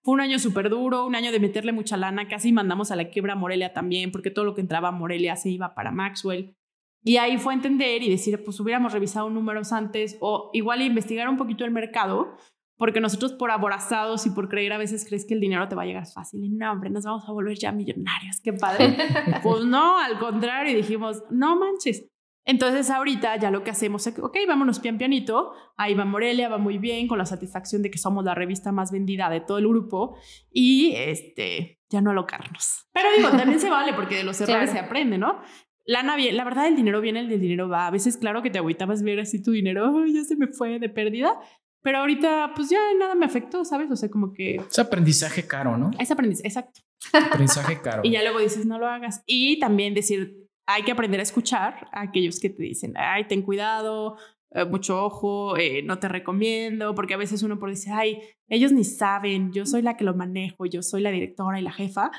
fue 0.03 0.15
un 0.15 0.21
año 0.21 0.39
súper 0.39 0.69
duro, 0.69 1.07
un 1.07 1.15
año 1.15 1.33
de 1.33 1.41
meterle 1.41 1.73
mucha 1.73 1.97
lana, 1.97 2.29
casi 2.29 2.53
mandamos 2.53 2.91
a 2.91 2.97
la 2.97 3.09
quiebra 3.09 3.33
a 3.33 3.37
Morelia 3.37 3.73
también, 3.73 4.13
porque 4.13 4.31
todo 4.31 4.45
lo 4.45 4.55
que 4.55 4.61
entraba 4.61 4.89
a 4.89 4.93
Morelia 4.93 5.37
se 5.37 5.49
iba 5.49 5.75
para 5.75 5.93
Maxwell. 5.93 6.55
Y 7.03 7.17
ahí 7.17 7.39
fue 7.39 7.55
entender 7.55 8.03
y 8.03 8.11
decir, 8.11 8.45
pues 8.45 8.61
hubiéramos 8.61 8.93
revisado 8.93 9.31
números 9.31 9.73
antes 9.73 10.19
o 10.21 10.51
igual 10.53 10.83
investigar 10.83 11.29
un 11.31 11.39
poquito 11.39 11.65
el 11.65 11.71
mercado, 11.71 12.37
porque 12.77 13.01
nosotros 13.01 13.33
por 13.33 13.51
aborazados 13.51 14.27
y 14.27 14.31
por 14.31 14.51
creer 14.51 14.75
a 14.75 14.79
veces 14.79 15.07
crees 15.07 15.25
que 15.27 15.33
el 15.33 15.41
dinero 15.41 15.67
te 15.69 15.75
va 15.75 15.83
a 15.83 15.87
llegar 15.87 16.07
fácil. 16.07 16.45
Y 16.45 16.51
no, 16.51 16.71
hombre, 16.71 16.91
nos 16.91 17.05
vamos 17.05 17.27
a 17.27 17.33
volver 17.33 17.57
ya 17.57 17.73
millonarios, 17.73 18.41
qué 18.43 18.53
padre. 18.53 18.97
pues 19.43 19.65
no, 19.65 19.99
al 19.99 20.19
contrario, 20.19 20.77
dijimos, 20.77 21.23
no 21.31 21.59
manches, 21.59 22.11
entonces 22.45 22.91
ahorita 22.91 23.37
ya 23.37 23.51
lo 23.51 23.63
que 23.63 23.71
hacemos 23.71 24.07
es, 24.07 24.19
ok, 24.19 24.37
vámonos 24.49 24.81
pian 24.81 24.99
pianito, 24.99 25.53
ahí 25.77 25.95
va 25.95 26.05
Morelia, 26.05 26.49
va 26.49 26.59
muy 26.59 26.79
bien, 26.79 27.07
con 27.07 27.19
la 27.19 27.27
satisfacción 27.27 27.83
de 27.83 27.91
que 27.91 27.99
somos 27.99 28.25
la 28.25 28.35
revista 28.35 28.73
más 28.73 28.91
vendida 28.91 29.29
de 29.29 29.41
todo 29.41 29.59
el 29.59 29.69
grupo 29.69 30.17
y 30.51 30.95
este, 30.97 31.81
ya 31.91 32.01
no 32.01 32.11
alocarnos. 32.11 32.89
Pero 32.93 33.09
digo, 33.17 33.31
también 33.31 33.61
se 33.61 33.71
vale 33.71 33.93
porque 33.93 34.17
de 34.17 34.25
los 34.25 34.41
errores 34.41 34.71
se 34.71 34.79
aprende, 34.79 35.19
¿no? 35.19 35.41
La, 35.85 36.03
la 36.03 36.45
verdad, 36.45 36.69
el 36.69 36.77
dinero 36.77 37.01
viene, 37.01 37.21
el 37.21 37.29
del 37.29 37.41
dinero 37.41 37.69
va. 37.69 37.87
A 37.87 37.91
veces, 37.91 38.17
claro 38.17 38.43
que 38.43 38.51
te 38.51 38.59
agüitabas 38.59 39.03
ver 39.03 39.19
así 39.21 39.43
tu 39.43 39.51
dinero, 39.51 40.05
ya 40.07 40.23
se 40.25 40.37
me 40.37 40.47
fue 40.47 40.79
de 40.79 40.89
pérdida, 40.89 41.39
pero 41.83 41.99
ahorita, 41.99 42.53
pues 42.55 42.69
ya 42.69 42.79
nada 42.99 43.15
me 43.15 43.27
afectó, 43.27 43.65
¿sabes? 43.65 43.91
O 43.91 43.97
sea, 43.97 44.11
como 44.11 44.33
que... 44.33 44.57
Es 44.57 44.79
aprendizaje 44.79 45.47
caro, 45.47 45.79
¿no? 45.79 45.91
Es 45.99 46.11
aprendizaje, 46.11 46.49
exacto. 46.49 46.81
Aprendizaje 47.13 47.81
caro. 47.81 48.03
y 48.05 48.11
ya 48.11 48.23
luego 48.23 48.39
dices, 48.39 48.67
no 48.67 48.79
lo 48.79 48.87
hagas. 48.87 49.23
Y 49.27 49.59
también 49.59 49.95
decir, 49.95 50.40
hay 50.75 50.83
que 50.83 50.93
aprender 50.93 51.21
a 51.21 51.25
escuchar 51.25 51.89
a 51.93 52.03
aquellos 52.03 52.41
que 52.41 52.51
te 52.51 52.63
dicen, 52.63 52.95
ay, 52.97 53.27
ten 53.27 53.43
cuidado, 53.43 54.17
eh, 54.53 54.65
mucho 54.65 55.05
ojo, 55.05 55.57
eh, 55.57 55.83
no 55.83 55.99
te 55.99 56.09
recomiendo, 56.09 56.95
porque 56.95 57.15
a 57.15 57.17
veces 57.17 57.43
uno 57.43 57.59
por 57.59 57.71
decir, 57.71 57.93
ay, 57.93 58.21
ellos 58.49 58.73
ni 58.73 58.85
saben, 58.85 59.53
yo 59.53 59.67
soy 59.67 59.83
la 59.83 59.97
que 59.97 60.05
lo 60.05 60.15
manejo, 60.15 60.67
yo 60.67 60.83
soy 60.83 61.03
la 61.03 61.11
directora 61.11 61.59
y 61.61 61.63
la 61.63 61.73
jefa. 61.73 62.11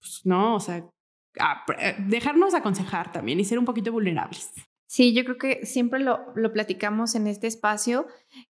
Pues 0.00 0.22
no, 0.24 0.56
o 0.56 0.60
sea, 0.60 0.78
eh, 0.78 1.96
dejarnos 2.06 2.54
aconsejar 2.54 3.12
también 3.12 3.40
y 3.40 3.44
ser 3.44 3.58
un 3.58 3.64
poquito 3.64 3.92
vulnerables. 3.92 4.52
Sí, 4.94 5.12
yo 5.12 5.24
creo 5.24 5.38
que 5.38 5.66
siempre 5.66 5.98
lo, 5.98 6.20
lo 6.36 6.52
platicamos 6.52 7.16
en 7.16 7.26
este 7.26 7.48
espacio, 7.48 8.06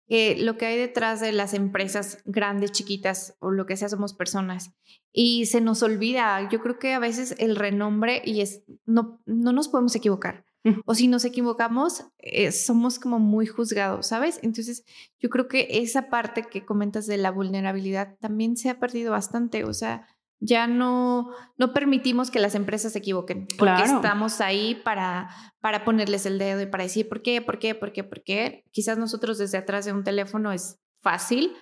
que 0.07 0.35
lo 0.39 0.57
que 0.57 0.65
hay 0.65 0.75
detrás 0.75 1.19
de 1.19 1.31
las 1.33 1.53
empresas 1.53 2.23
grandes, 2.25 2.71
chiquitas 2.71 3.37
o 3.41 3.51
lo 3.51 3.67
que 3.67 3.77
sea, 3.77 3.89
somos 3.89 4.15
personas. 4.15 4.73
Y 5.13 5.45
se 5.45 5.61
nos 5.61 5.83
olvida, 5.83 6.49
yo 6.49 6.59
creo 6.59 6.79
que 6.79 6.93
a 6.93 6.99
veces 6.99 7.35
el 7.37 7.55
renombre 7.55 8.23
y 8.25 8.41
es, 8.41 8.63
no, 8.87 9.21
no 9.27 9.53
nos 9.53 9.67
podemos 9.67 9.95
equivocar. 9.95 10.43
O 10.85 10.95
si 10.95 11.07
nos 11.07 11.25
equivocamos, 11.25 12.05
eh, 12.17 12.51
somos 12.51 12.97
como 12.97 13.19
muy 13.19 13.45
juzgados, 13.45 14.07
¿sabes? 14.07 14.39
Entonces, 14.41 14.83
yo 15.19 15.29
creo 15.29 15.47
que 15.47 15.67
esa 15.69 16.09
parte 16.09 16.41
que 16.49 16.65
comentas 16.65 17.05
de 17.05 17.17
la 17.17 17.29
vulnerabilidad 17.29 18.17
también 18.19 18.57
se 18.57 18.71
ha 18.71 18.79
perdido 18.79 19.11
bastante. 19.11 19.63
O 19.63 19.73
sea, 19.73 20.07
ya 20.41 20.65
no, 20.65 21.29
no 21.57 21.71
permitimos 21.71 22.31
que 22.31 22.39
las 22.39 22.55
empresas 22.55 22.93
se 22.93 22.99
equivoquen, 22.99 23.47
porque 23.57 23.83
estamos 23.83 24.41
ahí 24.41 24.75
para, 24.83 25.29
para 25.61 25.85
ponerles 25.85 26.25
el 26.25 26.39
dedo 26.39 26.61
y 26.61 26.65
para 26.65 26.83
decir 26.83 27.07
por 27.07 27.21
qué, 27.21 27.41
por 27.41 27.59
qué, 27.59 27.75
por 27.75 27.93
qué, 27.93 28.03
por 28.03 28.23
qué. 28.23 28.65
Quizás 28.71 28.97
nosotros 28.97 29.37
desde 29.37 29.59
atrás 29.59 29.85
de 29.85 29.93
un 29.93 30.03
teléfono 30.03 30.51
es 30.51 30.79
fácil, 31.03 31.53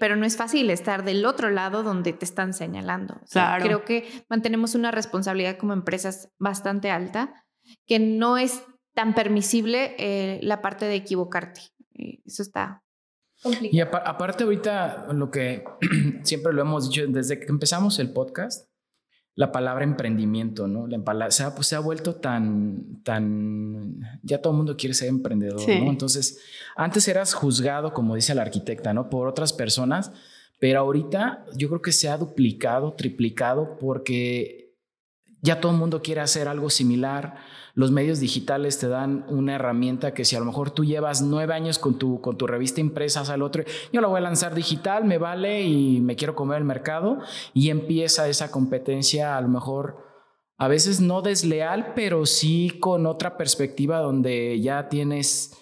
pero 0.00 0.16
no 0.16 0.24
es 0.24 0.38
fácil 0.38 0.70
estar 0.70 1.04
del 1.04 1.26
otro 1.26 1.50
lado 1.50 1.82
donde 1.82 2.14
te 2.14 2.24
están 2.24 2.54
señalando. 2.54 3.20
Creo 3.60 3.84
que 3.84 4.24
mantenemos 4.30 4.74
una 4.74 4.90
responsabilidad 4.90 5.58
como 5.58 5.74
empresas 5.74 6.30
bastante 6.38 6.90
alta, 6.90 7.44
que 7.86 7.98
no 7.98 8.38
es 8.38 8.62
tan 8.94 9.14
permisible 9.14 9.94
eh, 9.98 10.40
la 10.42 10.62
parte 10.62 10.86
de 10.86 10.94
equivocarte. 10.94 11.60
Eso 12.24 12.42
está 12.42 12.85
y 13.62 13.80
aparte 13.80 14.44
ahorita 14.44 15.08
lo 15.12 15.30
que 15.30 15.64
siempre 16.22 16.52
lo 16.52 16.62
hemos 16.62 16.88
dicho 16.88 17.06
desde 17.08 17.38
que 17.38 17.46
empezamos 17.46 17.98
el 17.98 18.12
podcast, 18.12 18.68
la 19.34 19.52
palabra 19.52 19.84
emprendimiento, 19.84 20.66
¿no? 20.66 20.86
La 20.86 21.30
se, 21.30 21.42
ha, 21.42 21.54
pues, 21.54 21.66
se 21.66 21.76
ha 21.76 21.80
vuelto 21.80 22.14
tan, 22.14 23.02
tan, 23.02 24.00
ya 24.22 24.40
todo 24.40 24.54
el 24.54 24.56
mundo 24.56 24.76
quiere 24.78 24.94
ser 24.94 25.08
emprendedor, 25.08 25.60
¿no? 25.60 25.90
Entonces, 25.90 26.40
antes 26.74 27.06
eras 27.06 27.34
juzgado, 27.34 27.92
como 27.92 28.14
dice 28.14 28.34
la 28.34 28.42
arquitecta, 28.42 28.94
¿no? 28.94 29.10
Por 29.10 29.28
otras 29.28 29.52
personas, 29.52 30.10
pero 30.58 30.80
ahorita 30.80 31.44
yo 31.54 31.68
creo 31.68 31.82
que 31.82 31.92
se 31.92 32.08
ha 32.08 32.16
duplicado, 32.16 32.94
triplicado, 32.94 33.76
porque 33.78 34.74
ya 35.42 35.60
todo 35.60 35.72
el 35.72 35.78
mundo 35.78 36.00
quiere 36.00 36.22
hacer 36.22 36.48
algo 36.48 36.70
similar 36.70 37.36
los 37.76 37.92
medios 37.92 38.20
digitales 38.20 38.78
te 38.78 38.88
dan 38.88 39.26
una 39.28 39.54
herramienta 39.54 40.14
que 40.14 40.24
si 40.24 40.34
a 40.34 40.40
lo 40.40 40.46
mejor 40.46 40.70
tú 40.70 40.82
llevas 40.82 41.20
nueve 41.20 41.52
años 41.52 41.78
con 41.78 41.98
tu, 41.98 42.22
con 42.22 42.38
tu 42.38 42.46
revista 42.46 42.80
impresa 42.80 43.20
al 43.30 43.42
otro, 43.42 43.64
yo 43.92 44.00
la 44.00 44.08
voy 44.08 44.16
a 44.16 44.22
lanzar 44.22 44.54
digital, 44.54 45.04
me 45.04 45.18
vale 45.18 45.62
y 45.62 46.00
me 46.00 46.16
quiero 46.16 46.34
comer 46.34 46.56
el 46.56 46.64
mercado. 46.64 47.18
Y 47.52 47.68
empieza 47.68 48.28
esa 48.28 48.50
competencia 48.50 49.36
a 49.36 49.40
lo 49.42 49.48
mejor 49.48 49.98
a 50.56 50.68
veces 50.68 51.02
no 51.02 51.20
desleal, 51.20 51.92
pero 51.94 52.24
sí 52.24 52.78
con 52.80 53.04
otra 53.04 53.36
perspectiva 53.36 53.98
donde 53.98 54.58
ya 54.58 54.88
tienes 54.88 55.52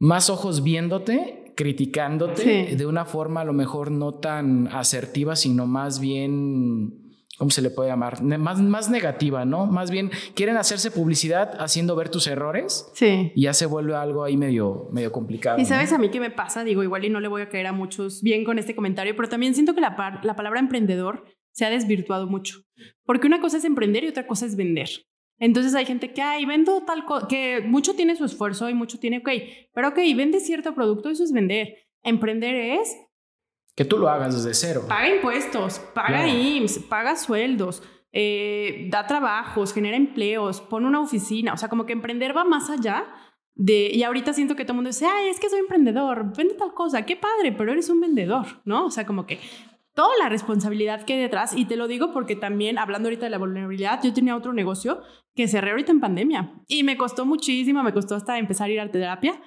más 0.00 0.28
ojos 0.28 0.64
viéndote, 0.64 1.52
criticándote 1.56 2.74
de 2.76 2.86
una 2.86 3.04
forma 3.04 3.42
a 3.42 3.44
lo 3.44 3.52
mejor 3.52 3.92
no 3.92 4.14
tan 4.14 4.66
asertiva, 4.72 5.36
sino 5.36 5.68
más 5.68 6.00
bien 6.00 7.01
¿cómo 7.42 7.50
se 7.50 7.60
le 7.60 7.70
puede 7.70 7.88
llamar? 7.88 8.22
Más, 8.22 8.60
más 8.62 8.88
negativa, 8.88 9.44
¿no? 9.44 9.66
Más 9.66 9.90
bien 9.90 10.12
quieren 10.36 10.56
hacerse 10.56 10.92
publicidad 10.92 11.60
haciendo 11.60 11.96
ver 11.96 12.08
tus 12.08 12.28
errores. 12.28 12.88
Sí. 12.94 13.32
Y 13.34 13.42
ya 13.42 13.52
se 13.52 13.66
vuelve 13.66 13.96
algo 13.96 14.22
ahí 14.22 14.36
medio, 14.36 14.88
medio 14.92 15.10
complicado. 15.10 15.58
Y 15.58 15.64
sabes 15.64 15.92
a 15.92 15.98
mí 15.98 16.08
qué 16.08 16.20
me 16.20 16.30
pasa, 16.30 16.62
digo, 16.62 16.84
igual 16.84 17.04
y 17.04 17.10
no 17.10 17.18
le 17.18 17.26
voy 17.26 17.42
a 17.42 17.48
caer 17.48 17.66
a 17.66 17.72
muchos 17.72 18.22
bien 18.22 18.44
con 18.44 18.60
este 18.60 18.76
comentario, 18.76 19.16
pero 19.16 19.28
también 19.28 19.54
siento 19.54 19.74
que 19.74 19.80
la, 19.80 20.20
la 20.22 20.36
palabra 20.36 20.60
emprendedor 20.60 21.24
se 21.50 21.64
ha 21.64 21.70
desvirtuado 21.70 22.28
mucho. 22.28 22.60
Porque 23.04 23.26
una 23.26 23.40
cosa 23.40 23.56
es 23.56 23.64
emprender 23.64 24.04
y 24.04 24.08
otra 24.08 24.28
cosa 24.28 24.46
es 24.46 24.54
vender. 24.54 24.88
Entonces 25.40 25.74
hay 25.74 25.84
gente 25.84 26.12
que, 26.12 26.22
ay, 26.22 26.44
vendo 26.44 26.84
tal 26.84 27.04
cosa, 27.04 27.26
que 27.26 27.60
mucho 27.62 27.96
tiene 27.96 28.14
su 28.14 28.24
esfuerzo 28.24 28.70
y 28.70 28.74
mucho 28.74 29.00
tiene, 29.00 29.18
ok, 29.18 29.30
pero 29.74 29.88
ok, 29.88 29.98
vende 30.14 30.38
cierto 30.38 30.76
producto, 30.76 31.10
eso 31.10 31.24
es 31.24 31.32
vender. 31.32 31.74
Emprender 32.04 32.54
es 32.54 32.96
que 33.74 33.84
tú 33.84 33.98
lo 33.98 34.08
hagas 34.08 34.34
desde 34.34 34.54
cero. 34.54 34.84
Paga 34.88 35.08
impuestos, 35.08 35.78
paga 35.94 36.28
IMSS, 36.28 36.80
paga 36.80 37.16
sueldos, 37.16 37.82
eh, 38.12 38.88
da 38.90 39.06
trabajos, 39.06 39.72
genera 39.72 39.96
empleos, 39.96 40.60
pone 40.60 40.86
una 40.86 41.00
oficina. 41.00 41.54
O 41.54 41.56
sea, 41.56 41.68
como 41.68 41.86
que 41.86 41.92
emprender 41.92 42.36
va 42.36 42.44
más 42.44 42.68
allá 42.70 43.06
de. 43.54 43.90
Y 43.92 44.02
ahorita 44.02 44.32
siento 44.32 44.56
que 44.56 44.64
todo 44.64 44.72
el 44.72 44.76
mundo 44.76 44.88
dice, 44.88 45.06
ay, 45.06 45.28
es 45.28 45.40
que 45.40 45.48
soy 45.48 45.60
emprendedor, 45.60 46.36
vende 46.36 46.54
tal 46.54 46.74
cosa, 46.74 47.06
qué 47.06 47.16
padre, 47.16 47.52
pero 47.52 47.72
eres 47.72 47.88
un 47.88 48.00
vendedor, 48.00 48.46
¿no? 48.64 48.86
O 48.86 48.90
sea, 48.90 49.06
como 49.06 49.26
que 49.26 49.40
toda 49.94 50.12
la 50.18 50.28
responsabilidad 50.28 51.04
que 51.04 51.14
hay 51.14 51.20
detrás. 51.20 51.54
Y 51.56 51.64
te 51.64 51.76
lo 51.76 51.88
digo 51.88 52.12
porque 52.12 52.36
también, 52.36 52.78
hablando 52.78 53.08
ahorita 53.08 53.26
de 53.26 53.30
la 53.30 53.38
vulnerabilidad, 53.38 54.00
yo 54.02 54.12
tenía 54.12 54.36
otro 54.36 54.52
negocio 54.52 55.02
que 55.34 55.48
cerré 55.48 55.70
ahorita 55.70 55.92
en 55.92 56.00
pandemia 56.00 56.52
y 56.68 56.82
me 56.82 56.96
costó 56.96 57.24
muchísimo, 57.24 57.82
me 57.82 57.92
costó 57.92 58.14
hasta 58.14 58.38
empezar 58.38 58.68
a 58.68 58.72
ir 58.72 58.80
a 58.80 58.90
terapia 58.90 59.40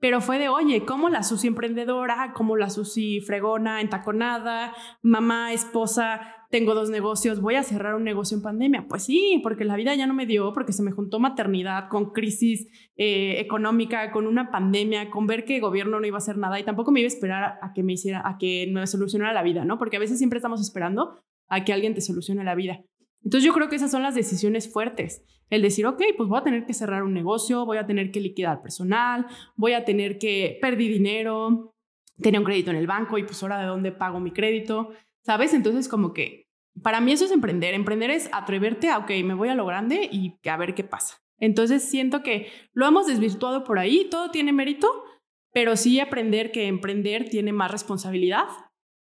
pero 0.00 0.22
fue 0.22 0.38
de, 0.38 0.48
oye, 0.48 0.84
¿cómo 0.86 1.10
la 1.10 1.22
Susi 1.22 1.46
emprendedora? 1.46 2.32
¿Cómo 2.34 2.56
la 2.56 2.70
Susi 2.70 3.20
fregona, 3.20 3.82
entaconada? 3.82 4.74
Mamá, 5.02 5.52
esposa, 5.52 6.20
tengo 6.50 6.74
dos 6.74 6.88
negocios, 6.88 7.40
voy 7.40 7.56
a 7.56 7.62
cerrar 7.62 7.94
un 7.94 8.04
negocio 8.04 8.36
en 8.36 8.42
pandemia. 8.42 8.86
Pues 8.88 9.04
sí, 9.04 9.40
porque 9.42 9.66
la 9.66 9.76
vida 9.76 9.94
ya 9.94 10.06
no 10.06 10.14
me 10.14 10.24
dio, 10.24 10.54
porque 10.54 10.72
se 10.72 10.82
me 10.82 10.90
juntó 10.90 11.20
maternidad 11.20 11.88
con 11.88 12.12
crisis 12.12 12.66
eh, 12.96 13.40
económica, 13.40 14.10
con 14.10 14.26
una 14.26 14.50
pandemia, 14.50 15.10
con 15.10 15.26
ver 15.26 15.44
que 15.44 15.56
el 15.56 15.60
gobierno 15.60 16.00
no 16.00 16.06
iba 16.06 16.16
a 16.16 16.18
hacer 16.18 16.38
nada 16.38 16.58
y 16.58 16.64
tampoco 16.64 16.92
me 16.92 17.00
iba 17.00 17.06
a 17.06 17.12
esperar 17.12 17.58
a 17.60 17.72
que 17.74 17.82
me 17.82 17.92
hiciera, 17.92 18.26
a 18.26 18.38
que 18.38 18.70
me 18.72 18.86
solucionara 18.86 19.34
la 19.34 19.42
vida, 19.42 19.66
¿no? 19.66 19.78
Porque 19.78 19.96
a 19.96 20.00
veces 20.00 20.16
siempre 20.16 20.38
estamos 20.38 20.62
esperando 20.62 21.20
a 21.48 21.64
que 21.64 21.72
alguien 21.74 21.94
te 21.94 22.00
solucione 22.00 22.42
la 22.42 22.54
vida. 22.54 22.80
Entonces 23.22 23.46
yo 23.46 23.52
creo 23.52 23.68
que 23.68 23.76
esas 23.76 23.90
son 23.90 24.02
las 24.02 24.14
decisiones 24.14 24.72
fuertes. 24.72 25.24
El 25.50 25.62
decir, 25.62 25.86
ok, 25.86 26.02
pues 26.16 26.28
voy 26.28 26.38
a 26.38 26.44
tener 26.44 26.64
que 26.64 26.74
cerrar 26.74 27.02
un 27.02 27.12
negocio, 27.12 27.66
voy 27.66 27.78
a 27.78 27.86
tener 27.86 28.10
que 28.10 28.20
liquidar 28.20 28.62
personal, 28.62 29.26
voy 29.56 29.72
a 29.72 29.84
tener 29.84 30.18
que 30.18 30.58
perder 30.60 30.88
dinero, 30.88 31.74
tenía 32.20 32.40
un 32.40 32.46
crédito 32.46 32.70
en 32.70 32.76
el 32.76 32.86
banco 32.86 33.18
y 33.18 33.24
pues 33.24 33.42
ahora 33.42 33.58
de 33.58 33.66
dónde 33.66 33.92
pago 33.92 34.20
mi 34.20 34.30
crédito, 34.30 34.90
¿sabes? 35.24 35.54
Entonces 35.54 35.88
como 35.88 36.12
que 36.12 36.46
para 36.82 37.00
mí 37.00 37.12
eso 37.12 37.24
es 37.24 37.32
emprender. 37.32 37.74
Emprender 37.74 38.10
es 38.10 38.28
atreverte 38.32 38.88
a, 38.88 38.98
ok, 38.98 39.10
me 39.24 39.34
voy 39.34 39.48
a 39.48 39.54
lo 39.54 39.66
grande 39.66 40.08
y 40.10 40.38
a 40.48 40.56
ver 40.56 40.74
qué 40.74 40.84
pasa. 40.84 41.18
Entonces 41.38 41.82
siento 41.82 42.22
que 42.22 42.48
lo 42.72 42.86
hemos 42.86 43.06
desvirtuado 43.06 43.64
por 43.64 43.78
ahí, 43.78 44.08
todo 44.10 44.30
tiene 44.30 44.52
mérito, 44.52 45.04
pero 45.52 45.76
sí 45.76 45.98
aprender 45.98 46.52
que 46.52 46.66
emprender 46.66 47.28
tiene 47.28 47.52
más 47.52 47.70
responsabilidad 47.70 48.46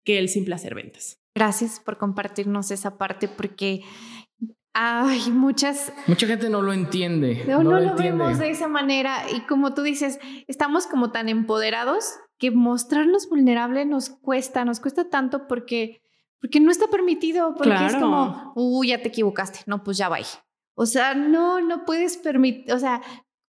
que 0.05 0.19
el 0.19 0.29
simple 0.29 0.55
hacer 0.55 0.75
ventas. 0.75 1.24
Gracias 1.35 1.80
por 1.80 1.99
compartirnos 1.99 2.70
esa 2.70 2.97
parte 2.97 3.28
porque 3.28 3.82
hay 4.72 5.30
muchas... 5.30 5.93
Mucha 6.07 6.26
gente 6.26 6.49
no 6.51 6.62
lo 6.62 6.72
entiende. 6.72 7.45
No, 7.47 7.62
lo, 7.62 7.95
vemos 7.97 8.39
de 8.39 8.51
esa 8.51 8.68
manera 8.68 9.22
y 9.32 9.41
como 9.43 9.74
tú 9.74 9.82
dices, 9.82 10.18
estamos 10.49 10.87
como 10.87 11.12
tan 11.12 11.28
empoderados 11.28 12.14
que 12.39 12.51
mostrarnos 12.51 13.28
vulnerables 13.28 13.87
nos 13.87 14.11
cuesta, 14.11 14.64
nos 14.64 14.80
cuesta 14.80 15.09
tanto 15.09 15.47
porque, 15.47 16.03
porque 16.41 16.61
no 16.61 16.70
está 16.70 16.89
permitido, 16.89 17.55
porque 17.55 17.87
es 17.87 17.95
como, 17.95 18.53
uy, 18.57 18.89
ya 18.89 19.01
te 19.01 19.09
equivocaste, 19.09 19.61
no, 19.66 19.85
pues 19.85 19.97
ya 19.97 20.09
va. 20.09 20.18
O 20.76 20.87
sea, 20.87 21.14
no, 21.14 21.61
no 21.61 21.85
puedes 21.85 22.16
permitir, 22.16 22.72
o 22.72 22.78
sea, 22.78 23.01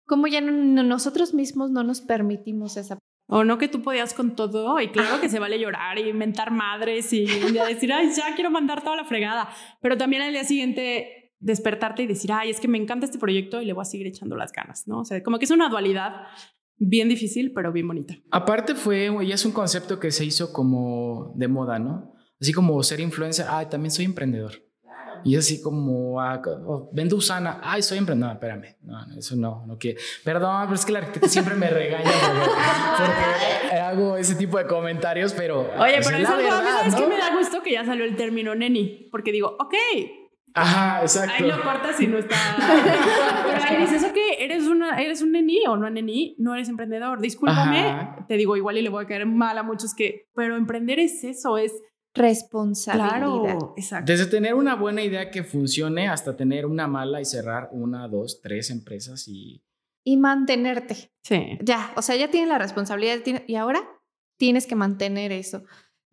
como 0.05 0.27
ya 0.27 0.41
nosotros 0.41 1.33
mismos 1.33 1.71
no 1.71 1.83
nos 1.83 2.01
permitimos 2.01 2.77
esa 2.77 2.99
o 3.27 3.43
no 3.43 3.57
que 3.57 3.67
tú 3.67 3.81
podías 3.81 4.13
con 4.13 4.35
todo 4.35 4.79
y 4.79 4.89
claro 4.89 5.19
que 5.19 5.29
se 5.29 5.39
vale 5.39 5.59
llorar 5.59 5.99
y 5.99 6.09
inventar 6.09 6.51
madres 6.51 7.11
y 7.13 7.25
decir, 7.25 7.91
ay, 7.93 8.09
ya 8.15 8.33
quiero 8.35 8.49
mandar 8.49 8.83
toda 8.83 8.95
la 8.95 9.05
fregada. 9.05 9.49
Pero 9.81 9.97
también 9.97 10.21
al 10.21 10.31
día 10.31 10.43
siguiente 10.43 11.33
despertarte 11.39 12.03
y 12.03 12.07
decir, 12.07 12.31
ay, 12.31 12.49
es 12.49 12.59
que 12.59 12.67
me 12.67 12.77
encanta 12.77 13.05
este 13.05 13.19
proyecto 13.19 13.61
y 13.61 13.65
le 13.65 13.73
voy 13.73 13.81
a 13.81 13.85
seguir 13.85 14.07
echando 14.07 14.35
las 14.35 14.51
ganas, 14.51 14.87
¿no? 14.87 15.01
O 15.01 15.05
sea, 15.05 15.21
como 15.21 15.39
que 15.39 15.45
es 15.45 15.51
una 15.51 15.69
dualidad 15.69 16.23
bien 16.77 17.09
difícil, 17.09 17.51
pero 17.53 17.71
bien 17.71 17.87
bonita. 17.87 18.15
Aparte 18.31 18.75
fue, 18.75 19.11
ya 19.25 19.35
es 19.35 19.45
un 19.45 19.51
concepto 19.51 19.99
que 19.99 20.11
se 20.11 20.25
hizo 20.25 20.53
como 20.53 21.33
de 21.35 21.47
moda, 21.47 21.79
¿no? 21.79 22.13
Así 22.39 22.53
como 22.53 22.81
ser 22.83 22.99
influencer, 22.99 23.45
ay, 23.49 23.65
también 23.69 23.91
soy 23.91 24.05
emprendedor. 24.05 24.66
Y 25.27 25.35
así 25.35 25.61
como, 25.61 26.21
ah, 26.21 26.41
oh, 26.65 26.89
vendo 26.93 27.17
Usana, 27.17 27.59
ay, 27.61 27.81
soy 27.81 27.97
emprendedor. 27.97 28.29
No, 28.29 28.33
espérame, 28.33 28.77
no, 28.81 29.17
eso 29.17 29.35
no, 29.35 29.65
no 29.67 29.77
quiero. 29.77 29.99
Perdón, 30.23 30.61
pero 30.63 30.75
es 30.75 30.85
que 30.85 30.91
la 30.93 30.99
arquitecta 30.99 31.27
siempre 31.27 31.55
me 31.55 31.69
regaña 31.69 32.09
porque, 32.97 33.77
hago 33.77 34.15
ese 34.15 34.35
tipo 34.35 34.57
de 34.57 34.65
comentarios, 34.65 35.33
pero. 35.33 35.69
Oye, 35.77 35.99
pero 36.01 36.17
es 36.17 36.29
algo, 36.29 36.49
¿sabes 36.49 36.95
que 36.95 37.07
me 37.07 37.17
da 37.17 37.35
gusto 37.35 37.61
que 37.61 37.73
ya 37.73 37.83
salió 37.83 38.05
el 38.05 38.15
término 38.15 38.55
neni? 38.55 39.09
Porque 39.11 39.33
digo, 39.33 39.57
ok, 39.59 39.73
Ajá, 40.53 41.01
exacto. 41.01 41.33
Ahí 41.37 41.51
lo 41.51 41.61
cortas 41.61 41.99
y 41.99 42.07
no 42.07 42.17
está. 42.17 42.35
Pero 43.45 43.63
ahí 43.63 43.77
dices, 43.81 44.03
ok, 44.03 44.17
eres, 44.39 44.67
una, 44.67 44.97
eres 44.99 45.21
un 45.21 45.33
neni 45.33 45.59
o 45.67 45.77
no 45.77 45.89
neni, 45.89 46.35
no 46.39 46.55
eres 46.55 46.69
emprendedor. 46.69 47.19
Discúlpame, 47.19 48.15
te 48.27 48.37
digo 48.37 48.55
igual 48.57 48.77
y 48.77 48.81
le 48.81 48.89
voy 48.89 49.03
a 49.03 49.07
caer 49.07 49.25
mal 49.25 49.57
a 49.57 49.63
muchos 49.63 49.93
que, 49.93 50.29
pero 50.33 50.55
emprender 50.55 50.99
es 50.99 51.23
eso, 51.23 51.57
es 51.57 51.73
responsabilidad. 52.17 53.09
Claro, 53.09 53.73
exacto. 53.77 54.11
Desde 54.11 54.25
tener 54.25 54.53
una 54.53 54.75
buena 54.75 55.03
idea 55.03 55.31
que 55.31 55.43
funcione 55.43 56.07
hasta 56.07 56.35
tener 56.35 56.65
una 56.65 56.87
mala 56.87 57.21
y 57.21 57.25
cerrar 57.25 57.69
una, 57.71 58.07
dos, 58.07 58.41
tres 58.41 58.69
empresas 58.69 59.27
y... 59.27 59.63
Y 60.03 60.17
mantenerte. 60.17 61.11
Sí. 61.23 61.57
Ya, 61.61 61.91
o 61.95 62.01
sea, 62.01 62.15
ya 62.15 62.29
tienes 62.29 62.49
la 62.49 62.57
responsabilidad 62.57 63.19
y 63.45 63.55
ahora 63.55 63.81
tienes 64.37 64.65
que 64.65 64.75
mantener 64.75 65.31
eso. 65.31 65.63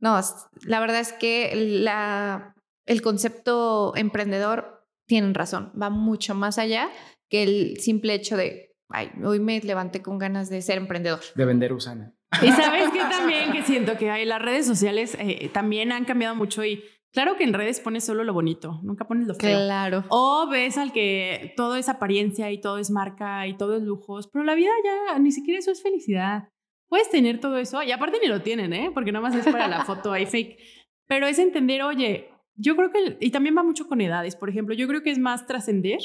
No, 0.00 0.20
la 0.62 0.80
verdad 0.80 1.00
es 1.00 1.12
que 1.12 1.52
la, 1.54 2.54
el 2.86 3.02
concepto 3.02 3.94
emprendedor 3.96 4.86
tienen 5.06 5.34
razón, 5.34 5.72
va 5.80 5.90
mucho 5.90 6.34
más 6.34 6.58
allá 6.58 6.90
que 7.28 7.42
el 7.42 7.76
simple 7.78 8.14
hecho 8.14 8.36
de, 8.36 8.74
ay, 8.88 9.10
hoy 9.24 9.38
me 9.38 9.60
levanté 9.60 10.02
con 10.02 10.18
ganas 10.18 10.50
de 10.50 10.62
ser 10.62 10.78
emprendedor. 10.78 11.20
De 11.34 11.44
vender 11.44 11.72
Usana. 11.72 12.14
Y 12.42 12.50
sabes 12.52 12.90
que 12.90 13.00
también 13.00 13.52
que 13.52 13.62
siento 13.62 13.96
que 13.96 14.10
hay 14.10 14.24
las 14.24 14.40
redes 14.40 14.66
sociales 14.66 15.16
eh, 15.18 15.50
también 15.52 15.92
han 15.92 16.04
cambiado 16.04 16.34
mucho 16.34 16.64
y 16.64 16.82
claro 17.12 17.36
que 17.36 17.44
en 17.44 17.52
redes 17.52 17.80
pones 17.80 18.04
solo 18.04 18.24
lo 18.24 18.32
bonito, 18.32 18.80
nunca 18.82 19.06
pones 19.06 19.26
lo 19.26 19.34
feo. 19.34 19.58
Claro. 19.58 20.04
O 20.08 20.48
ves 20.50 20.78
al 20.78 20.92
que 20.92 21.52
todo 21.56 21.76
es 21.76 21.88
apariencia 21.88 22.50
y 22.50 22.60
todo 22.60 22.78
es 22.78 22.90
marca 22.90 23.46
y 23.46 23.56
todo 23.56 23.76
es 23.76 23.82
lujos, 23.82 24.28
pero 24.32 24.44
la 24.44 24.54
vida 24.54 24.70
ya 24.84 25.18
ni 25.18 25.32
siquiera 25.32 25.58
eso 25.58 25.70
es 25.70 25.82
felicidad. 25.82 26.48
Puedes 26.88 27.10
tener 27.10 27.40
todo 27.40 27.58
eso 27.58 27.82
y 27.82 27.92
aparte 27.92 28.18
ni 28.20 28.28
lo 28.28 28.42
tienen, 28.42 28.72
¿eh? 28.72 28.90
Porque 28.92 29.12
nomás 29.12 29.34
es 29.34 29.44
para 29.44 29.68
la 29.68 29.84
foto 29.84 30.12
ahí 30.12 30.26
fake. 30.26 30.58
Pero 31.06 31.26
es 31.26 31.38
entender, 31.38 31.82
oye, 31.82 32.30
yo 32.56 32.76
creo 32.76 32.90
que, 32.90 33.16
y 33.20 33.30
también 33.30 33.56
va 33.56 33.62
mucho 33.62 33.88
con 33.88 34.00
edades, 34.00 34.36
por 34.36 34.48
ejemplo, 34.48 34.74
yo 34.74 34.86
creo 34.86 35.02
que 35.02 35.10
es 35.10 35.18
más 35.18 35.46
trascender 35.46 35.98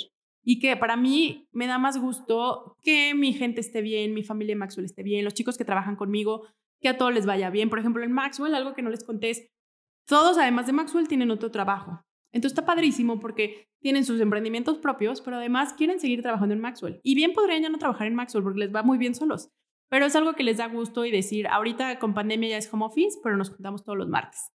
y 0.43 0.59
que 0.59 0.75
para 0.77 0.97
mí 0.97 1.47
me 1.51 1.67
da 1.67 1.77
más 1.77 1.97
gusto 1.97 2.75
que 2.81 3.13
mi 3.13 3.33
gente 3.33 3.61
esté 3.61 3.81
bien, 3.81 4.13
mi 4.13 4.23
familia 4.23 4.55
Maxwell 4.55 4.85
esté 4.85 5.03
bien, 5.03 5.23
los 5.23 5.33
chicos 5.33 5.57
que 5.57 5.65
trabajan 5.65 5.95
conmigo, 5.95 6.47
que 6.81 6.89
a 6.89 6.97
todos 6.97 7.13
les 7.13 7.25
vaya 7.25 7.49
bien. 7.49 7.69
Por 7.69 7.79
ejemplo, 7.79 8.03
en 8.03 8.11
Maxwell, 8.11 8.55
algo 8.55 8.73
que 8.73 8.81
no 8.81 8.89
les 8.89 9.03
conté 9.03 9.51
todos 10.09 10.39
además 10.39 10.65
de 10.65 10.73
Maxwell 10.73 11.07
tienen 11.07 11.29
otro 11.29 11.51
trabajo. 11.51 12.01
Entonces 12.31 12.57
está 12.57 12.65
padrísimo 12.65 13.19
porque 13.19 13.67
tienen 13.79 14.03
sus 14.03 14.19
emprendimientos 14.19 14.79
propios, 14.79 15.21
pero 15.21 15.37
además 15.37 15.73
quieren 15.73 15.99
seguir 15.99 16.23
trabajando 16.23 16.55
en 16.55 16.61
Maxwell. 16.61 16.99
Y 17.03 17.13
bien 17.13 17.33
podrían 17.33 17.61
ya 17.61 17.69
no 17.69 17.77
trabajar 17.77 18.07
en 18.07 18.15
Maxwell 18.15 18.43
porque 18.43 18.59
les 18.59 18.73
va 18.73 18.81
muy 18.81 18.97
bien 18.97 19.13
solos. 19.13 19.51
Pero 19.87 20.07
es 20.07 20.15
algo 20.15 20.33
que 20.33 20.43
les 20.43 20.57
da 20.57 20.67
gusto 20.67 21.05
y 21.05 21.11
decir, 21.11 21.47
ahorita 21.47 21.99
con 21.99 22.15
pandemia 22.15 22.49
ya 22.49 22.57
es 22.57 22.73
home 22.73 22.85
office, 22.85 23.19
pero 23.23 23.37
nos 23.37 23.51
juntamos 23.51 23.83
todos 23.83 23.99
los 23.99 24.07
martes. 24.07 24.51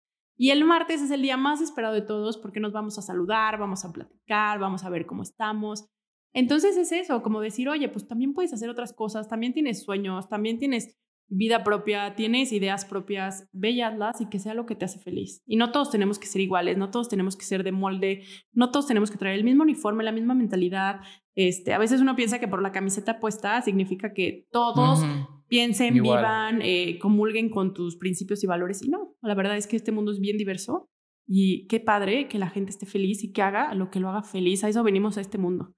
Y 0.41 0.51
el 0.51 0.63
martes 0.63 1.01
es 1.01 1.11
el 1.11 1.21
día 1.21 1.35
más 1.35 1.59
esperado 1.59 1.93
de 1.93 2.01
todos 2.01 2.37
porque 2.37 2.61
nos 2.61 2.71
vamos 2.71 2.97
a 2.97 3.01
saludar, 3.01 3.59
vamos 3.59 3.83
a 3.83 3.91
platicar, 3.91 4.57
vamos 4.57 4.85
a 4.85 4.89
ver 4.89 5.05
cómo 5.05 5.21
estamos. 5.21 5.89
Entonces 6.33 6.77
es 6.77 6.93
eso, 6.93 7.21
como 7.21 7.41
decir, 7.41 7.67
oye, 7.67 7.89
pues 7.89 8.07
también 8.07 8.33
puedes 8.33 8.53
hacer 8.53 8.69
otras 8.69 8.93
cosas, 8.93 9.27
también 9.27 9.51
tienes 9.51 9.83
sueños, 9.83 10.29
también 10.29 10.57
tienes 10.57 10.97
vida 11.27 11.65
propia, 11.65 12.15
tienes 12.15 12.53
ideas 12.53 12.85
propias, 12.85 13.49
bellaslas 13.51 14.21
y 14.21 14.29
que 14.29 14.39
sea 14.39 14.53
lo 14.53 14.65
que 14.65 14.75
te 14.75 14.85
hace 14.85 14.99
feliz. 14.99 15.43
Y 15.45 15.57
no 15.57 15.73
todos 15.73 15.91
tenemos 15.91 16.17
que 16.19 16.27
ser 16.27 16.39
iguales, 16.39 16.77
no 16.77 16.89
todos 16.89 17.09
tenemos 17.09 17.35
que 17.35 17.43
ser 17.43 17.65
de 17.65 17.73
molde, 17.73 18.23
no 18.53 18.71
todos 18.71 18.87
tenemos 18.87 19.11
que 19.11 19.17
traer 19.17 19.37
el 19.37 19.43
mismo 19.43 19.63
uniforme, 19.63 20.05
la 20.05 20.13
misma 20.13 20.35
mentalidad. 20.35 21.01
Este, 21.35 21.73
a 21.73 21.79
veces 21.79 21.99
uno 21.99 22.15
piensa 22.15 22.39
que 22.39 22.47
por 22.47 22.61
la 22.61 22.71
camiseta 22.71 23.19
puesta 23.19 23.61
significa 23.61 24.13
que 24.13 24.47
todos 24.53 25.01
piensen, 25.49 25.95
vivan, 25.95 26.61
eh, 26.61 26.97
comulguen 26.99 27.49
con 27.49 27.73
tus 27.73 27.97
principios 27.97 28.43
y 28.43 28.47
valores. 28.47 28.81
Y 28.81 28.89
no, 28.89 29.15
la 29.21 29.35
verdad 29.35 29.57
es 29.57 29.67
que 29.67 29.75
este 29.75 29.91
mundo 29.91 30.11
es 30.11 30.19
bien 30.19 30.37
diverso 30.37 30.89
Y 31.27 31.67
qué 31.67 31.79
padre 31.79 32.27
que 32.27 32.39
la 32.39 32.49
gente 32.49 32.71
esté 32.71 32.85
feliz 32.85 33.23
y 33.23 33.33
que 33.33 33.41
haga 33.41 33.73
lo 33.73 33.91
que 33.91 33.99
lo 33.99 34.09
haga 34.09 34.23
feliz. 34.23 34.63
A 34.63 34.69
eso 34.69 34.83
venimos 34.83 35.17
a 35.17 35.21
este 35.21 35.37
mundo. 35.37 35.73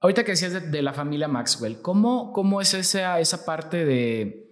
Ahorita 0.00 0.24
que 0.24 0.32
decías 0.32 0.70
de, 0.70 0.82
la 0.82 0.92
familia 0.92 1.28
Maxwell, 1.28 1.80
¿cómo, 1.80 2.32
cómo 2.32 2.60
es 2.60 2.74
esa, 2.74 3.18
esa 3.20 3.44
parte 3.44 3.84
de... 3.84 4.44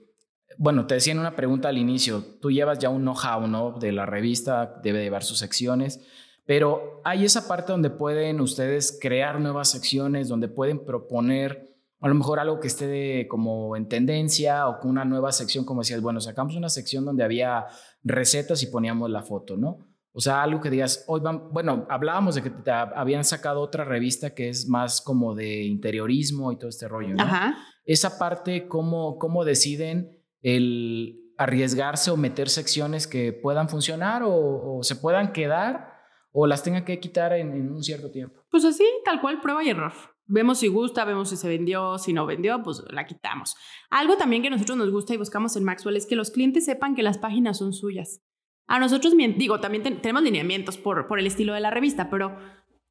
Bueno, 0.58 0.86
te 0.86 0.94
decía 0.94 1.12
en 1.12 1.18
una 1.18 1.36
pregunta 1.36 1.68
al 1.68 1.78
inicio, 1.78 2.24
tú 2.40 2.50
llevas 2.50 2.78
ya 2.78 2.88
un 2.88 3.02
know-how, 3.02 3.46
¿no? 3.46 3.72
De 3.72 3.92
la 3.92 4.06
revista, 4.06 4.80
debe 4.82 5.02
llevar 5.02 5.22
sus 5.22 5.38
secciones, 5.38 6.00
pero 6.46 7.02
hay 7.04 7.24
esa 7.24 7.46
parte 7.46 7.72
donde 7.72 7.90
pueden 7.90 8.40
ustedes 8.40 8.98
crear 9.00 9.38
nuevas 9.40 9.70
secciones, 9.70 10.28
donde 10.28 10.48
pueden 10.48 10.84
proponer 10.84 11.75
a 12.06 12.08
lo 12.08 12.14
mejor 12.14 12.38
algo 12.38 12.60
que 12.60 12.68
esté 12.68 13.26
como 13.26 13.74
en 13.74 13.88
tendencia 13.88 14.68
o 14.68 14.78
con 14.78 14.92
una 14.92 15.04
nueva 15.04 15.32
sección, 15.32 15.64
como 15.64 15.80
decías, 15.80 16.00
bueno, 16.00 16.20
sacamos 16.20 16.54
una 16.54 16.68
sección 16.68 17.04
donde 17.04 17.24
había 17.24 17.66
recetas 18.04 18.62
y 18.62 18.68
poníamos 18.68 19.10
la 19.10 19.22
foto, 19.22 19.56
¿no? 19.56 19.88
O 20.12 20.20
sea, 20.20 20.44
algo 20.44 20.60
que 20.60 20.70
digas, 20.70 21.04
hoy 21.08 21.20
van, 21.20 21.52
bueno, 21.52 21.84
hablábamos 21.90 22.36
de 22.36 22.44
que 22.44 22.50
te 22.50 22.70
habían 22.70 23.24
sacado 23.24 23.60
otra 23.60 23.84
revista 23.84 24.34
que 24.34 24.48
es 24.48 24.68
más 24.68 25.00
como 25.00 25.34
de 25.34 25.64
interiorismo 25.64 26.52
y 26.52 26.58
todo 26.58 26.68
este 26.70 26.86
rollo, 26.86 27.12
¿no? 27.12 27.24
Ajá. 27.24 27.56
Esa 27.84 28.20
parte, 28.20 28.68
¿cómo, 28.68 29.18
cómo 29.18 29.44
deciden 29.44 30.22
el 30.42 31.34
arriesgarse 31.36 32.12
o 32.12 32.16
meter 32.16 32.48
secciones 32.48 33.08
que 33.08 33.32
puedan 33.32 33.68
funcionar 33.68 34.22
o, 34.24 34.78
se 34.82 34.94
puedan 34.94 35.32
quedar 35.32 35.92
o 36.30 36.46
las 36.46 36.62
tengan 36.62 36.84
que 36.84 37.00
quitar 37.00 37.32
en, 37.32 37.52
en 37.52 37.72
un 37.72 37.82
cierto 37.82 38.12
tiempo? 38.12 38.44
Pues 38.48 38.64
así, 38.64 38.84
tal 39.04 39.20
cual, 39.20 39.40
prueba 39.40 39.64
y 39.64 39.70
error. 39.70 40.15
Vemos 40.28 40.58
si 40.58 40.68
gusta, 40.68 41.04
vemos 41.04 41.30
si 41.30 41.36
se 41.36 41.48
vendió, 41.48 41.98
si 41.98 42.12
no 42.12 42.26
vendió, 42.26 42.62
pues 42.62 42.82
la 42.90 43.06
quitamos. 43.06 43.54
Algo 43.90 44.16
también 44.16 44.42
que 44.42 44.50
nosotros 44.50 44.76
nos 44.76 44.90
gusta 44.90 45.14
y 45.14 45.18
buscamos 45.18 45.56
en 45.56 45.64
Maxwell 45.64 45.96
es 45.96 46.06
que 46.06 46.16
los 46.16 46.30
clientes 46.30 46.64
sepan 46.64 46.96
que 46.96 47.04
las 47.04 47.18
páginas 47.18 47.58
son 47.58 47.72
suyas. 47.72 48.22
A 48.66 48.80
nosotros, 48.80 49.14
digo, 49.36 49.60
también 49.60 49.84
tenemos 50.00 50.22
lineamientos 50.22 50.78
por, 50.78 51.06
por 51.06 51.20
el 51.20 51.26
estilo 51.26 51.54
de 51.54 51.60
la 51.60 51.70
revista, 51.70 52.10
pero 52.10 52.36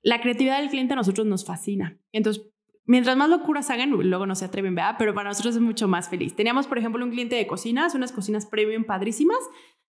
la 0.01 0.21
creatividad 0.21 0.59
del 0.59 0.69
cliente 0.69 0.93
a 0.93 0.95
nosotros 0.95 1.27
nos 1.27 1.45
fascina. 1.45 1.99
Entonces, 2.13 2.49
mientras 2.85 3.17
más 3.17 3.29
locuras 3.29 3.69
hagan, 3.69 3.89
luego 3.89 4.25
no 4.25 4.35
se 4.35 4.45
atreven, 4.45 4.75
¿verdad? 4.75 4.95
Pero 4.97 5.13
para 5.13 5.29
nosotros 5.29 5.55
es 5.55 5.61
mucho 5.61 5.89
más 5.89 6.07
feliz. 6.07 6.35
Teníamos, 6.35 6.67
por 6.67 6.77
ejemplo, 6.77 7.03
un 7.03 7.11
cliente 7.11 7.35
de 7.35 7.47
cocinas, 7.47 7.95
unas 7.95 8.13
cocinas 8.13 8.45
premium 8.45 8.85
padrísimas, 8.85 9.39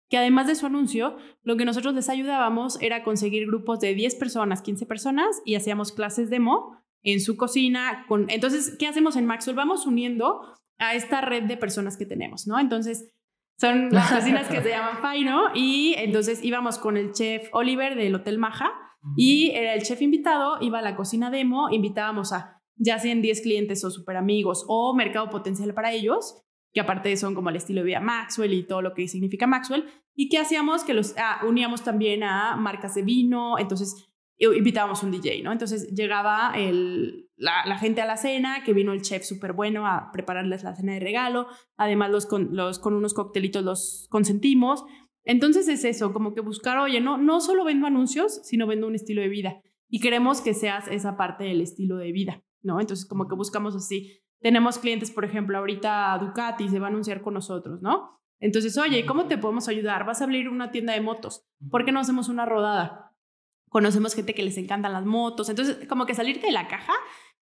que 0.09 0.18
además 0.18 0.49
de 0.49 0.57
su 0.57 0.66
anuncio, 0.66 1.16
lo 1.42 1.57
que 1.57 1.64
nosotros 1.64 1.94
les 1.94 2.09
ayudábamos 2.09 2.80
era 2.80 3.05
conseguir 3.05 3.47
grupos 3.47 3.78
de 3.78 3.94
10 3.94 4.16
personas, 4.16 4.62
15 4.62 4.86
personas 4.86 5.42
y 5.44 5.55
hacíamos 5.55 5.92
clases 5.92 6.30
demo 6.30 6.86
en 7.03 7.20
su 7.20 7.36
cocina. 7.36 8.05
Con, 8.09 8.30
entonces, 8.30 8.76
¿qué 8.78 8.86
hacemos 8.86 9.16
en 9.16 9.26
Maxwell? 9.26 9.57
Vamos 9.57 9.86
uniendo 9.86 10.40
a 10.78 10.94
esta 10.94 11.20
red 11.20 11.44
de 11.44 11.57
personas 11.57 11.97
que 11.97 12.07
tenemos, 12.07 12.47
¿no? 12.47 12.59
Entonces, 12.59 13.12
son 13.59 13.88
las 13.92 14.12
cocinas 14.12 14.49
que 14.49 14.62
se 14.62 14.68
llaman 14.70 14.99
Faino 14.99 15.49
y 15.55 15.94
entonces 15.97 16.44
íbamos 16.44 16.78
con 16.78 16.97
el 16.97 17.12
chef 17.12 17.49
Oliver 17.53 17.97
del 17.97 18.14
Hotel 18.14 18.38
Maja 18.38 18.72
y 19.16 19.51
era 19.51 19.74
el 19.74 19.82
chef 19.82 20.03
invitado, 20.03 20.59
iba 20.61 20.80
a 20.80 20.82
la 20.82 20.97
cocina 20.97 21.30
demo, 21.30 21.68
invitábamos 21.70 22.32
a 22.32 22.61
ya 22.76 22.99
sean 22.99 23.22
10 23.22 23.40
clientes 23.40 23.84
o 23.84 23.90
super 23.90 24.16
amigos 24.16 24.64
o 24.68 24.94
mercado 24.94 25.30
potencial 25.30 25.72
para 25.74 25.92
ellos, 25.92 26.42
que 26.72 26.80
aparte 26.80 27.16
son 27.16 27.34
como 27.34 27.49
el 27.49 27.57
estilo 27.57 27.80
de 27.80 27.86
vida 27.86 28.01
Maxwell 28.01 28.53
y 28.53 28.66
todo 28.66 28.82
lo 28.82 28.92
que 28.94 29.09
significa 29.09 29.47
Maxwell. 29.47 29.86
¿Y 30.14 30.28
qué 30.28 30.38
hacíamos? 30.38 30.84
Que 30.84 30.92
los 30.92 31.14
ah, 31.16 31.40
uníamos 31.47 31.82
también 31.82 32.22
a 32.22 32.57
marcas 32.57 32.94
de 32.94 33.03
vino, 33.03 33.59
entonces 33.59 34.09
invitábamos 34.39 35.03
un 35.03 35.11
DJ, 35.11 35.43
¿no? 35.43 35.53
Entonces 35.53 35.95
llegaba 35.95 36.53
el, 36.57 37.30
la, 37.37 37.78
gente 37.78 38.03
a 38.03 38.07
la 38.07 38.16
cena, 38.16 38.62
que 38.64 38.72
vino 38.72 38.93
el 38.93 39.03
chef 39.03 39.24
súper 39.24 39.53
bueno 39.53 39.87
a 39.87 40.11
prepararles 40.12 40.62
la 40.62 40.74
cena 40.74 40.95
de 40.95 41.01
regalo, 41.01 41.47
además 41.76 42.11
los 42.11 42.26
con, 42.26 42.55
los, 42.55 42.78
con 42.78 42.95
unos 42.95 43.14
coctelitos 43.14 43.64
los 43.64 44.07
consentimos. 44.11 44.84
Entonces 45.24 45.68
es 45.68 45.84
eso, 45.84 46.12
como 46.12 46.34
que 46.34 46.41
buscar, 46.41 46.78
oye, 46.78 47.01
no, 47.01 47.18
no 47.18 47.41
solo 47.41 47.64
vendo 47.64 47.87
anuncios, 47.87 48.41
sino 48.45 48.66
vendo 48.66 48.87
un 48.87 48.95
estilo 48.95 49.22
de 49.22 49.28
vida. 49.28 49.62
Y 49.89 50.01
queremos 50.01 50.41
que 50.41 50.55
seas 50.55 50.89
esa 50.89 51.16
parte 51.16 51.45
del 51.45 51.61
estilo 51.61 51.97
de 51.97 52.12
vida, 52.12 52.43
¿no? 52.62 52.80
Entonces 52.80 53.07
como 53.07 53.28
que 53.28 53.34
buscamos 53.34 53.74
así. 53.74 54.20
Tenemos 54.41 54.78
clientes, 54.78 55.11
por 55.11 55.24
ejemplo, 55.24 55.59
ahorita 55.59 56.18
Ducati 56.20 56.68
se 56.68 56.78
va 56.78 56.87
a 56.87 56.91
anunciar 56.91 57.22
con 57.22 57.34
nosotros, 57.34 57.80
¿no? 57.82 58.16
Entonces, 58.39 58.76
oye, 58.76 59.07
¿cómo 59.07 59.26
te 59.26 59.39
podemos 59.39 59.66
ayudar? 59.68 60.05
Vas 60.05 60.20
a 60.20 60.24
abrir 60.24 60.49
una 60.49 60.70
tienda 60.70 60.93
de 60.93 61.01
motos. 61.01 61.47
¿Por 61.70 61.84
qué 61.84 61.93
no 61.93 62.01
hacemos 62.01 62.28
una 62.28 62.45
rodada? 62.45 63.05
Conocemos 63.68 64.14
gente 64.14 64.34
que 64.34 64.42
les 64.42 64.56
encantan 64.58 64.92
las 64.92 65.04
motos, 65.04 65.48
entonces 65.48 65.86
como 65.88 66.06
que 66.06 66.14
salirte 66.14 66.46
de 66.46 66.52
la 66.52 66.68
caja 66.68 66.94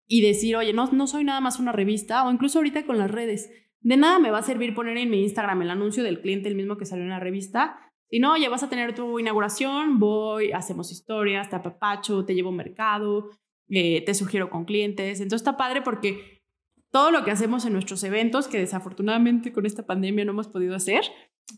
y 0.07 0.21
decir, 0.21 0.55
oye, 0.55 0.74
no, 0.74 0.89
no 0.91 1.07
soy 1.07 1.24
nada 1.24 1.41
más 1.41 1.59
una 1.59 1.71
revista, 1.71 2.26
o 2.26 2.32
incluso 2.32 2.59
ahorita 2.59 2.86
con 2.86 2.97
las 2.97 3.11
redes, 3.11 3.49
de 3.82 3.97
nada 3.97 4.19
me 4.19 4.32
va 4.32 4.39
a 4.39 4.43
servir 4.43 4.74
poner 4.74 4.97
en 4.97 5.09
mi 5.09 5.21
Instagram 5.24 5.61
el 5.61 5.69
anuncio 5.69 6.03
del 6.03 6.21
cliente, 6.21 6.49
el 6.49 6.55
mismo 6.55 6.78
que 6.78 6.86
salió 6.86 7.03
en 7.03 7.09
la 7.09 7.19
revista, 7.19 7.80
si 8.09 8.19
no, 8.19 8.38
ya 8.38 8.47
vas 8.49 8.61
a 8.61 8.69
tener 8.69 8.93
tu 8.93 9.17
inauguración, 9.17 9.97
voy, 9.97 10.51
hacemos 10.51 10.91
historias, 10.91 11.49
te 11.49 11.55
apapacho, 11.55 12.26
te 12.26 12.36
llevo 12.36 12.51
mercado, 12.51 13.32
eh, 13.69 14.03
te 14.05 14.13
sugiero 14.13 14.51
con 14.51 14.65
clientes, 14.65 15.19
entonces 15.19 15.41
está 15.41 15.57
padre 15.57 15.82
porque 15.82 16.43
todo 16.91 17.09
lo 17.09 17.24
que 17.24 17.32
hacemos 17.32 17.65
en 17.65 17.74
nuestros 17.74 18.03
eventos, 18.03 18.47
que 18.47 18.59
desafortunadamente 18.59 19.51
con 19.51 19.65
esta 19.65 19.88
pandemia 19.88 20.26
no 20.26 20.32
hemos 20.32 20.47
podido 20.47 20.76
hacer, 20.76 21.01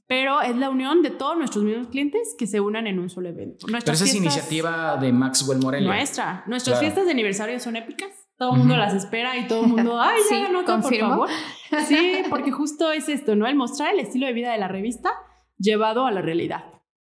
pero 0.07 0.41
es 0.41 0.55
la 0.55 0.69
unión 0.69 1.01
de 1.01 1.09
todos 1.09 1.37
nuestros 1.37 1.63
mismos 1.63 1.87
clientes 1.87 2.35
que 2.37 2.47
se 2.47 2.59
unan 2.59 2.87
en 2.87 2.99
un 2.99 3.09
solo 3.09 3.29
evento. 3.29 3.65
pero 3.67 3.93
esa 3.93 4.05
es 4.05 4.15
iniciativa 4.15 4.97
de 4.97 5.11
Maxwell 5.11 5.59
Morelia. 5.59 5.87
Nuestra. 5.87 6.43
Nuestras 6.47 6.79
fiestas 6.79 7.05
de 7.05 7.11
aniversario 7.11 7.59
son 7.59 7.75
épicas. 7.75 8.09
Todo 8.37 8.53
el 8.53 8.59
mundo 8.59 8.75
las 8.75 8.93
espera 8.93 9.37
y 9.37 9.47
todo 9.47 9.63
el 9.63 9.69
mundo, 9.69 9.97
ay, 10.01 10.19
ya 10.29 10.49
no, 10.49 10.65
por 10.65 10.93
favor. 10.95 11.29
Sí, 11.87 12.23
porque 12.29 12.51
justo 12.51 12.91
es 12.91 13.09
esto, 13.09 13.35
¿no? 13.35 13.47
El 13.47 13.55
mostrar 13.55 13.93
el 13.93 13.99
estilo 13.99 14.27
de 14.27 14.33
vida 14.33 14.51
de 14.51 14.57
la 14.57 14.67
revista 14.67 15.09
llevado 15.57 16.05
a 16.05 16.11
la 16.11 16.21
realidad. 16.21 16.65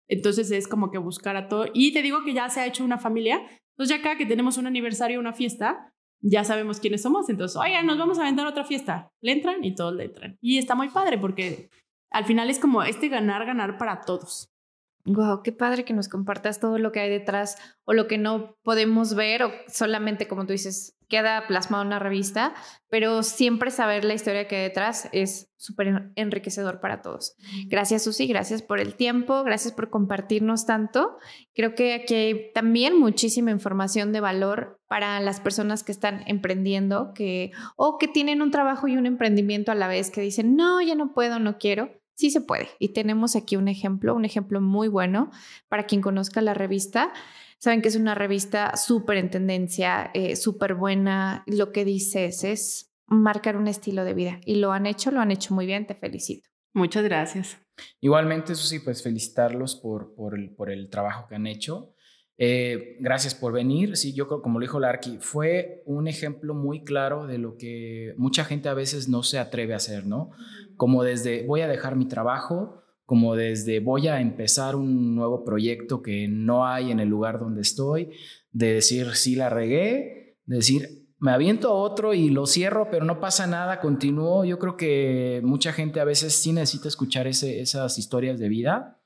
Entonces 0.09 0.51
es 0.51 0.67
como 0.67 0.91
que 0.91 0.99
buscar 0.99 1.37
a 1.37 1.49
todo. 1.49 1.67
Y 1.73 1.93
te 1.93 2.03
digo 2.03 2.25
que 2.25 2.35
ya 2.35 2.49
se 2.49 2.61
ha 2.61 2.67
hecho 2.67 2.85
una 2.85 2.99
familia. 2.99 3.41
Entonces 3.77 3.97
ya 3.97 4.03
cada 4.03 4.17
que 4.17 4.27
tenemos 4.27 4.57
un 4.57 4.67
aniversario, 4.67 5.21
una 5.21 5.33
fiesta, 5.33 5.93
ya 6.21 6.45
sabemos 6.45 6.81
quiénes 6.81 7.03
somos. 7.03 7.29
Entonces, 7.29 7.57
oigan, 7.57 7.87
nos 7.87 7.99
vamos 7.99 8.19
a 8.19 8.23
aventar 8.23 8.47
otra 8.47 8.65
fiesta. 8.65 9.13
Le 9.21 9.33
entran 9.33 9.63
y 9.65 9.75
todos 9.75 9.95
le 9.95 10.05
entran. 10.05 10.39
Y 10.41 10.59
está 10.59 10.75
muy 10.75 10.89
padre 10.89 11.19
porque 11.19 11.71
al 12.11 12.25
final 12.25 12.51
es 12.51 12.59
como 12.59 12.83
este 12.83 13.09
ganar, 13.09 13.45
ganar 13.47 13.79
para 13.79 14.01
todos. 14.01 14.51
Wow, 15.09 15.43
qué 15.43 15.53
padre 15.53 15.85
que 15.85 15.95
nos 15.95 16.09
compartas 16.09 16.61
todo 16.61 16.79
lo 16.79 16.93
que 16.93 17.01
hay 17.01 17.09
detrás 17.09 17.57
o 17.85 17.95
lo 17.95 18.07
que 18.07 18.19
no 18.19 18.57
podemos 18.63 19.15
ver 19.15 19.43
o 19.43 19.53
solamente 19.69 20.29
como 20.29 20.45
tú 20.45 20.53
dices 20.53 20.99
queda 21.09 21.47
plasmado 21.47 21.83
en 21.83 21.87
una 21.87 21.99
revista, 21.99 22.55
pero 22.91 23.23
siempre 23.23 23.71
saber 23.71 24.05
la 24.05 24.13
historia 24.13 24.47
que 24.47 24.57
hay 24.57 24.63
detrás 24.65 25.09
es 25.13 25.51
súper 25.57 26.13
enriquecedor 26.17 26.81
para 26.81 27.01
todos. 27.01 27.35
Gracias 27.69 28.05
Susi, 28.05 28.27
gracias 28.27 28.61
por 28.61 28.79
el 28.79 28.95
tiempo, 28.95 29.43
gracias 29.45 29.73
por 29.73 29.89
compartirnos 29.89 30.67
tanto. 30.67 31.17
Creo 31.55 31.75
que 31.75 31.95
aquí 31.95 32.15
hay 32.15 32.53
también 32.53 32.99
muchísima 32.99 33.51
información 33.51 34.13
de 34.13 34.21
valor 34.21 34.79
para 34.87 35.19
las 35.21 35.41
personas 35.41 35.83
que 35.83 35.93
están 35.93 36.23
emprendiendo, 36.27 37.13
que 37.15 37.53
o 37.77 37.97
que 37.97 38.09
tienen 38.09 38.43
un 38.43 38.51
trabajo 38.51 38.89
y 38.89 38.99
un 38.99 39.07
emprendimiento 39.07 39.73
a 39.73 39.75
la 39.75 39.89
vez 39.89 40.11
que 40.11 40.21
dicen, 40.21 40.57
"No, 40.57 40.83
ya 40.83 40.95
no 40.95 41.15
puedo, 41.15 41.39
no 41.39 41.57
quiero." 41.57 41.91
Sí 42.19 42.31
se 42.31 42.41
puede. 42.41 42.69
Y 42.81 42.89
tenemos 42.89 43.37
aquí 43.37 43.55
un 43.55 43.69
ejemplo, 43.69 44.15
un 44.15 44.25
ejemplo 44.25 44.61
muy 44.61 44.89
bueno 44.89 45.31
para 45.69 45.87
quien 45.87 46.03
conozca 46.03 46.43
la 46.43 46.53
revista. 46.53 47.13
Saben 47.59 47.81
que 47.81 47.89
es 47.89 47.97
una 47.97 48.17
revista 48.17 48.77
súper 48.77 49.19
en 49.19 49.31
tendencia, 49.31 50.11
eh, 50.15 50.35
súper 50.35 50.75
buena. 50.75 51.45
Lo 51.47 51.71
que 51.71 51.85
dices 51.85 52.43
es 52.43 52.93
marcar 53.07 53.57
un 53.57 53.69
estilo 53.69 54.05
de 54.05 54.15
vida 54.15 54.41
y 54.45 54.57
lo 54.57 54.73
han 54.73 54.87
hecho, 54.87 55.13
lo 55.13 55.21
han 55.21 55.31
hecho 55.31 55.55
muy 55.55 55.65
bien. 55.65 55.87
Te 55.87 55.95
felicito. 55.95 56.49
Muchas 56.75 57.05
gracias. 57.05 57.57
Igualmente, 58.01 58.57
Susi, 58.57 58.81
pues 58.81 59.01
felicitarlos 59.03 59.77
por, 59.77 60.15
por, 60.17 60.37
el, 60.37 60.51
por 60.51 60.71
el 60.71 60.91
trabajo 60.91 61.29
que 61.29 61.37
han 61.37 61.47
hecho. 61.47 61.95
Eh, 62.37 62.97
gracias 62.99 63.35
por 63.35 63.53
venir. 63.53 63.97
Sí, 63.97 64.13
yo 64.13 64.27
creo, 64.27 64.43
como 64.43 64.59
lo 64.59 64.65
dijo 64.65 64.81
Larky, 64.81 65.19
fue 65.21 65.83
un 65.87 66.09
ejemplo 66.09 66.55
muy 66.55 66.83
claro 66.83 67.29
de 67.29 67.39
lo 67.39 67.57
que 67.57 68.15
mucha 68.17 68.45
gente 68.45 68.69
a 68.69 68.75
veces 68.75 69.09
no 69.09 69.23
se 69.23 69.39
atreve 69.39 69.75
a 69.75 69.79
hacer, 69.79 70.07
¿no? 70.07 70.31
Como 70.79 71.03
desde 71.03 71.47
voy 71.47 71.61
a 71.61 71.69
dejar 71.69 71.95
mi 71.97 72.09
trabajo, 72.09 72.83
como 73.05 73.37
desde 73.37 73.81
voy 73.81 74.09
a 74.09 74.21
empezar 74.23 74.75
un 74.75 75.15
nuevo 75.15 75.45
proyecto 75.45 76.01
que 76.01 76.27
no 76.29 76.67
hay 76.67 76.91
en 76.91 77.01
el 77.01 77.11
lugar 77.11 77.39
donde 77.39 77.61
estoy, 77.61 78.13
de 78.53 78.73
decir 78.73 79.15
sí 79.15 79.37
la 79.37 79.51
regué, 79.51 80.39
de 80.47 80.57
decir 80.57 81.07
me 81.19 81.33
aviento 81.33 81.69
a 81.69 81.75
otro 81.75 82.15
y 82.15 82.31
lo 82.31 82.47
cierro, 82.47 82.89
pero 82.91 83.05
no 83.05 83.19
pasa 83.21 83.47
nada, 83.47 83.81
continúo. 83.81 84.45
Yo 84.45 84.59
creo 84.59 84.77
que 84.77 85.41
mucha 85.43 85.73
gente 85.73 86.01
a 86.01 86.05
veces 86.05 86.33
sí 86.33 86.53
necesita 86.53 86.89
escuchar 86.89 87.27
esas 87.27 87.99
historias 87.99 88.39
de 88.39 88.49
vida 88.49 88.98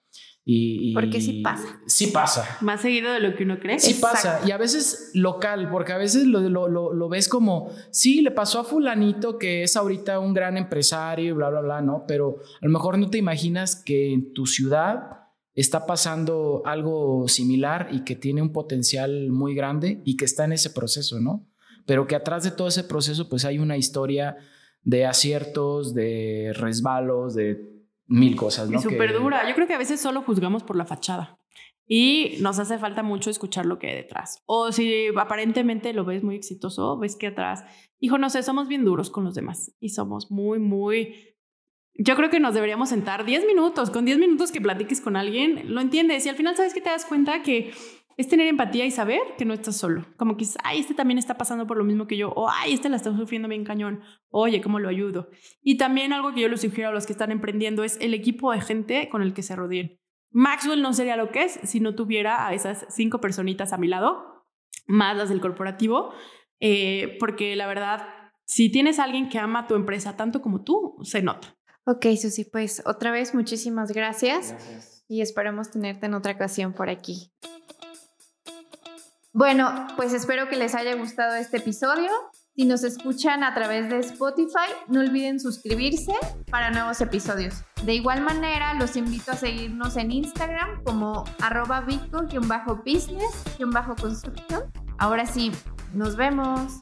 y, 0.45 0.93
porque 0.93 1.21
sí 1.21 1.41
pasa. 1.41 1.81
Sí 1.87 2.09
pasa. 2.09 2.59
Más 2.63 2.81
seguido 2.81 3.13
de 3.13 3.21
lo 3.21 3.37
que 3.37 3.45
uno 3.45 3.61
cree. 3.61 3.79
Sí 3.79 3.95
pasa. 3.95 4.41
Y 4.45 4.51
a 4.51 4.57
veces 4.57 5.13
local, 5.15 5.71
porque 5.71 5.93
a 5.93 5.99
veces 5.99 6.27
lo, 6.27 6.41
lo, 6.41 6.69
lo, 6.69 7.09
ves 7.09 7.29
como, 7.29 7.71
sí, 7.91 8.23
le 8.23 8.33
pasó 8.33 8.59
a 8.59 8.65
fulanito 8.65 9.39
que 9.39 9.63
es 9.63 9.77
ahorita 9.77 10.19
un 10.19 10.35
gran 10.35 10.57
empresario 10.57 11.27
y 11.27 11.33
bla, 11.33 11.49
bla, 11.51 11.61
bla, 11.61 11.81
¿no? 11.81 12.05
Pero 12.09 12.39
a 12.61 12.67
lo 12.67 12.71
mejor 12.71 12.99
no 12.99 13.09
te 13.09 13.19
imaginas 13.19 13.77
que 13.77 14.13
en 14.13 14.33
tu 14.33 14.47
ciudad 14.47 15.29
está 15.55 15.87
pasando 15.87 16.63
algo 16.65 17.29
similar 17.29 17.89
y 17.93 18.03
que 18.03 18.17
tiene 18.17 18.43
un 18.43 18.53
potencial 18.53 19.31
muy 19.31 19.55
grande 19.55 20.03
y 20.05 20.17
que 20.17 20.25
está 20.25 20.45
en 20.45 20.55
ese 20.55 20.71
proceso, 20.71 21.21
¿no? 21.21 21.47
Pero 21.87 22.09
que 22.09 22.17
atrás 22.17 22.43
de 22.43 22.51
todo 22.51 22.67
ese 22.67 22.85
proceso 22.85 23.29
pues 23.29 23.45
hay 23.45 23.59
una 23.59 23.77
historia 23.77 24.39
de 24.83 25.07
aciertos, 25.07 25.95
de 25.95 26.53
resbalos, 26.55 27.35
de 27.35 27.72
mil 28.13 28.37
cosas, 28.37 28.69
¿no? 28.69 28.79
Y 28.79 28.83
súper 28.83 29.13
dura. 29.15 29.49
Yo 29.49 29.55
creo 29.55 29.67
que 29.67 29.75
a 29.75 29.79
veces 29.79 30.01
solo 30.01 30.23
juzgamos 30.23 30.63
por 30.63 30.77
la 30.77 30.85
fachada. 30.85 31.39
y 31.87 32.37
nos 32.41 32.59
hace 32.59 32.79
falta 32.79 33.03
mucho 33.03 33.29
escuchar 33.29 33.67
lo 33.67 33.79
que 33.79 33.89
hay 33.89 33.95
detrás. 33.97 34.43
O 34.47 34.71
si 34.73 35.09
aparentemente 35.17 35.93
lo 35.93 36.05
ves 36.05 36.23
muy 36.23 36.37
exitoso, 36.37 36.97
ves 36.99 37.17
que 37.17 37.27
atrás, 37.29 37.65
hijo, 38.01 38.19
no 38.19 38.31
sé, 38.31 38.43
somos 38.43 38.69
bien 38.69 38.85
duros 38.85 39.11
con 39.11 39.25
los 39.25 39.35
demás 39.35 39.73
y 39.81 39.91
somos 39.91 40.31
muy, 40.31 40.59
muy... 40.59 41.37
Yo 41.95 42.17
creo 42.17 42.31
que 42.31 42.41
nos 42.41 42.55
deberíamos 42.55 42.89
sentar 42.89 43.27
10 43.27 43.47
minutos, 43.47 43.91
con 43.91 44.07
10 44.07 44.19
minutos 44.19 44.51
que 44.51 44.63
platiques 44.63 45.03
con 45.03 45.17
alguien, 45.17 45.75
lo 45.75 45.81
entiendes 45.83 46.25
y 46.25 46.31
al 46.31 46.37
final 46.37 46.57
sabes 46.57 46.73
que 46.73 46.81
te 46.81 46.89
das 46.89 47.05
cuenta 47.05 47.43
que 47.43 47.73
es 48.17 48.29
tener 48.29 48.47
empatía 48.47 48.85
y 48.85 48.91
saber 48.91 49.21
que 49.39 49.45
no 49.45 49.55
estás 49.55 49.77
solo. 49.77 50.05
Como 50.17 50.37
que, 50.37 50.45
ay, 50.65 50.81
este 50.81 50.95
también 50.95 51.19
está 51.19 51.37
pasando 51.37 51.67
por 51.67 51.77
lo 51.77 51.85
mismo 51.85 52.07
que 52.07 52.17
yo, 52.17 52.31
o 52.31 52.49
ay, 52.49 52.75
este 52.75 52.89
la 52.89 52.97
está 52.97 53.17
sufriendo 53.17 53.49
bien 53.49 53.65
cañón, 53.65 54.03
oye, 54.31 54.61
¿cómo 54.61 54.79
lo 54.79 54.89
ayudo? 54.89 55.29
Y 55.63 55.77
también 55.77 56.13
algo 56.13 56.35
que 56.35 56.41
yo 56.41 56.49
les 56.49 56.61
sugiero 56.61 56.91
a 56.91 56.93
los 56.93 57.07
que 57.07 57.13
están 57.13 57.31
emprendiendo 57.31 57.85
es 57.85 57.99
el 58.01 58.15
equipo 58.15 58.53
de 58.53 58.61
gente 58.61 59.09
con 59.09 59.23
el 59.23 59.35
que 59.35 59.43
se 59.43 59.57
rodeen. 59.57 59.99
Maxwell 60.31 60.83
no 60.83 60.93
sería 60.93 61.17
lo 61.17 61.31
que 61.31 61.45
es 61.45 61.61
si 61.63 61.81
no 61.81 61.95
tuviera 61.95 62.47
a 62.47 62.55
esas 62.55 62.87
cinco 62.89 63.21
personitas 63.21 63.73
a 63.73 63.79
mi 63.79 63.87
lado, 63.87 64.47
más 64.87 65.17
las 65.17 65.29
del 65.29 65.41
corporativo, 65.41 66.13
eh, 66.61 67.17
porque 67.21 67.55
la 67.57 67.67
verdad, 67.67 68.09
si 68.45 68.71
tienes 68.71 68.99
a 68.99 69.05
alguien 69.05 69.29
que 69.29 69.39
ama 69.39 69.67
tu 69.67 69.75
empresa 69.75 70.17
tanto 70.17 70.41
como 70.41 70.63
tú, 70.63 70.97
se 71.03 71.23
nota. 71.23 71.57
Ok, 71.85 72.07
Susi, 72.21 72.45
pues 72.45 72.83
otra 72.87 73.11
vez 73.11 73.35
muchísimas 73.35 73.93
gracias, 73.93 74.53
gracias. 74.53 75.05
y 75.09 75.21
esperamos 75.21 75.71
tenerte 75.71 76.07
en 76.07 76.15
otra 76.15 76.33
ocasión 76.33 76.73
por 76.73 76.89
aquí. 76.89 77.33
Bueno, 79.35 79.87
pues 79.97 80.13
espero 80.13 80.51
que 80.51 80.57
les 80.57 80.75
haya 80.75 80.95
gustado 80.95 81.37
este 81.37 81.57
episodio. 81.57 82.11
Si 82.55 82.67
nos 82.67 82.85
escuchan 82.85 83.43
a 83.43 83.55
través 83.55 83.89
de 83.89 83.99
Spotify, 84.01 84.69
no 84.89 85.01
olviden 85.01 85.41
suscribirse 85.41 86.13
para 86.51 86.71
nuevos 86.71 87.01
episodios. 87.01 87.65
De 87.83 87.95
igual 87.95 88.21
manera, 88.21 88.75
los 88.75 88.95
invito 88.95 89.33
a 89.33 89.37
seguirnos 89.37 89.97
en 89.97 90.13
Instagram 90.13 90.85
como 90.85 91.25
arroba 91.41 91.81
vico-business-construcción. 91.81 94.71
Ahora 94.99 95.25
sí, 95.25 95.51
nos 95.95 96.17
vemos. 96.17 96.81